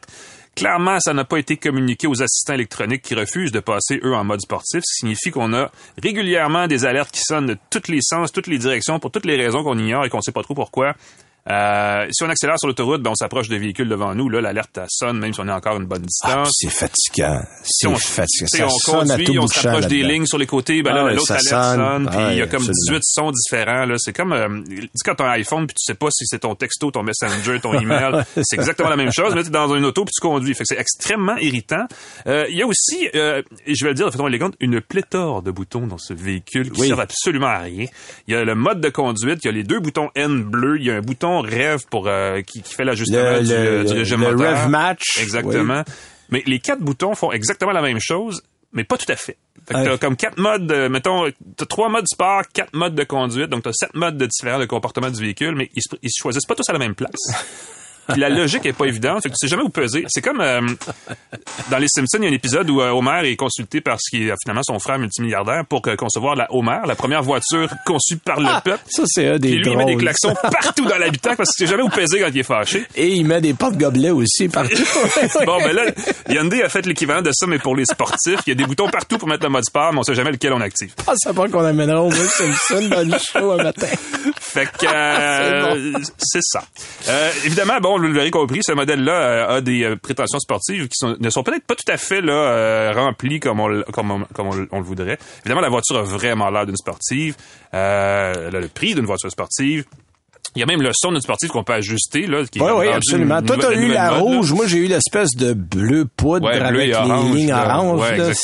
Clairement, 0.54 1.00
ça 1.00 1.14
n'a 1.14 1.24
pas 1.24 1.38
été 1.38 1.56
communiqué 1.56 2.06
aux 2.06 2.22
assistants 2.22 2.54
électroniques 2.54 3.02
qui 3.02 3.14
refusent 3.14 3.52
de 3.52 3.60
passer, 3.60 4.00
eux, 4.04 4.14
en 4.14 4.22
mode 4.22 4.40
sportif, 4.40 4.82
ce 4.84 4.92
qui 4.92 4.98
signifie 5.00 5.30
qu'on 5.30 5.54
a 5.54 5.70
régulièrement 6.02 6.66
des 6.66 6.84
alertes 6.84 7.10
qui 7.10 7.22
sonnent 7.22 7.46
de 7.46 7.56
tous 7.70 7.90
les 7.90 8.00
sens, 8.02 8.32
toutes 8.32 8.48
les 8.48 8.58
directions, 8.58 8.98
pour 8.98 9.10
toutes 9.10 9.24
les 9.24 9.36
raisons 9.36 9.64
qu'on 9.64 9.78
ignore 9.78 10.04
et 10.04 10.10
qu'on 10.10 10.20
sait 10.20 10.32
pas 10.32 10.42
trop 10.42 10.54
pourquoi. 10.54 10.94
Euh, 11.50 12.06
si 12.12 12.22
on 12.22 12.28
accélère 12.28 12.56
sur 12.58 12.68
l'autoroute, 12.68 13.02
ben, 13.02 13.10
on 13.10 13.14
s'approche 13.16 13.48
des 13.48 13.58
véhicules 13.58 13.88
devant 13.88 14.14
nous. 14.14 14.28
Là, 14.28 14.40
l'alerte 14.40 14.78
sonne, 14.88 15.18
même 15.18 15.34
si 15.34 15.40
on 15.40 15.48
est 15.48 15.52
encore 15.52 15.76
une 15.76 15.86
bonne 15.86 16.04
Ah, 16.22 16.44
distance. 16.44 16.50
c'est 16.52 16.70
fatigant. 16.70 17.40
si 17.64 17.70
C'est 17.80 17.86
on, 17.88 17.96
fatigant. 17.96 18.46
si 18.46 18.56
Ça 18.58 18.66
on 18.66 18.70
sonne 18.70 19.10
à 19.10 19.16
tout 19.16 19.24
conduit, 19.24 19.38
on 19.40 19.44
de 19.46 19.50
s'approche 19.50 19.86
des 19.88 20.02
lignes 20.04 20.26
sur 20.26 20.38
les 20.38 20.46
côtés, 20.46 20.82
ben 20.82 20.92
Ah 20.94 21.02
là, 21.04 21.12
l'autre 21.14 21.32
alerte 21.32 21.44
sonne. 21.46 21.76
sonne, 21.76 22.10
puis 22.10 22.32
il 22.32 22.38
y 22.38 22.42
a 22.42 22.46
comme 22.46 22.62
absolument. 22.62 22.98
18 22.98 23.00
sons 23.02 23.30
différents. 23.32 23.86
Là, 23.86 23.94
c'est 23.98 24.12
comme, 24.12 24.32
euh, 24.32 24.48
quand 25.04 25.14
t'as 25.16 25.24
un 25.26 25.30
iPhone, 25.32 25.66
puis 25.66 25.74
tu 25.74 25.84
sais 25.84 25.94
pas 25.94 26.08
si 26.12 26.24
c'est 26.26 26.38
ton 26.38 26.54
texto, 26.54 26.90
ton 26.92 27.02
Messenger, 27.02 27.58
ton 27.60 27.72
email, 27.80 28.22
c'est 28.42 28.54
exactement 28.56 28.88
la 28.90 28.96
même 28.96 29.12
chose. 29.12 29.34
Mais 29.34 29.42
tu 29.42 29.48
es 29.48 29.50
dans 29.50 29.74
une 29.74 29.84
auto, 29.84 30.04
puis 30.04 30.12
tu 30.14 30.20
conduis. 30.20 30.54
Fait 30.54 30.62
que 30.62 30.68
c'est 30.68 30.78
extrêmement 30.80 31.36
irritant. 31.38 31.86
Euh, 32.28 32.46
Il 32.50 32.56
y 32.56 32.62
a 32.62 32.66
aussi, 32.68 33.08
euh, 33.16 33.42
je 33.66 33.82
vais 33.84 33.90
le 33.90 33.94
dire 33.96 34.06
de 34.06 34.10
façon 34.12 34.28
élégante, 34.28 34.54
une 34.60 34.80
pléthore 34.80 35.42
de 35.42 35.50
boutons 35.50 35.88
dans 35.88 35.98
ce 35.98 36.14
véhicule 36.14 36.70
qui 36.70 36.82
Oui. 36.82 36.86
servent 36.88 37.00
absolument 37.00 37.48
à 37.48 37.58
rien. 37.58 37.86
Il 38.28 38.34
y 38.34 38.36
a 38.36 38.44
le 38.44 38.54
mode 38.54 38.80
de 38.80 38.90
conduite, 38.90 39.40
il 39.42 39.46
y 39.46 39.48
a 39.48 39.52
les 39.52 39.64
deux 39.64 39.80
boutons 39.80 40.08
N 40.14 40.44
bleus, 40.44 40.76
il 40.78 40.86
y 40.86 40.90
a 40.90 40.94
un 40.94 41.00
bouton 41.00 41.31
rêve 41.40 41.86
pour 41.90 42.06
euh, 42.08 42.40
qui, 42.42 42.62
qui 42.62 42.74
fait 42.74 42.84
l'ajustement 42.84 43.40
du, 43.40 43.48
le, 43.48 43.54
euh, 43.54 43.84
du 43.84 43.92
régime 43.94 44.20
le 44.20 44.32
moteur. 44.34 44.62
rev 44.64 44.68
match. 44.70 45.18
Exactement. 45.20 45.82
Mais 46.30 46.42
les 46.46 46.58
quatre 46.60 46.80
boutons 46.80 47.14
font 47.14 47.32
exactement 47.32 47.72
la 47.72 47.82
même 47.82 47.98
chose, 48.00 48.42
mais 48.72 48.84
pas 48.84 48.96
tout 48.96 49.10
à 49.10 49.16
fait. 49.16 49.36
Fait 49.66 49.74
que 49.74 49.84
t'as 49.84 49.98
comme 49.98 50.16
quatre 50.16 50.38
modes, 50.38 50.70
euh, 50.72 50.88
mettons, 50.88 51.30
t'as 51.56 51.66
trois 51.66 51.88
modes 51.88 52.06
sport, 52.10 52.42
quatre 52.52 52.74
modes 52.74 52.94
de 52.94 53.04
conduite, 53.04 53.48
donc 53.50 53.62
t'as 53.62 53.72
sept 53.72 53.94
modes 53.94 54.16
de 54.16 54.26
différents 54.26 54.58
de 54.58 54.64
comportement 54.64 55.10
du 55.10 55.20
véhicule, 55.20 55.54
mais 55.54 55.70
ils 55.74 55.82
ils 56.02 56.10
se 56.10 56.20
choisissent 56.22 56.46
pas 56.46 56.54
tous 56.54 56.68
à 56.68 56.72
la 56.72 56.78
même 56.78 56.94
place. 56.94 57.10
Puis 58.08 58.20
la 58.20 58.28
logique 58.28 58.66
est 58.66 58.72
pas 58.72 58.86
évidente, 58.86 59.22
fait 59.22 59.28
que 59.28 59.34
tu 59.34 59.46
sais 59.46 59.48
jamais 59.48 59.62
où 59.62 59.68
peser. 59.68 60.04
C'est 60.08 60.22
comme 60.22 60.40
euh, 60.40 60.60
dans 61.70 61.78
les 61.78 61.88
Simpsons, 61.88 62.18
il 62.18 62.24
y 62.24 62.26
a 62.26 62.30
un 62.30 62.34
épisode 62.34 62.68
où 62.70 62.80
euh, 62.80 62.90
Homer 62.90 63.20
est 63.24 63.36
consulté 63.36 63.80
par 63.80 63.98
ce 64.00 64.10
qui 64.10 64.26
est 64.26 64.30
euh, 64.30 64.34
finalement 64.42 64.62
son 64.62 64.78
frère 64.78 64.98
multimilliardaire 64.98 65.64
pour 65.66 65.82
euh, 65.86 65.96
concevoir 65.96 66.34
la 66.34 66.46
Homer, 66.50 66.80
la 66.86 66.94
première 66.94 67.22
voiture 67.22 67.68
conçue 67.86 68.16
par 68.16 68.40
le 68.40 68.62
peuple. 68.62 68.82
Ça, 68.88 69.02
c'est 69.06 69.28
un 69.28 69.38
des 69.38 69.50
Puis 69.50 69.58
lui, 69.58 69.70
il 69.70 69.76
met 69.76 69.84
des 69.84 69.96
klaxons 69.96 70.34
partout 70.34 70.84
dans 70.84 70.98
l'habitacle 70.98 71.36
parce 71.36 71.50
que 71.50 71.56
tu 71.56 71.64
sais 71.64 71.70
jamais 71.70 71.82
où 71.82 71.88
peser 71.88 72.20
quand 72.20 72.28
il 72.28 72.38
est 72.38 72.42
fâché. 72.42 72.84
Et 72.94 73.08
il 73.08 73.24
met 73.26 73.40
des 73.40 73.54
porte-gobelets 73.54 74.10
aussi 74.10 74.48
partout. 74.48 74.82
Bon, 75.46 75.58
ben 75.58 75.72
là, 75.72 75.82
Hyundai 76.28 76.62
a 76.62 76.68
fait 76.68 76.86
l'équivalent 76.86 77.22
de 77.22 77.30
ça, 77.32 77.46
mais 77.46 77.58
pour 77.58 77.74
les 77.74 77.84
sportifs. 77.84 78.40
Il 78.46 78.50
y 78.50 78.52
a 78.52 78.54
des 78.54 78.64
boutons 78.64 78.88
partout 78.88 79.18
pour 79.18 79.28
mettre 79.28 79.42
le 79.42 79.48
mode 79.48 79.64
sport, 79.64 79.92
mais 79.92 79.98
on 79.98 80.02
sait 80.02 80.14
jamais 80.14 80.30
lequel 80.30 80.52
on 80.52 80.60
active. 80.60 80.92
Je 80.98 81.04
pensais 81.04 81.32
pas 81.32 81.48
qu'on 81.48 81.64
amènerait 81.64 81.98
au 81.98 82.10
Simpson 82.10 82.88
dans 82.88 83.06
le 83.06 83.18
show 83.18 83.52
un 83.52 83.62
matin. 83.62 83.88
Fait 84.40 84.66
que 84.66 84.86
c'est 86.18 86.42
ça. 86.42 86.62
Évidemment, 87.44 87.78
bon, 87.80 87.91
vous 87.98 88.12
l'avez 88.12 88.30
compris, 88.30 88.60
ce 88.62 88.72
modèle-là 88.72 89.12
euh, 89.12 89.56
a 89.56 89.60
des 89.60 89.84
euh, 89.84 89.96
prétentions 89.96 90.38
sportives 90.38 90.84
qui 90.88 90.94
sont, 90.96 91.16
ne 91.18 91.30
sont 91.30 91.42
peut-être 91.42 91.64
pas 91.66 91.74
tout 91.74 91.90
à 91.90 91.96
fait 91.96 92.20
là 92.20 92.32
euh, 92.32 92.92
remplies 92.94 93.40
comme 93.40 93.60
on, 93.60 93.68
l- 93.68 93.84
comme, 93.92 94.10
on, 94.10 94.24
comme 94.34 94.48
on, 94.48 94.66
on 94.70 94.78
le 94.78 94.84
voudrait. 94.84 95.18
Évidemment, 95.40 95.60
la 95.60 95.68
voiture 95.70 95.98
a 95.98 96.02
vraiment 96.02 96.50
l'air 96.50 96.66
d'une 96.66 96.76
sportive. 96.76 97.34
Elle 97.72 97.78
a 98.56 98.60
le 98.60 98.68
prix 98.68 98.94
d'une 98.94 99.06
voiture 99.06 99.30
sportive. 99.30 99.84
Il 100.54 100.58
y 100.60 100.62
a 100.62 100.66
même 100.66 100.82
le 100.82 100.90
son 100.92 101.12
d'une 101.12 101.20
sportive 101.22 101.48
qu'on 101.48 101.64
peut 101.64 101.72
ajuster 101.72 102.26
là. 102.26 102.44
Qui 102.44 102.58
est 102.58 102.62
Oui, 102.62 102.70
oui, 102.76 102.88
absolument. 102.88 103.38
une 103.38 103.46
Toi, 103.46 103.56
t'as 103.58 103.70
nouvelle- 103.70 103.84
eu 103.84 103.92
la 103.92 104.10
mode, 104.10 104.12
là. 104.12 104.18
rouge. 104.18 104.52
Moi, 104.52 104.66
j'ai 104.66 104.78
eu 104.78 104.86
l'espèce 104.86 105.30
de 105.34 105.54
bleu 105.54 106.04
poudre 106.14 106.46
Ouais, 106.46 106.58
bleu 106.58 106.66
avec 106.66 106.88
les 106.88 106.94
orange, 106.94 107.34
lignes 107.34 107.52
oranges. 107.54 108.00
Ouais, 108.00 108.34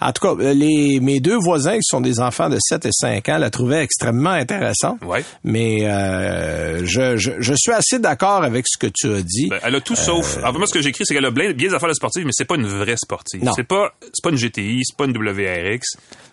En 0.00 0.12
tout 0.12 0.22
cas, 0.36 0.42
euh, 0.42 0.52
les, 0.54 1.00
mes 1.00 1.20
deux 1.20 1.36
voisins, 1.36 1.74
qui 1.76 1.82
sont 1.84 2.00
des 2.00 2.20
enfants 2.20 2.48
de 2.48 2.58
7 2.60 2.86
et 2.86 2.90
5 2.92 3.28
ans, 3.30 3.38
la 3.38 3.50
trouvaient 3.50 3.82
extrêmement 3.82 4.30
intéressante. 4.30 4.98
Ouais. 5.04 5.24
Mais 5.44 5.86
euh, 5.86 6.84
je, 6.86 7.16
je, 7.16 7.32
je 7.38 7.54
suis 7.56 7.72
assez 7.72 7.98
d'accord 7.98 8.44
avec 8.44 8.64
ce 8.68 8.78
que 8.78 8.86
tu 8.92 9.12
as 9.12 9.22
dit. 9.22 9.48
Ben, 9.48 9.58
elle 9.62 9.74
a 9.74 9.80
tout 9.80 9.96
sauf. 9.96 10.38
En 10.44 10.52
fait, 10.52 10.58
moi, 10.58 10.66
ce 10.66 10.74
que 10.74 10.80
j'ai 10.82 10.90
écrit, 10.90 11.04
c'est 11.06 11.14
qu'elle 11.14 11.24
a 11.26 11.30
bien, 11.30 11.52
bien 11.52 11.68
des 11.68 11.74
affaires 11.74 11.88
de 11.88 11.94
sportive, 11.94 12.24
mais 12.24 12.32
c'est 12.32 12.44
pas 12.46 12.56
une 12.56 12.66
vraie 12.66 12.96
sportive. 12.96 13.42
Non. 13.44 13.52
C'est 13.54 13.64
pas, 13.66 13.92
c'est 14.02 14.22
pas 14.22 14.30
une 14.30 14.36
GTI, 14.36 14.82
c'est 14.84 14.96
pas 14.96 15.04
une 15.06 15.16
WRX. 15.16 15.80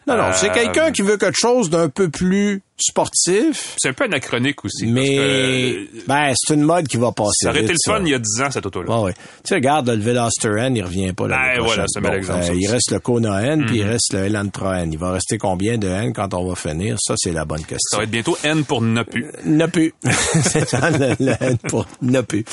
non, 0.07 0.15
non, 0.17 0.23
Euh, 0.25 0.31
c'est 0.35 0.51
quelqu'un 0.51 0.91
qui 0.91 1.01
veut 1.01 1.17
quelque 1.17 1.37
chose 1.39 1.69
d'un 1.69 1.89
peu 1.89 2.09
plus 2.09 2.61
sportif, 2.77 3.75
C'est 3.77 3.89
un 3.89 3.93
peu 3.93 4.03
anachronique 4.03 4.63
aussi. 4.65 4.85
mais 4.85 5.15
que, 5.15 6.07
ben 6.07 6.33
c'est 6.35 6.53
une 6.53 6.63
mode 6.63 6.87
qui 6.87 6.97
va 6.97 7.11
passer. 7.13 7.31
ça 7.45 7.49
aurait 7.49 7.61
été 7.63 7.71
le 7.73 7.77
fun 7.85 8.01
il 8.03 8.09
y 8.09 8.13
a 8.13 8.19
10 8.19 8.41
ans, 8.41 8.51
cette 8.51 8.65
auto-là. 8.65 8.97
Ouais, 8.97 9.03
ouais. 9.05 9.13
Tu 9.13 9.19
sais, 9.45 9.55
regarde, 9.55 9.89
le 9.89 10.01
Veloster 10.01 10.49
N, 10.59 10.75
il 10.75 10.83
revient 10.83 11.13
pas 11.13 11.27
là. 11.27 11.37
Ben, 11.55 11.63
voilà, 11.63 11.85
c'est 11.87 11.99
un 11.99 12.01
bel 12.01 12.15
exemple, 12.15 12.43
ça 12.43 12.53
il 12.53 12.67
reste 12.69 12.91
le 12.91 12.99
Kona 12.99 13.41
N, 13.43 13.54
puis 13.65 13.77
il 13.77 13.83
reste 13.83 14.13
le 14.13 14.25
Elantra 14.25 14.81
N. 14.81 14.91
Il 14.91 14.97
va 14.97 15.11
rester 15.11 15.37
combien 15.37 15.77
de 15.77 15.87
N 15.87 16.11
quand 16.13 16.33
on 16.33 16.47
va 16.47 16.55
finir? 16.55 16.97
Ça, 16.99 17.13
c'est 17.17 17.31
la 17.31 17.45
bonne 17.45 17.59
Ça 17.59 17.65
question. 17.67 17.97
va 17.99 18.03
être 18.03 18.09
bientôt 18.09 18.37
N 18.43 18.63
pour 18.65 18.81
ne 18.81 19.03
plus. 19.03 19.27
N'a 19.45 19.67
plus. 19.67 19.93
c'est 20.41 20.67
ça, 20.67 20.89
le, 20.89 21.15
le 21.19 21.33
N 21.39 21.57
pour 21.69 21.85
n'a 22.01 22.23
plus. 22.23 22.43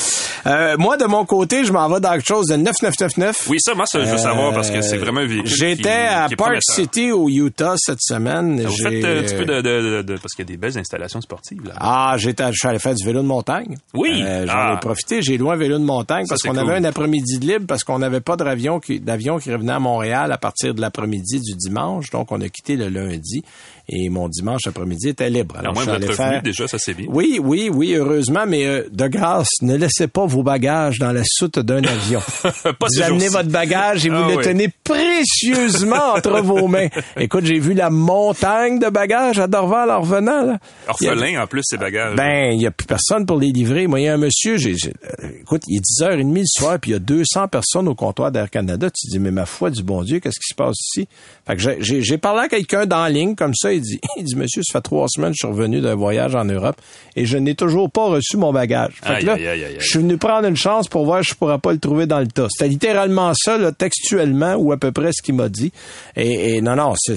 Euh, 0.46 0.76
moi, 0.78 0.96
de 0.96 1.05
mon 1.07 1.24
côté, 1.24 1.64
je 1.64 1.72
m'en 1.72 1.88
vais 1.88 2.00
dans 2.00 2.12
quelque 2.12 2.26
chose 2.28 2.46
de 2.48 2.57
9999. 2.57 3.46
Oui, 3.48 3.59
ça, 3.61 3.74
moi, 3.74 3.86
ça, 3.86 4.05
je 4.05 4.11
veux 4.11 4.18
savoir 4.18 4.53
parce 4.53 4.70
que 4.70 4.76
Euh, 4.78 4.82
c'est 4.82 4.96
vraiment 4.98 5.20
un 5.20 5.26
véhicule. 5.26 5.46
J'étais 5.50 5.88
à 5.90 6.26
qui 6.26 6.34
est 6.34 6.36
Park 6.36 6.50
prometteur. 6.50 6.74
City 6.74 7.11
au 7.12 7.28
Utah 7.28 7.74
cette 7.76 8.00
semaine. 8.03 8.61
Vous 8.62 8.72
J'ai- 8.76 8.82
faites 8.82 9.05
euh, 9.05 9.20
un 9.20 9.22
petit 9.22 9.34
peu 9.36 9.44
de, 9.44 9.61
de- 9.61 9.62
de- 9.62 10.03
de- 10.03 10.16
parce 10.16 10.32
qu'il 10.34 10.44
y 10.44 10.48
a 10.48 10.50
des 10.53 10.57
belles 10.57 10.76
installations 10.78 11.20
sportives 11.20 11.64
là. 11.64 11.74
Ah, 11.78 12.14
j'étais, 12.18 12.44
je 12.50 12.57
suis 12.59 12.68
allé 12.68 12.78
faire 12.78 12.94
du 12.94 13.05
vélo 13.05 13.22
de 13.22 13.26
montagne. 13.26 13.76
Oui. 13.94 14.22
Euh, 14.24 14.46
j'en 14.46 14.53
Ah. 14.55 14.74
ai 14.76 14.80
profité. 14.80 15.22
J'ai 15.22 15.38
loué 15.38 15.53
un 15.53 15.57
vélo 15.57 15.78
de 15.78 15.84
montagne 15.84 16.24
Ça, 16.26 16.30
parce 16.34 16.42
qu'on 16.42 16.50
cool. 16.50 16.70
avait 16.70 16.78
un 16.80 16.84
après-midi 16.84 17.38
de 17.38 17.46
libre 17.46 17.66
parce 17.66 17.84
qu'on 17.84 17.98
n'avait 17.98 18.20
pas 18.20 18.36
d'avion 18.36 18.80
qui, 18.80 18.98
d'avion 19.00 19.38
qui 19.38 19.53
revenait 19.53 19.72
à 19.72 19.78
Montréal 19.80 20.32
à 20.32 20.38
partir 20.38 20.74
de 20.74 20.80
l'après-midi 20.93 21.40
du 21.40 21.55
dimanche. 21.55 22.11
Donc, 22.11 22.30
on 22.32 22.40
a 22.40 22.49
quitté 22.49 22.76
le 22.76 22.88
lundi 22.88 23.43
et 23.89 24.09
mon 24.09 24.28
dimanche 24.28 24.66
après-midi 24.66 25.09
était 25.09 25.28
libre. 25.30 25.57
Alors, 25.59 25.74
moins 25.74 25.83
je 25.85 25.91
suis 25.91 25.99
revenu, 25.99 26.14
faire... 26.14 26.43
déjà, 26.43 26.68
ça 26.68 26.78
c'est 26.78 26.95
bien. 26.95 27.07
Oui, 27.09 27.39
oui, 27.43 27.70
oui, 27.72 27.95
heureusement, 27.95 28.45
mais 28.47 28.64
euh, 28.66 28.83
de 28.91 29.07
grâce, 29.09 29.49
ne 29.62 29.76
laissez 29.76 30.09
pas 30.09 30.24
vos 30.26 30.43
bagages 30.43 30.99
dans 30.99 31.12
la 31.12 31.22
soute 31.24 31.59
d'un 31.59 31.83
avion. 31.85 32.20
Pas 32.43 32.87
vous 32.89 33.03
amenez 33.03 33.28
votre 33.28 33.49
bagage 33.51 34.07
et 34.07 34.09
vous 34.09 34.16
Ah 34.16 34.28
le 34.28 34.37
oui. 34.37 34.45
tenez 34.45 34.68
précieusement 34.85 36.14
entre 36.16 36.41
vos 36.43 36.68
mains. 36.68 36.89
Écoute, 37.18 37.45
j'ai 37.45 37.59
vu 37.59 37.74
la 37.74 37.91
montagne 37.91 38.78
de 38.78 38.89
bagages 38.89 39.39
à 39.39 39.47
Dorval 39.47 39.91
en 39.91 40.01
revenant. 40.01 40.45
Là. 40.45 40.59
A- 40.87 40.91
Orphelin, 40.91 41.43
en 41.43 41.47
plus, 41.47 41.62
ces 41.64 41.76
bagages. 41.76 42.16
ben, 42.16 42.53
il 42.53 42.59
n'y 42.59 42.66
a 42.66 42.70
plus 42.70 42.87
personne 42.87 43.26
pour 43.26 43.39
les 43.39 43.51
livrer. 43.53 43.87
Moi, 43.87 44.01
il 44.01 44.05
y 44.05 44.09
a 44.09 44.14
un 44.14 44.18
monsieur, 44.18 44.57
j'ai, 44.57 44.72
euh, 44.74 45.28
écoute, 45.41 45.62
il 45.68 45.76
est 45.78 45.80
10h30 46.03 46.35
le 46.35 46.43
soir, 46.47 46.78
puis 46.80 46.91
il 46.91 46.95
y 46.95 46.97
a 46.97 47.01
200 47.01 47.49
personnes 47.49 47.89
au 47.89 47.95
comptoir 47.95 48.30
d'Air 48.33 48.51
Canada. 48.51 48.89
Tu 48.91 49.07
te 49.09 49.12
dis, 49.12 49.18
mais 49.18 49.30
ma 49.30 49.47
foi 49.47 49.70
du 49.70 49.83
bon 49.83 50.03
Dieu, 50.03 50.20
qu'est-ce 50.20 50.39
qui 50.41 50.49
se 50.51 50.55
passe 50.55 50.76
ici? 50.95 51.09
Fait 51.47 51.57
que 51.57 51.62
j'ai, 51.80 52.18
parlé 52.18 52.43
à 52.43 52.49
quelqu'un 52.49 52.87
dans 52.87 53.03
la 53.03 53.11
ligne, 53.11 53.35
comme 53.35 53.55
ça, 53.55 53.72
il 53.75 53.81
dit, 53.81 54.01
il 54.16 54.25
dit, 54.25 54.37
monsieur, 54.37 54.62
ça 54.64 54.79
fait 54.79 54.83
trois 54.83 55.07
semaines 55.09 55.31
que 55.31 55.37
je 55.41 55.47
suis 55.47 55.53
revenu 55.55 55.81
d'un 55.81 55.95
voyage 55.95 56.35
en 56.35 56.45
Europe 56.45 56.77
et 57.16 57.27
je 57.27 57.39
n'ai 57.39 57.55
toujours 57.55 57.91
pas 57.91 58.07
reçu 58.07 58.37
mon 58.37 58.53
bagage. 58.53 58.95
Fait 59.03 59.14
Aïe, 59.14 59.20
que 59.23 59.27
là, 59.27 59.33
aïe, 59.35 59.47
aïe, 59.47 59.64
aïe, 59.64 59.73
aïe. 59.73 59.77
je 59.79 59.87
suis 59.87 59.99
venu 59.99 60.16
prendre 60.18 60.47
une 60.49 60.57
chance 60.57 60.89
pour 60.89 61.05
voir 61.05 61.25
si 61.25 61.31
je 61.31 61.35
pourrais 61.35 61.59
pas 61.59 61.73
le 61.73 61.79
trouver 61.79 62.07
dans 62.07 62.20
le 62.20 62.27
tas. 62.29 62.47
C'était 62.51 62.68
littéralement 62.68 63.33
ça, 63.35 63.59
là, 63.59 63.73
textuellement, 63.73 64.55
ou 64.55 64.73
à 64.73 64.77
peu 64.77 64.93
près 64.93 65.11
ce 65.12 65.23
qu'il 65.23 65.35
m'a 65.35 65.49
dit. 65.49 65.73
Et, 66.16 66.57
et 66.57 66.61
non, 66.61 66.77
non, 66.77 66.95
c'est, 66.97 67.16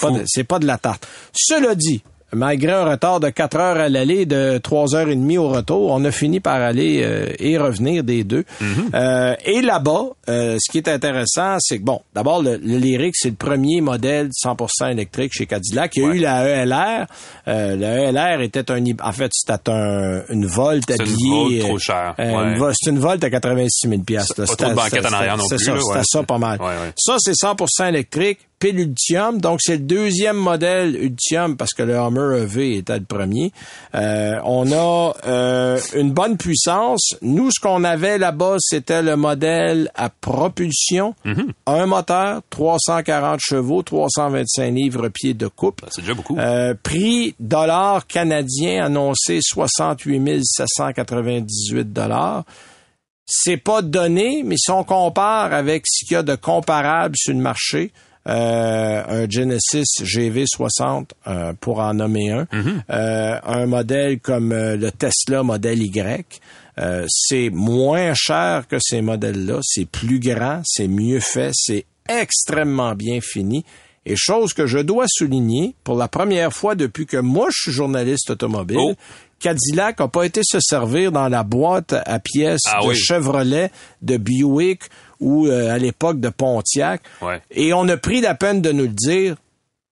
pas, 0.00 0.10
de- 0.10 0.42
pas 0.42 0.58
de 0.58 0.66
la 0.66 0.78
tarte. 0.78 1.06
Cela 1.34 1.74
dit, 1.74 2.02
malgré 2.36 2.72
un 2.72 2.84
retard 2.84 3.20
de 3.20 3.28
4 3.30 3.56
heures 3.56 3.76
à 3.78 3.88
l'aller, 3.88 4.26
de 4.26 4.58
3 4.58 4.94
heures 4.94 5.08
et 5.08 5.16
demie 5.16 5.38
au 5.38 5.48
retour, 5.48 5.90
on 5.90 6.04
a 6.04 6.10
fini 6.10 6.40
par 6.40 6.60
aller 6.60 7.00
euh, 7.02 7.26
et 7.38 7.58
revenir 7.58 8.04
des 8.04 8.24
deux. 8.24 8.44
Euh, 8.94 9.34
et 9.44 9.60
là-bas, 9.62 10.04
euh, 10.28 10.56
ce 10.60 10.70
qui 10.70 10.78
est 10.78 10.88
intéressant, 10.88 11.56
c'est 11.60 11.78
que, 11.78 11.84
bon, 11.84 12.00
d'abord, 12.14 12.42
le, 12.42 12.56
le 12.56 12.78
Lyric, 12.78 13.14
c'est 13.16 13.30
le 13.30 13.34
premier 13.36 13.80
modèle 13.80 14.30
100% 14.30 14.90
électrique 14.92 15.32
chez 15.34 15.46
Cadillac. 15.46 15.92
Il 15.96 16.02
y 16.02 16.04
a 16.04 16.08
Ouais. 16.08 16.16
eu 16.16 16.20
la 16.20 16.62
ELR. 16.62 17.06
Euh, 17.48 17.76
la 17.76 18.10
ELR 18.10 18.42
était 18.42 18.70
un... 18.70 18.82
En 19.02 19.12
fait, 19.12 19.30
c'était 19.32 19.70
un, 19.70 20.22
une 20.30 20.46
Volt 20.46 20.84
C'est 20.88 20.96
une 20.96 21.02
habillée... 21.02 21.60
Volt 21.60 21.62
trop 21.62 21.76
euh, 21.76 21.78
chère, 21.78 22.14
euh, 22.18 22.58
ouais. 22.58 22.72
c'est 22.74 22.90
une 22.90 22.98
Volt 22.98 23.22
à 23.24 23.30
86 23.30 23.88
000 23.88 24.02
piastres, 24.02 24.34
là. 24.40 24.46
Pas 24.46 24.50
C'était- 24.52 24.64
trop 24.64 24.70
de 24.72 24.76
banquettes 24.76 25.00
en 25.00 25.02
c'était- 25.04 25.14
arrière 25.14 25.36
non 25.36 25.44
c'est 25.48 25.56
plus, 25.56 25.80
ça, 25.82 26.02
ça 26.04 26.22
pas 26.22 26.38
mal. 26.38 26.60
Ouais. 26.60 26.92
Ça, 26.96 27.16
c'est 27.18 27.32
100% 27.34 27.88
électrique, 27.88 28.38
pile 28.58 28.80
Ultium. 28.80 29.40
Donc, 29.40 29.60
c'est 29.62 29.76
le 29.76 29.84
deuxième 29.84 30.36
modèle 30.36 30.96
Ultium 30.96 31.56
parce 31.56 31.72
que 31.72 31.82
le 31.82 31.94
Hummer 31.94 32.42
EV 32.42 32.76
était 32.76 32.98
le 32.98 33.04
premier. 33.04 33.52
Euh, 33.94 34.38
on 34.44 34.70
a 34.72 35.14
euh, 35.26 35.80
une 35.94 36.12
bonne 36.12 36.36
puissance. 36.36 37.16
Nous, 37.22 37.50
ce 37.50 37.60
qu'on 37.60 37.84
avait 37.84 38.18
là-bas, 38.18 38.56
c'était 38.58 39.02
le 39.02 39.16
modèle 39.16 39.90
à 39.94 40.08
propulsion. 40.10 41.14
Mm-hmm. 41.24 41.50
Un 41.66 41.86
moteur, 41.86 42.42
340 42.50 43.40
chevaux, 43.40 43.82
325 43.82 44.70
livres 44.70 45.08
pieds 45.08 45.34
de 45.34 45.48
coupe. 45.48 45.82
C'est 45.90 46.02
déjà 46.02 46.14
beaucoup. 46.14 46.36
Euh, 46.38 46.74
prix 46.82 47.34
dollar 47.40 48.06
canadien 48.06 48.84
annoncé 48.84 49.40
68 49.42 50.42
798 50.44 51.92
dollars. 51.92 52.44
C'est 53.26 53.56
pas 53.56 53.82
donné, 53.82 54.42
mais 54.44 54.56
si 54.56 54.70
on 54.70 54.84
compare 54.84 55.52
avec 55.52 55.84
ce 55.86 56.04
qu'il 56.06 56.14
y 56.14 56.18
a 56.18 56.22
de 56.22 56.36
comparable 56.36 57.16
sur 57.16 57.34
le 57.34 57.40
marché, 57.40 57.92
euh, 58.26 59.24
un 59.24 59.28
Genesis 59.28 59.84
GV60 60.02 61.06
euh, 61.26 61.52
pour 61.60 61.78
en 61.80 61.94
nommer 61.94 62.30
un, 62.30 62.46
euh, 62.90 63.38
un 63.44 63.66
modèle 63.66 64.18
comme 64.20 64.52
euh, 64.52 64.76
le 64.76 64.90
Tesla 64.90 65.42
modèle 65.42 65.82
Y, 65.82 66.40
euh, 66.78 67.06
c'est 67.08 67.50
moins 67.50 68.12
cher 68.14 68.66
que 68.68 68.76
ces 68.80 69.00
modèles-là, 69.00 69.60
c'est 69.62 69.86
plus 69.86 70.18
grand, 70.20 70.60
c'est 70.64 70.88
mieux 70.88 71.20
fait, 71.20 71.50
c'est 71.54 71.86
extrêmement 72.08 72.94
bien 72.94 73.20
fini. 73.20 73.64
Et 74.08 74.14
chose 74.16 74.52
que 74.52 74.66
je 74.66 74.78
dois 74.78 75.06
souligner, 75.08 75.74
pour 75.82 75.96
la 75.96 76.06
première 76.06 76.52
fois 76.52 76.74
depuis 76.76 77.06
que 77.06 77.16
moi 77.16 77.48
je 77.50 77.62
suis 77.62 77.72
journaliste 77.72 78.30
automobile, 78.30 78.78
Oh. 78.80 78.94
Cadillac 79.38 80.00
n'a 80.00 80.08
pas 80.08 80.24
été 80.24 80.40
se 80.42 80.60
servir 80.60 81.12
dans 81.12 81.28
la 81.28 81.42
boîte 81.42 81.92
à 82.06 82.18
pièces 82.20 82.62
Ah 82.66 82.80
de 82.82 82.88
oui. 82.88 82.96
Chevrolet, 82.96 83.70
de 84.00 84.16
Buick 84.16 84.80
ou 85.20 85.46
euh, 85.46 85.72
à 85.74 85.78
l'époque 85.78 86.20
de 86.20 86.28
Pontiac. 86.28 87.02
Ouais. 87.22 87.40
Et 87.50 87.72
on 87.72 87.88
a 87.88 87.96
pris 87.96 88.20
la 88.20 88.34
peine 88.34 88.60
de 88.60 88.72
nous 88.72 88.84
le 88.84 88.88
dire. 88.88 89.36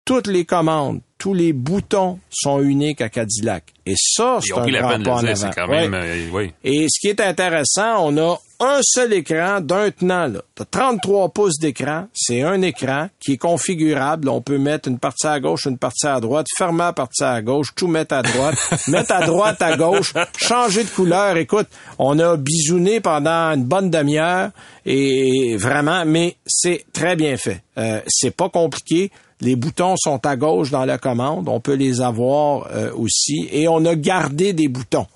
Toutes 0.05 0.27
les 0.27 0.45
commandes, 0.45 1.01
tous 1.17 1.33
les 1.33 1.55
boutons 1.55 2.19
sont 2.31 2.61
uniques 2.61 3.01
à 3.01 3.09
Cadillac. 3.09 3.65
Et 3.87 3.95
ça, 3.97 4.39
c'est 4.43 4.49
Ils 4.49 4.53
ont 4.55 4.59
un 4.59 4.63
pris 4.63 4.73
la 4.73 4.81
grand 4.81 4.91
peine 4.91 5.01
de 5.01 5.05
pas 5.07 5.23
le 5.23 5.29
en 5.29 5.31
avant. 5.31 5.71
Ouais. 5.71 5.89
euh, 5.95 6.29
oui. 6.31 6.53
Et 6.63 6.87
ce 6.91 7.01
qui 7.01 7.09
est 7.09 7.21
intéressant, 7.23 8.07
on 8.13 8.19
a 8.19 8.39
un 8.65 8.81
seul 8.83 9.13
écran 9.13 9.61
d'un 9.61 9.91
tenant. 9.91 10.27
Là. 10.27 10.41
T'as 10.55 10.65
33 10.65 11.29
pouces 11.31 11.59
d'écran. 11.59 12.07
C'est 12.15 12.43
un 12.43 12.63
écran 12.63 13.09
qui 13.21 13.33
est 13.33 13.37
configurable. 13.37 14.29
On 14.29 14.41
peut 14.41 14.59
mettre 14.59 14.89
une 14.89 14.99
partie 14.99 15.27
à 15.27 15.39
gauche, 15.41 15.67
une 15.67 15.79
partie 15.79 16.07
à 16.07 16.21
droite, 16.21 16.47
fermer 16.57 16.85
la 16.85 16.93
partie 16.93 17.25
à 17.25 17.43
gauche, 17.43 17.69
tout 17.75 17.87
mettre 17.87 18.15
à 18.15 18.23
droite, 18.23 18.57
mettre 18.89 19.13
à 19.13 19.27
droite, 19.27 19.61
à 19.63 19.77
gauche, 19.77 20.15
changer 20.37 20.85
de 20.85 20.89
couleur. 20.89 21.37
Écoute, 21.37 21.69
on 21.99 22.19
a 22.19 22.37
bisouné 22.37 23.01
pendant 23.01 23.53
une 23.53 23.65
bonne 23.65 23.91
demi-heure 23.91 24.51
et 24.87 25.57
vraiment, 25.57 26.05
mais 26.07 26.37
c'est 26.47 26.85
très 26.93 27.17
bien 27.17 27.37
fait. 27.37 27.63
Euh, 27.79 28.01
c'est 28.07 28.35
pas 28.35 28.49
compliqué. 28.49 29.11
Les 29.41 29.57
boutons 29.57 29.97
sont 29.97 30.25
à 30.25 30.37
gauche 30.37 30.71
dans 30.71 30.85
la 30.85 30.99
commande. 30.99 31.49
On 31.49 31.61
peut 31.61 31.75
les 31.75 32.01
avoir 32.01 32.69
euh, 32.73 32.93
aussi. 32.95 33.49
Et 33.53 33.69
on 33.69 33.85
a 33.85 33.95
gardé 33.95 34.53
des 34.53 34.69
boutons. 34.69 35.07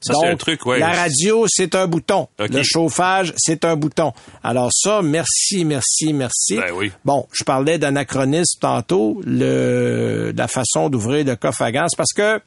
Ça, 0.00 0.14
c'est 0.20 0.28
un 0.28 0.36
truc, 0.36 0.64
ouais. 0.66 0.78
La 0.78 0.92
radio, 0.92 1.46
c'est 1.48 1.74
un 1.74 1.86
bouton. 1.86 2.28
Le 2.38 2.62
chauffage, 2.62 3.32
c'est 3.36 3.64
un 3.64 3.76
bouton. 3.76 4.12
Alors 4.42 4.70
ça, 4.72 5.02
merci, 5.02 5.64
merci, 5.64 6.12
merci. 6.12 6.56
Ben 6.56 6.72
oui. 6.74 6.92
Bon, 7.04 7.26
je 7.32 7.44
parlais 7.44 7.78
d'anachronisme 7.78 8.58
tantôt, 8.60 9.20
le, 9.24 10.32
la 10.36 10.48
façon 10.48 10.88
d'ouvrir 10.88 11.24
le 11.24 11.36
coffre 11.36 11.62
à 11.62 11.72
gaz, 11.72 11.90
parce 11.96 12.12
que 12.12 12.40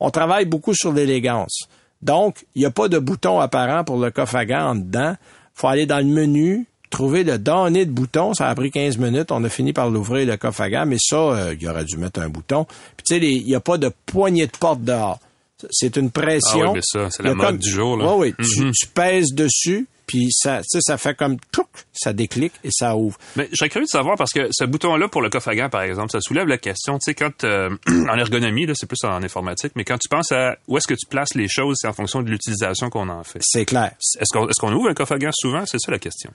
on 0.00 0.10
travaille 0.10 0.46
beaucoup 0.46 0.74
sur 0.74 0.92
l'élégance. 0.92 1.66
Donc, 2.02 2.44
il 2.54 2.60
n'y 2.60 2.66
a 2.66 2.70
pas 2.70 2.88
de 2.88 2.98
bouton 2.98 3.38
apparent 3.38 3.84
pour 3.84 3.98
le 3.98 4.10
coffre 4.10 4.36
à 4.36 4.44
gaz 4.44 4.64
en 4.64 4.74
dedans. 4.74 5.14
faut 5.54 5.68
aller 5.68 5.86
dans 5.86 5.98
le 5.98 6.12
menu, 6.12 6.66
trouver 6.90 7.22
le 7.22 7.38
donné 7.38 7.86
de 7.86 7.92
bouton. 7.92 8.34
Ça 8.34 8.48
a 8.48 8.54
pris 8.54 8.70
15 8.70 8.98
minutes. 8.98 9.30
On 9.30 9.44
a 9.44 9.48
fini 9.48 9.72
par 9.72 9.88
l'ouvrir, 9.88 10.26
le 10.26 10.36
coffre 10.36 10.62
à 10.62 10.70
gaz. 10.70 10.86
Mais 10.88 10.98
ça, 11.00 11.16
euh, 11.16 11.54
il 11.58 11.68
aurait 11.68 11.84
dû 11.84 11.96
mettre 11.96 12.20
un 12.20 12.28
bouton. 12.28 12.64
Puis 12.96 13.04
tu 13.06 13.14
sais, 13.14 13.20
il 13.20 13.44
n'y 13.44 13.54
a 13.54 13.60
pas 13.60 13.78
de 13.78 13.90
poignée 14.06 14.46
de 14.46 14.56
porte 14.58 14.82
dehors. 14.82 15.20
C'est 15.70 15.96
une 15.96 16.10
pression. 16.10 16.62
Ah 16.62 16.72
oui, 16.72 16.74
mais 16.76 16.80
ça, 16.82 17.10
c'est 17.10 17.22
la 17.22 17.34
mode 17.34 17.58
du 17.58 17.70
jour, 17.70 17.96
là. 17.96 18.14
Oui, 18.14 18.34
oui. 18.38 18.46
tu, 18.46 18.60
Mhm. 18.64 18.72
tu 18.72 18.86
pèses 18.88 19.32
dessus, 19.34 19.86
puis 20.06 20.28
ça, 20.30 20.60
ça 20.64 20.98
fait 20.98 21.14
comme 21.16 21.36
touc, 21.52 21.66
ça 21.92 22.12
déclic 22.12 22.52
et 22.64 22.68
ça 22.70 22.96
ouvre. 22.96 23.16
Mais 23.36 23.48
je 23.52 23.56
serais 23.56 23.68
curieux 23.70 23.86
de 23.86 23.90
savoir 23.90 24.16
parce 24.16 24.32
que 24.32 24.48
ce 24.50 24.64
bouton-là 24.64 25.08
pour 25.08 25.22
le 25.22 25.30
coffre 25.30 25.48
à 25.48 25.54
gants, 25.54 25.68
par 25.70 25.82
exemple, 25.82 26.10
ça 26.10 26.20
soulève 26.20 26.46
la 26.46 26.58
question, 26.58 26.94
tu 26.98 27.04
sais, 27.04 27.14
quand 27.14 27.44
euh, 27.44 27.70
en 27.88 28.18
ergonomie, 28.18 28.66
là, 28.66 28.74
c'est 28.76 28.86
plus 28.86 29.02
en 29.04 29.22
informatique, 29.22 29.72
mais 29.76 29.84
quand 29.84 29.98
tu 29.98 30.08
penses 30.08 30.32
à 30.32 30.56
où 30.68 30.76
est-ce 30.76 30.86
que 30.88 30.94
tu 30.94 31.06
places 31.06 31.34
les 31.34 31.48
choses, 31.48 31.76
c'est 31.80 31.88
en 31.88 31.92
fonction 31.92 32.22
de 32.22 32.28
l'utilisation 32.30 32.90
qu'on 32.90 33.08
en 33.08 33.22
fait. 33.24 33.38
C'est 33.42 33.64
clair. 33.64 33.92
Est-ce 34.20 34.32
qu'on 34.32 34.48
est-ce 34.48 34.60
qu'on 34.60 34.72
ouvre 34.72 34.88
un 34.88 34.94
coffre 34.94 35.12
à 35.12 35.18
gants 35.18 35.30
souvent? 35.32 35.64
C'est 35.66 35.78
ça 35.78 35.90
la 35.92 35.98
question. 35.98 36.30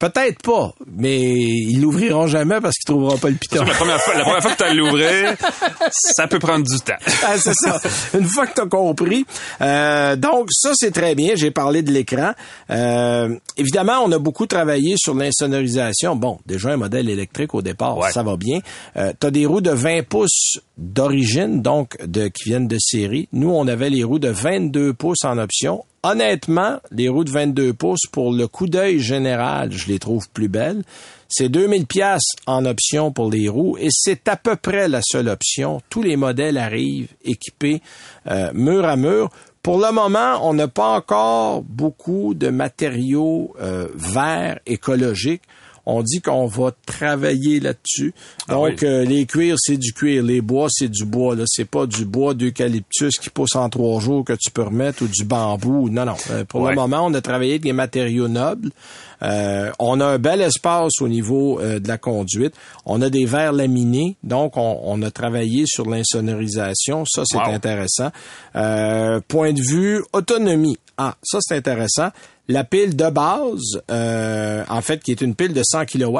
Peut-être 0.00 0.42
pas, 0.42 0.74
mais 0.96 1.20
ils 1.20 1.80
l'ouvriront 1.80 2.26
jamais 2.26 2.60
parce 2.60 2.74
qu'ils 2.76 2.92
trouveront 2.92 3.16
pas 3.16 3.30
le 3.30 3.36
piton. 3.36 3.62
la 3.64 3.74
première 3.74 4.00
fois, 4.00 4.14
la 4.14 4.24
première 4.24 4.42
fois 4.42 4.52
que 4.52 4.68
tu 4.68 4.76
l'ouvrir, 4.76 5.34
ça 5.92 6.26
peut 6.26 6.40
prendre 6.40 6.66
du 6.66 6.78
temps. 6.80 6.96
Ah, 7.24 7.38
c'est 7.38 7.54
ça. 7.54 7.80
Une 8.18 8.24
fois 8.26 8.46
que 8.48 8.54
tu 8.54 8.60
as 8.60 8.66
compris. 8.66 9.24
Euh, 9.60 10.16
donc, 10.16 10.48
ça, 10.50 10.72
c'est 10.74 10.90
très 10.90 11.14
bien. 11.14 11.34
J'ai 11.36 11.52
parlé 11.52 11.82
de 11.82 11.92
l'écran. 11.92 12.32
Euh, 12.70 13.36
évidemment, 13.56 14.00
on 14.04 14.10
a 14.10 14.18
beaucoup 14.18 14.46
travaillé 14.46 14.96
sur 14.98 15.14
l'insonorisation. 15.14 16.16
Bon, 16.16 16.38
déjà 16.44 16.70
un 16.70 16.76
modèle 16.76 17.08
électrique 17.08 17.54
au 17.54 17.62
départ, 17.62 17.96
Ouais. 17.96 18.10
ça 18.10 18.24
va 18.24 18.36
bien. 18.36 18.58
Euh, 18.96 19.12
tu 19.18 19.26
as 19.28 19.30
des 19.30 19.46
roues 19.46 19.60
de 19.60 19.70
20 19.70 20.02
pouces 20.08 20.58
d'origine, 20.76 21.62
donc 21.62 21.96
de 22.04 22.28
qui 22.28 22.48
viennent 22.48 22.68
de 22.68 22.78
série. 22.78 23.28
Nous, 23.32 23.50
on 23.50 23.66
avait 23.68 23.90
les 23.90 24.04
roues 24.04 24.18
de 24.18 24.28
22 24.28 24.92
pouces 24.92 25.24
en 25.24 25.38
option. 25.38 25.84
Honnêtement, 26.02 26.80
les 26.90 27.08
roues 27.08 27.24
de 27.24 27.30
22 27.30 27.72
pouces, 27.72 28.06
pour 28.10 28.32
le 28.32 28.46
coup 28.48 28.66
d'œil 28.66 28.98
général, 28.98 29.72
je 29.72 29.88
les 29.88 29.98
trouve 29.98 30.28
plus 30.30 30.48
belles. 30.48 30.82
C'est 31.28 31.48
2000 31.48 31.86
pièces 31.86 32.36
en 32.46 32.64
option 32.66 33.10
pour 33.10 33.30
les 33.30 33.48
roues 33.48 33.76
et 33.78 33.88
c'est 33.90 34.28
à 34.28 34.36
peu 34.36 34.56
près 34.56 34.88
la 34.88 35.00
seule 35.02 35.28
option. 35.28 35.80
Tous 35.88 36.02
les 36.02 36.16
modèles 36.16 36.58
arrivent 36.58 37.08
équipés 37.24 37.80
euh, 38.26 38.52
mur 38.52 38.84
à 38.84 38.96
mur. 38.96 39.30
Pour 39.62 39.78
le 39.78 39.90
moment, 39.92 40.46
on 40.46 40.52
n'a 40.52 40.68
pas 40.68 40.88
encore 40.88 41.62
beaucoup 41.62 42.34
de 42.34 42.50
matériaux 42.50 43.54
euh, 43.60 43.88
verts 43.94 44.60
écologiques. 44.66 45.42
On 45.86 46.02
dit 46.02 46.20
qu'on 46.22 46.46
va 46.46 46.72
travailler 46.86 47.60
là-dessus. 47.60 48.14
Ah 48.48 48.54
Donc, 48.54 48.78
oui. 48.80 48.88
euh, 48.88 49.04
les 49.04 49.26
cuirs, 49.26 49.56
c'est 49.58 49.76
du 49.76 49.92
cuir. 49.92 50.22
Les 50.22 50.40
bois, 50.40 50.68
c'est 50.70 50.88
du 50.88 51.04
bois. 51.04 51.36
Là, 51.36 51.44
c'est 51.46 51.66
pas 51.68 51.86
du 51.86 52.04
bois 52.06 52.32
d'eucalyptus 52.34 53.18
qui 53.18 53.28
pousse 53.30 53.54
en 53.54 53.68
trois 53.68 54.00
jours 54.00 54.24
que 54.24 54.32
tu 54.32 54.50
peux 54.50 54.62
remettre 54.62 55.02
ou 55.04 55.08
du 55.08 55.24
bambou. 55.24 55.88
Non, 55.90 56.04
non. 56.06 56.14
Euh, 56.30 56.44
pour 56.44 56.62
Ouais. 56.62 56.70
le 56.70 56.76
moment, 56.76 57.04
on 57.06 57.12
a 57.14 57.20
travaillé 57.20 57.52
avec 57.52 57.62
des 57.62 57.72
matériaux 57.74 58.28
nobles. 58.28 58.70
Euh, 59.22 59.70
on 59.78 60.00
a 60.00 60.06
un 60.06 60.18
bel 60.18 60.40
espace 60.42 61.00
au 61.00 61.08
niveau 61.08 61.58
euh, 61.60 61.78
de 61.78 61.88
la 61.88 61.98
conduite. 61.98 62.54
On 62.84 63.00
a 63.00 63.08
des 63.10 63.24
verres 63.24 63.52
laminés, 63.52 64.16
donc 64.22 64.56
on, 64.56 64.80
on 64.84 65.00
a 65.02 65.10
travaillé 65.10 65.64
sur 65.66 65.88
l'insonorisation. 65.88 67.04
Ça, 67.06 67.22
c'est 67.26 67.36
Wow. 67.36 67.44
intéressant. 67.54 68.10
Euh, 68.56 69.20
point 69.26 69.52
de 69.52 69.60
vue 69.62 70.02
autonomie. 70.12 70.76
Ah, 70.96 71.16
ça, 71.22 71.38
c'est 71.40 71.56
intéressant. 71.56 72.08
La 72.48 72.64
pile 72.64 72.94
de 72.96 73.10
base, 73.10 73.82
euh, 73.90 74.64
en 74.68 74.80
fait, 74.80 75.02
qui 75.02 75.10
est 75.10 75.20
une 75.20 75.34
pile 75.34 75.52
de 75.52 75.62
100 75.64 75.86
kW, 75.86 76.18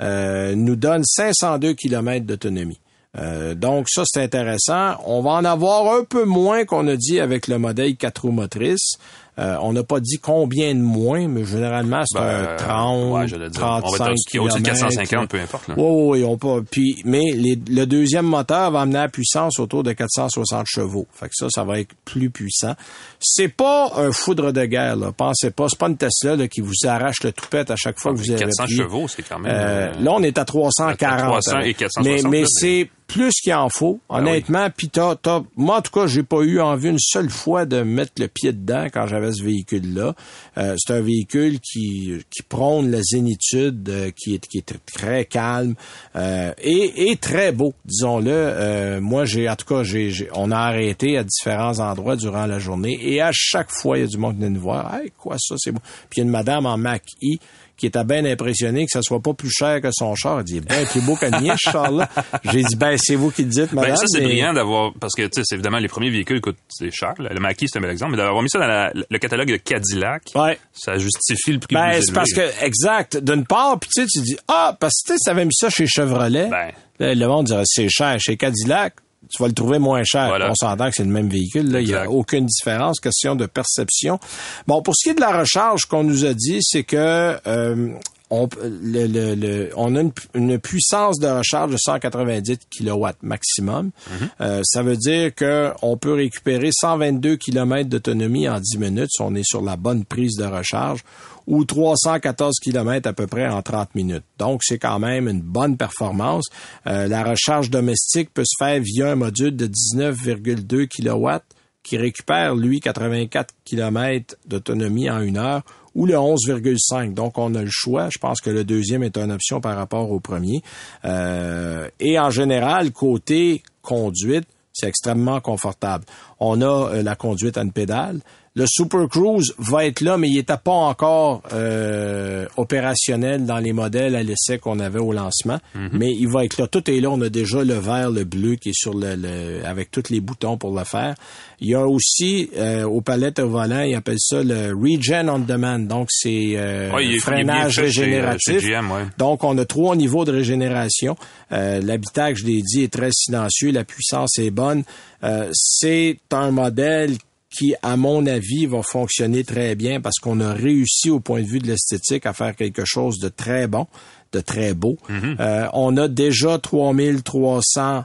euh, 0.00 0.54
nous 0.54 0.76
donne 0.76 1.04
502 1.04 1.74
km 1.74 2.24
d'autonomie. 2.24 2.80
Euh, 3.18 3.54
donc 3.54 3.88
ça, 3.88 4.02
c'est 4.06 4.22
intéressant. 4.22 4.96
On 5.04 5.22
va 5.22 5.30
en 5.30 5.44
avoir 5.44 5.94
un 5.94 6.04
peu 6.04 6.24
moins 6.24 6.64
qu'on 6.64 6.86
a 6.88 6.96
dit 6.96 7.20
avec 7.20 7.48
le 7.48 7.58
modèle 7.58 7.96
4 7.96 8.22
roues 8.22 8.30
motrices. 8.30 8.98
Euh, 9.38 9.56
on 9.62 9.72
n'a 9.72 9.84
pas 9.84 10.00
dit 10.00 10.18
combien 10.18 10.74
de 10.74 10.80
moins, 10.80 11.28
mais 11.28 11.44
généralement, 11.44 12.02
c'est 12.06 12.18
Ben, 12.18 12.48
un 12.52 12.56
30, 12.56 13.12
ouais, 13.12 13.28
j'allais 13.28 13.50
dire. 13.50 13.60
35 13.60 13.84
On 13.84 13.90
va 13.90 13.96
dire 13.98 14.06
au-dessus 14.08 14.24
de 14.24 14.30
kilomètres, 14.30 14.64
450, 14.64 15.30
peu 15.30 15.40
importe, 15.40 15.68
là. 15.68 15.74
Oui, 15.78 15.84
oui, 15.84 16.18
oui, 16.20 16.24
on 16.24 16.36
peut. 16.36 16.64
Puis, 16.68 17.02
mais 17.04 17.22
les- 17.34 17.58
le 17.68 17.84
deuxième 17.86 18.26
moteur 18.26 18.70
va 18.72 18.80
amener 18.80 18.98
la 18.98 19.08
puissance 19.08 19.58
autour 19.60 19.82
de 19.84 19.92
460 19.92 20.66
chevaux. 20.66 21.06
Fait 21.12 21.26
que 21.26 21.34
ça, 21.34 21.46
ça 21.50 21.62
va 21.64 21.78
être 21.78 21.92
plus 22.04 22.30
puissant. 22.30 22.74
C'est 23.20 23.48
pas 23.48 23.92
un 23.96 24.10
foudre 24.12 24.52
de 24.52 24.64
guerre, 24.64 24.96
là. 24.96 25.12
Pensez 25.12 25.50
pas. 25.50 25.66
C'est 25.68 25.78
pas 25.78 25.88
une 25.88 25.96
Tesla 25.96 26.34
là, 26.36 26.48
qui 26.48 26.60
vous 26.60 26.72
arrache 26.86 27.22
le 27.22 27.32
toupette 27.32 27.70
à 27.70 27.76
chaque 27.76 27.98
fois 28.00 28.12
que 28.12 28.18
vous 28.18 28.30
avez 28.30 28.40
400 28.40 28.64
appuyé. 28.64 28.82
chevaux, 28.82 29.06
c'est 29.08 29.22
quand 29.22 29.38
même... 29.38 29.52
Euh, 29.54 29.92
euh, 29.96 30.00
là, 30.00 30.12
on 30.14 30.22
est 30.22 30.36
à 30.38 30.44
340. 30.44 31.20
300 31.42 31.60
et 31.60 31.70
hein. 31.70 31.72
460, 31.78 32.04
Mais, 32.24 32.28
mais 32.28 32.44
c'est 32.48 32.88
plus 33.08 33.32
qu'il 33.42 33.54
en 33.54 33.68
faut, 33.70 33.98
honnêtement. 34.10 34.68
Puis 34.76 34.90
t'as, 34.90 35.16
t'as- 35.16 35.42
moi, 35.56 35.78
en 35.78 35.82
tout 35.82 35.90
cas, 35.90 36.06
j'ai 36.06 36.22
pas 36.22 36.42
eu 36.42 36.60
envie 36.60 36.90
une 36.90 36.98
seule 37.00 37.30
fois 37.30 37.64
de 37.64 37.82
mettre 37.82 38.12
le 38.20 38.28
pied 38.28 38.52
dedans 38.52 38.86
quand 38.92 39.06
j'avais 39.06 39.32
ce 39.32 39.42
véhicule-là. 39.42 40.14
Euh, 40.58 40.76
c'est 40.78 40.92
un 40.92 41.00
véhicule 41.00 41.58
qui, 41.60 42.12
qui 42.30 42.42
prône 42.42 42.90
la 42.90 43.00
zénitude, 43.02 43.88
euh, 43.88 44.10
qui, 44.14 44.34
est, 44.34 44.46
qui 44.46 44.58
est 44.58 44.70
tr- 44.70 44.76
très 44.94 45.24
calme 45.24 45.74
euh, 46.16 46.52
et, 46.62 47.10
et 47.10 47.16
très 47.16 47.50
beau, 47.50 47.72
disons-le. 47.84 48.30
Euh, 48.30 49.00
moi, 49.00 49.24
j'ai, 49.24 49.48
en 49.48 49.56
tout 49.56 49.66
cas, 49.66 49.82
j'ai, 49.82 50.10
j'ai- 50.10 50.28
on 50.34 50.50
a 50.50 50.58
arrêté 50.58 51.16
à 51.16 51.24
différents 51.24 51.78
endroits 51.80 52.16
durant 52.16 52.44
la 52.46 52.58
journée 52.58 52.98
et 53.00 53.20
à 53.22 53.30
chaque 53.32 53.70
fois, 53.70 53.96
il 53.98 54.02
y 54.02 54.04
a 54.04 54.06
du 54.06 54.18
monde 54.18 54.34
qui 54.34 54.40
vient 54.40 54.50
nous 54.50 54.60
voir. 54.60 54.94
Hey, 54.94 55.10
quoi 55.16 55.36
ça, 55.38 55.54
c'est 55.58 55.72
beau. 55.72 55.80
Puis 56.10 56.18
il 56.18 56.18
y 56.18 56.22
a 56.22 56.24
une 56.24 56.30
madame 56.30 56.66
en 56.66 56.76
Mac-E 56.76 57.38
qui 57.78 57.86
était 57.86 58.04
bien 58.04 58.24
impressionné 58.26 58.84
que 58.84 58.90
ça 58.92 59.00
soit 59.02 59.20
pas 59.22 59.32
plus 59.32 59.50
cher 59.50 59.80
que 59.80 59.88
son 59.92 60.14
char. 60.14 60.38
Elle 60.40 60.44
dit, 60.44 60.60
ben, 60.60 60.84
plus 60.86 61.00
beau 61.00 61.14
que 61.16 61.24
le 61.24 61.40
mien, 61.40 61.54
ce 61.56 61.70
char-là. 61.70 62.08
J'ai 62.52 62.62
dit, 62.62 62.76
ben, 62.76 62.96
c'est 62.98 63.14
vous 63.14 63.30
qui 63.30 63.44
le 63.44 63.48
dites, 63.48 63.72
madame. 63.72 63.92
Ben, 63.92 63.96
ça, 63.96 64.04
c'est 64.08 64.18
mais- 64.20 64.26
brillant 64.26 64.52
d'avoir, 64.52 64.92
parce 65.00 65.14
que, 65.14 65.22
tu 65.22 65.28
sais, 65.36 65.42
c'est 65.44 65.54
évidemment, 65.54 65.78
les 65.78 65.88
premiers 65.88 66.10
véhicules 66.10 66.40
coûtent, 66.40 66.58
c'est 66.68 66.90
cher. 66.90 67.14
là. 67.18 67.30
Le 67.32 67.40
Mackie, 67.40 67.66
c'est 67.68 67.78
un 67.78 67.80
bel 67.82 67.90
exemple, 67.90 68.10
mais 68.12 68.18
d'avoir 68.18 68.42
mis 68.42 68.50
ça 68.50 68.58
dans 68.58 68.66
la- 68.66 68.92
le 68.94 69.18
catalogue 69.18 69.50
de 69.50 69.56
Cadillac, 69.56 70.24
Ouais. 70.34 70.58
ça 70.74 70.98
justifie 70.98 71.52
le 71.52 71.60
prix 71.60 71.74
Ben, 71.74 72.02
c'est 72.02 72.12
parce 72.12 72.32
que, 72.32 72.64
exact, 72.64 73.16
d'une 73.16 73.46
part, 73.46 73.78
puis 73.78 73.88
tu 73.94 74.02
sais, 74.02 74.06
tu 74.08 74.20
dis, 74.22 74.36
ah, 74.48 74.76
parce 74.78 74.94
que, 75.02 75.12
tu 75.12 75.12
sais, 75.14 75.18
ça 75.24 75.30
avait 75.30 75.44
mis 75.44 75.54
ça 75.54 75.70
chez 75.70 75.86
Chevrolet. 75.86 76.48
Ben. 76.50 76.72
Là, 76.98 77.14
le 77.14 77.26
monde 77.28 77.46
dirait, 77.46 77.62
c'est 77.64 77.88
cher. 77.88 78.18
Chez 78.18 78.36
Cadillac, 78.36 78.94
tu 79.30 79.42
vas 79.42 79.48
le 79.48 79.54
trouver 79.54 79.78
moins 79.78 80.02
cher. 80.04 80.28
Voilà. 80.28 80.50
On 80.50 80.54
s'entend 80.54 80.88
que 80.88 80.94
c'est 80.96 81.04
le 81.04 81.10
même 81.10 81.28
véhicule. 81.28 81.70
Là, 81.70 81.80
il 81.80 81.86
n'y 81.86 81.94
a 81.94 82.10
aucune 82.10 82.46
différence. 82.46 83.00
Question 83.00 83.34
de 83.36 83.46
perception. 83.46 84.18
Bon, 84.66 84.82
pour 84.82 84.94
ce 84.96 85.04
qui 85.04 85.10
est 85.10 85.14
de 85.14 85.20
la 85.20 85.38
recharge, 85.40 85.82
ce 85.82 85.86
qu'on 85.86 86.04
nous 86.04 86.24
a 86.24 86.34
dit, 86.34 86.58
c'est 86.62 86.84
que 86.84 87.38
euh, 87.46 87.88
on, 88.30 88.46
le, 88.62 89.06
le- 89.06 89.34
le- 89.34 89.70
on 89.76 89.96
a 89.96 90.00
une, 90.02 90.12
une 90.34 90.58
puissance 90.58 91.18
de 91.18 91.26
recharge 91.28 91.70
de 91.72 91.76
190 91.78 92.58
kW 92.78 93.06
maximum. 93.22 93.90
Mhm. 94.10 94.28
Euh, 94.42 94.60
ça 94.64 94.82
veut 94.82 94.96
dire 94.96 95.34
que 95.34 95.70
on 95.82 95.96
peut 95.96 96.12
récupérer 96.12 96.68
122 96.72 97.36
km 97.36 97.88
d'autonomie 97.88 98.48
en 98.48 98.60
10 98.60 98.78
minutes 98.78 99.10
si 99.10 99.22
on 99.22 99.34
est 99.34 99.44
sur 99.46 99.62
la 99.62 99.76
bonne 99.76 100.04
prise 100.04 100.36
de 100.36 100.44
recharge 100.44 101.00
ou 101.48 101.64
314 101.64 102.56
km 102.62 103.08
à 103.08 103.12
peu 103.14 103.26
près 103.26 103.48
en 103.48 103.62
30 103.62 103.94
minutes. 103.94 104.24
Donc, 104.38 104.60
c'est 104.62 104.78
quand 104.78 104.98
même 104.98 105.28
une 105.28 105.40
bonne 105.40 105.78
performance. 105.78 106.44
Euh, 106.86 107.08
la 107.08 107.24
recharge 107.24 107.70
domestique 107.70 108.32
peut 108.34 108.44
se 108.44 108.54
faire 108.62 108.80
via 108.82 109.12
un 109.12 109.14
module 109.14 109.56
de 109.56 109.66
19,2 109.66 110.86
kW 110.86 111.42
qui 111.82 111.96
récupère, 111.96 112.54
lui, 112.54 112.80
84 112.80 113.54
km 113.64 114.36
d'autonomie 114.46 115.08
en 115.08 115.20
une 115.20 115.38
heure 115.38 115.62
ou 115.94 116.04
le 116.04 116.14
11,5. 116.14 117.14
Donc, 117.14 117.38
on 117.38 117.54
a 117.54 117.62
le 117.62 117.70
choix. 117.70 118.10
Je 118.10 118.18
pense 118.18 118.42
que 118.42 118.50
le 118.50 118.64
deuxième 118.64 119.02
est 119.02 119.16
une 119.16 119.32
option 119.32 119.62
par 119.62 119.74
rapport 119.74 120.12
au 120.12 120.20
premier. 120.20 120.60
Euh, 121.06 121.88
et 121.98 122.18
en 122.18 122.28
général, 122.28 122.92
côté 122.92 123.62
conduite, 123.80 124.46
c'est 124.74 124.86
extrêmement 124.86 125.40
confortable. 125.40 126.04
On 126.38 126.60
a 126.60 126.90
euh, 126.92 127.02
la 127.02 127.16
conduite 127.16 127.56
à 127.56 127.62
une 127.62 127.72
pédale. 127.72 128.20
Le 128.58 128.64
Super 128.66 129.08
Cruise 129.08 129.54
va 129.58 129.86
être 129.86 130.00
là, 130.00 130.16
mais 130.18 130.28
il 130.28 130.34
n'était 130.34 130.56
pas 130.62 130.72
encore 130.72 131.42
euh, 131.52 132.46
opérationnel 132.56 133.46
dans 133.46 133.58
les 133.58 133.72
modèles 133.72 134.16
à 134.16 134.22
l'essai 134.22 134.58
qu'on 134.58 134.80
avait 134.80 134.98
au 134.98 135.12
lancement. 135.12 135.58
Mhm. 135.74 135.90
Mais 135.92 136.10
il 136.12 136.28
va 136.28 136.44
être 136.44 136.58
là. 136.60 136.66
Tout 136.66 136.90
est 136.90 137.00
là. 137.00 137.08
On 137.10 137.20
a 137.22 137.28
déjà 137.28 137.62
le 137.62 137.74
vert, 137.74 138.10
le 138.10 138.24
bleu 138.24 138.56
qui 138.56 138.70
est 138.70 138.76
sur 138.76 138.94
le, 138.94 139.14
le- 139.14 139.64
avec 139.64 139.90
tous 139.90 140.10
les 140.10 140.20
boutons 140.20 140.56
pour 140.58 140.76
le 140.76 140.84
faire. 140.84 141.14
Il 141.60 141.68
y 141.70 141.74
a 141.74 141.86
aussi 141.86 142.50
euh, 142.56 142.84
aux 142.84 143.00
palettes 143.00 143.38
au 143.38 143.48
volant, 143.48 143.80
ils 143.82 143.94
appellent 143.94 144.16
ça 144.18 144.42
le 144.42 144.72
Regen 144.74 145.28
on 145.30 145.38
Demand. 145.38 145.78
Donc 145.86 146.08
c'est 146.10 146.54
euh, 146.56 146.90
Ouais, 146.92 147.04
il 147.06 147.10
est- 147.10 147.12
il 147.12 147.14
est 147.14 147.14
bien 147.14 147.20
freinage 147.20 147.72
chez, 147.74 147.80
euh, 147.80 147.84
régénératif. 147.84 148.60
chez 148.60 148.68
GM, 148.70 148.90
ouais. 148.90 149.02
Donc, 149.18 149.44
on 149.44 149.56
a 149.58 149.64
trois 149.64 149.94
niveaux 149.96 150.24
de 150.24 150.32
régénération. 150.32 151.16
Euh, 151.52 151.80
L'habitacle, 151.80 152.38
je 152.40 152.44
l'ai 152.46 152.62
dit, 152.62 152.82
est 152.82 152.92
très 152.92 153.10
silencieux. 153.12 153.70
La 153.70 153.84
puissance 153.84 154.36
est 154.38 154.50
bonne. 154.50 154.82
Euh, 155.24 155.48
c'est 155.52 156.18
un 156.32 156.50
modèle 156.50 157.12
qui, 157.50 157.74
à 157.82 157.96
mon 157.96 158.26
avis, 158.26 158.66
va 158.66 158.82
fonctionner 158.82 159.44
très 159.44 159.74
bien 159.74 160.00
parce 160.00 160.16
qu'on 160.16 160.40
a 160.40 160.52
réussi 160.52 161.10
au 161.10 161.20
point 161.20 161.40
de 161.40 161.46
vue 161.46 161.58
de 161.58 161.66
l'esthétique 161.66 162.26
à 162.26 162.32
faire 162.32 162.54
quelque 162.54 162.82
chose 162.84 163.18
de 163.18 163.28
très 163.28 163.66
bon, 163.66 163.86
de 164.32 164.40
très 164.40 164.74
beau. 164.74 164.98
Mm-hmm. 165.08 165.36
Euh, 165.40 165.68
on 165.72 165.96
a 165.96 166.08
déjà 166.08 166.58
3300 166.58 168.04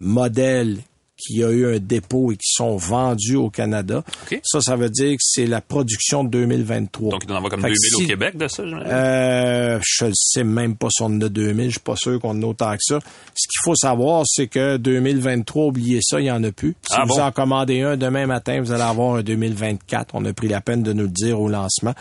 modèles 0.00 0.78
qui 1.26 1.42
a 1.44 1.50
eu 1.50 1.74
un 1.74 1.78
dépôt 1.78 2.32
et 2.32 2.36
qui 2.36 2.52
sont 2.52 2.76
vendus 2.76 3.36
au 3.36 3.50
Canada. 3.50 4.02
Ça, 4.44 4.60
ça 4.60 4.76
veut 4.76 4.90
dire 4.90 5.12
que 5.12 5.22
c'est 5.22 5.46
la 5.46 5.60
production 5.60 6.24
de 6.24 6.30
2023. 6.30 7.10
Donc, 7.10 7.22
il 7.26 7.32
en 7.32 7.36
avoir 7.36 7.50
comme 7.50 7.60
Fait 7.60 7.68
que 7.68 7.74
2000 7.74 7.90
si- 7.98 8.04
au 8.04 8.06
Québec 8.06 8.36
de 8.36 8.48
ça, 8.48 8.64
j'imagine? 8.66 8.90
euh, 8.90 9.78
je 9.82 10.04
ne 10.06 10.12
sais 10.14 10.44
même 10.44 10.76
pas 10.76 10.88
si 10.90 11.02
on 11.02 11.06
en 11.06 11.20
a 11.20 11.28
2000. 11.28 11.66
Je 11.66 11.70
suis 11.72 11.80
pas 11.80 11.96
sûr 11.96 12.18
qu'on 12.20 12.30
en 12.30 12.42
a 12.42 12.46
autant 12.46 12.72
que 12.72 12.78
ça. 12.82 12.98
Ce 13.34 13.48
qu'il 13.48 13.60
faut 13.64 13.74
savoir, 13.76 14.24
c'est 14.26 14.46
que 14.48 14.76
2023, 14.76 15.66
oubliez 15.66 16.00
ça, 16.02 16.20
il 16.20 16.26
y 16.26 16.30
en 16.30 16.42
a 16.44 16.52
plus. 16.52 16.74
Si 16.88 16.94
Ah 16.96 17.02
vous 17.06 17.16
bon? 17.16 17.22
en 17.22 17.32
commandez 17.32 17.80
un 17.82 17.96
demain 17.96 18.26
matin, 18.26 18.60
vous 18.60 18.72
allez 18.72 18.82
avoir 18.82 19.16
un 19.16 19.22
2024. 19.22 20.14
On 20.14 20.24
a 20.24 20.32
pris 20.32 20.48
la 20.48 20.60
peine 20.60 20.82
de 20.82 20.92
nous 20.92 21.04
le 21.04 21.08
dire 21.08 21.40
au 21.40 21.48
lancement. 21.48 21.94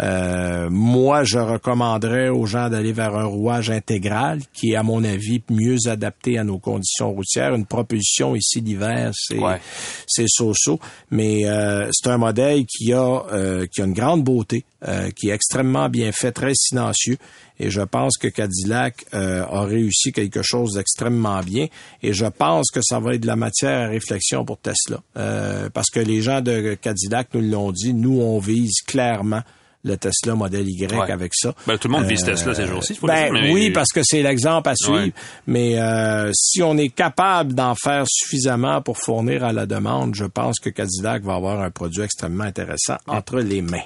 Euh, 0.00 0.68
moi, 0.70 1.24
je 1.24 1.38
recommanderais 1.38 2.28
aux 2.28 2.46
gens 2.46 2.68
d'aller 2.70 2.92
vers 2.92 3.16
un 3.16 3.24
rouage 3.24 3.70
intégral 3.70 4.40
qui 4.52 4.72
est, 4.72 4.76
à 4.76 4.82
mon 4.82 5.02
avis, 5.02 5.42
mieux 5.50 5.76
adapté 5.86 6.38
à 6.38 6.44
nos 6.44 6.58
conditions 6.58 7.10
routières. 7.12 7.54
Une 7.54 7.66
propulsion 7.66 8.36
ici 8.36 8.60
l'hiver, 8.60 9.10
c'est 9.14 9.38
Ouais. 9.38 9.60
c'est 10.06 10.26
so-so, 10.28 10.78
mais 11.10 11.46
euh, 11.46 11.88
c'est 11.92 12.08
un 12.10 12.18
modèle 12.18 12.64
qui 12.66 12.92
a 12.92 13.24
euh, 13.32 13.66
qui 13.66 13.82
a 13.82 13.84
une 13.86 13.92
grande 13.92 14.22
beauté, 14.22 14.64
euh, 14.86 15.10
qui 15.10 15.30
est 15.30 15.32
extrêmement 15.32 15.88
bien 15.88 16.12
fait, 16.12 16.32
très 16.32 16.52
silencieux, 16.54 17.16
et 17.58 17.70
je 17.70 17.80
pense 17.80 18.16
que 18.16 18.28
Cadillac 18.28 19.04
euh, 19.14 19.44
a 19.44 19.62
réussi 19.64 20.12
quelque 20.12 20.42
chose 20.42 20.74
d'extrêmement 20.74 21.40
bien, 21.40 21.66
et 22.02 22.12
je 22.12 22.26
pense 22.26 22.70
que 22.70 22.80
ça 22.82 23.00
va 23.00 23.14
être 23.14 23.22
de 23.22 23.26
la 23.26 23.36
matière 23.36 23.86
à 23.86 23.88
réflexion 23.88 24.44
pour 24.44 24.58
Tesla, 24.58 25.00
Euh, 25.16 25.68
parce 25.74 25.90
que 25.90 25.98
les 26.00 26.20
gens 26.22 26.40
de 26.40 26.74
Cadillac 26.80 27.28
nous 27.34 27.40
l'ont 27.40 27.72
dit, 27.72 27.92
nous 27.94 28.20
on 28.20 28.38
vise 28.38 28.80
clairement 28.86 29.42
le 29.88 29.96
Tesla 29.96 30.34
modèle 30.34 30.68
Y 30.68 30.92
Ouais. 30.94 31.10
avec 31.10 31.32
ça. 31.34 31.52
Ben, 31.66 31.76
tout 31.78 31.88
le 31.88 31.92
monde 31.94 32.04
vise 32.04 32.22
Euh, 32.22 32.26
Tesla 32.32 32.54
ces 32.54 32.66
jours-ci, 32.66 32.98
ben, 33.02 33.32
mais- 33.32 33.50
oui, 33.52 33.70
parce 33.70 33.90
que 33.92 34.00
c'est 34.04 34.22
l'exemple 34.22 34.68
à 34.68 34.74
suivre. 34.76 34.98
Ouais. 34.98 35.12
Mais 35.46 35.78
euh, 35.78 36.30
si 36.34 36.62
on 36.62 36.76
est 36.76 36.90
capable 36.90 37.54
d'en 37.54 37.74
faire 37.74 38.04
suffisamment 38.08 38.80
pour 38.82 38.98
fournir 38.98 39.42
à 39.44 39.52
la 39.52 39.66
demande, 39.66 40.14
je 40.14 40.24
pense 40.26 40.58
que 40.60 40.70
Cadillac 40.70 41.22
va 41.24 41.34
avoir 41.34 41.60
un 41.60 41.70
produit 41.70 42.02
extrêmement 42.02 42.44
intéressant 42.44 42.96
entre 43.06 43.40
les 43.40 43.62
mains. 43.62 43.82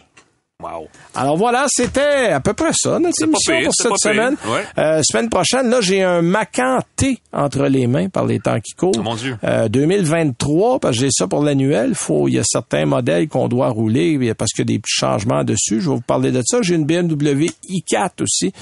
Wow. 0.63 0.89
Alors 1.15 1.37
voilà, 1.37 1.67
c'était 1.69 2.29
à 2.29 2.41
peu 2.41 2.53
près 2.53 2.73
ça 2.73 2.99
notre 2.99 3.21
émission 3.23 3.53
pire, 3.53 3.65
pour 3.65 3.75
cette 3.75 3.99
semaine. 3.99 4.37
Ouais. 4.47 4.65
Euh, 4.79 5.03
semaine 5.03 5.29
prochaine, 5.29 5.69
là, 5.69 5.81
j'ai 5.81 6.03
un 6.03 6.23
Macan 6.23 6.79
T 6.97 7.19
entre 7.33 7.65
les 7.65 7.87
mains 7.87 8.09
par 8.09 8.27
les 8.27 8.39
temps 8.39 8.61
qui 8.61 8.75
courent. 8.75 8.93
Oh, 8.97 9.03
mon 9.03 9.17
Dieu. 9.17 9.37
Euh, 9.45 9.69
2023, 9.69 10.79
parce 10.79 10.97
que 10.97 11.03
j'ai 11.03 11.11
ça 11.11 11.27
pour 11.27 11.43
l'annuel. 11.43 11.95
Faut, 11.95 12.29
il 12.29 12.35
y 12.35 12.39
a 12.39 12.45
certains 12.45 12.87
modèles 12.87 13.29
qu'on 13.29 13.49
doit 13.49 13.69
rouler 13.69 14.35
parce 14.35 14.53
qu'il 14.53 14.61
y 14.61 14.73
a 14.73 14.77
des 14.77 14.79
petits 14.79 14.95
changements 14.95 15.45
dessus. 15.45 15.81
Je 15.81 15.91
vais 15.91 15.97
vous 15.97 16.01
parler 16.01 16.31
de 16.31 16.43
ça. 16.45 16.63
J'ai 16.63 16.77
une 16.77 16.85
BMW 16.85 17.51
i4 17.69 18.23
aussi, 18.23 18.53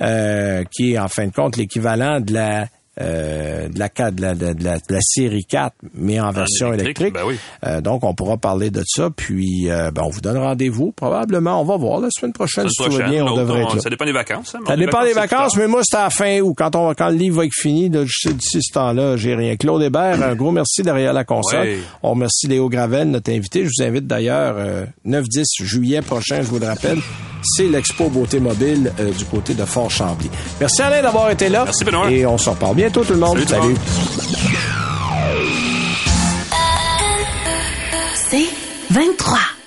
euh, 0.00 0.64
qui 0.70 0.94
est 0.94 0.98
en 0.98 1.08
fin 1.08 1.26
de 1.26 1.32
compte 1.32 1.56
l'équivalent 1.56 2.20
de 2.20 2.32
la 2.32 2.66
euh, 3.00 3.68
de 3.68 3.78
la 3.78 3.88
de 4.10 4.20
la, 4.22 4.34
de 4.34 4.44
la, 4.64 4.76
de 4.78 4.82
la 4.90 4.98
série 5.00 5.44
4, 5.44 5.74
mais 5.94 6.20
en 6.20 6.30
version 6.30 6.72
électrique, 6.72 7.14
ben 7.14 7.22
oui. 7.26 7.36
Euh, 7.66 7.80
donc, 7.80 8.04
on 8.04 8.14
pourra 8.14 8.36
parler 8.36 8.70
de 8.70 8.82
ça. 8.86 9.08
Puis, 9.14 9.70
euh, 9.70 9.90
ben, 9.90 10.02
on 10.04 10.10
vous 10.10 10.20
donne 10.20 10.36
rendez-vous. 10.38 10.92
Probablement, 10.92 11.60
on 11.60 11.64
va 11.64 11.76
voir 11.76 12.00
la 12.00 12.08
semaine 12.10 12.32
prochaine. 12.32 12.68
Si 12.68 12.82
tout 12.84 12.90
va 12.90 13.08
bien, 13.08 13.24
on 13.26 13.36
devrait 13.36 13.62
être 13.62 13.74
là. 13.76 13.80
Ça 13.82 13.90
dépend 13.90 14.04
des 14.04 14.12
vacances. 14.12 14.54
hein, 14.54 14.60
Ça 14.66 14.76
dépend 14.76 15.04
des 15.04 15.12
vacances, 15.12 15.56
mais 15.56 15.66
moi, 15.66 15.80
c'est 15.84 15.96
à 15.96 16.04
la 16.04 16.10
fin 16.10 16.40
août. 16.40 16.54
Quand, 16.56 16.74
on, 16.76 16.94
quand 16.94 17.08
le 17.08 17.16
livre 17.16 17.36
va 17.38 17.44
être 17.46 17.54
fini, 17.54 17.88
là, 17.88 18.04
je 18.06 18.28
sais, 18.28 18.34
d'ici 18.34 18.58
ce 18.62 18.72
temps-là, 18.72 19.16
j'ai 19.16 19.34
rien. 19.34 19.56
Claude 19.56 19.82
Hébert, 19.82 20.22
un 20.22 20.34
gros 20.34 20.50
merci 20.52 20.82
derrière 20.82 21.12
la 21.12 21.24
console. 21.24 21.60
Ouais. 21.60 21.78
On 22.02 22.10
remercie 22.10 22.46
Léo 22.46 22.68
Gravel, 22.68 23.10
notre 23.10 23.30
invité. 23.30 23.64
Je 23.64 23.70
vous 23.76 23.84
invite 23.84 24.06
d'ailleurs, 24.06 24.54
euh, 24.58 24.84
9-10 25.06 25.44
juillet 25.64 26.02
prochain, 26.02 26.42
je 26.42 26.46
vous 26.46 26.58
le 26.58 26.66
rappelle, 26.66 26.98
c'est 27.42 27.66
l'Expo 27.68 28.08
Beauté 28.08 28.38
Mobile 28.40 28.92
euh, 29.00 29.10
du 29.12 29.24
côté 29.24 29.54
de 29.54 29.64
Fort-Chambly. 29.64 30.28
Merci 30.60 30.82
Alain 30.82 31.02
d'avoir 31.02 31.30
été 31.30 31.48
là. 31.48 31.64
Merci, 31.64 31.84
Benoît. 31.84 32.10
Et 32.10 32.26
on 32.26 32.36
se 32.38 32.50
reparle 32.50 32.76
bientôt 32.90 33.04
tout 33.04 33.12
le 33.12 33.20
monde. 33.20 33.38
Salut, 33.38 33.46
monde. 33.46 33.76
C'est 38.30 38.48
23. 38.90 39.59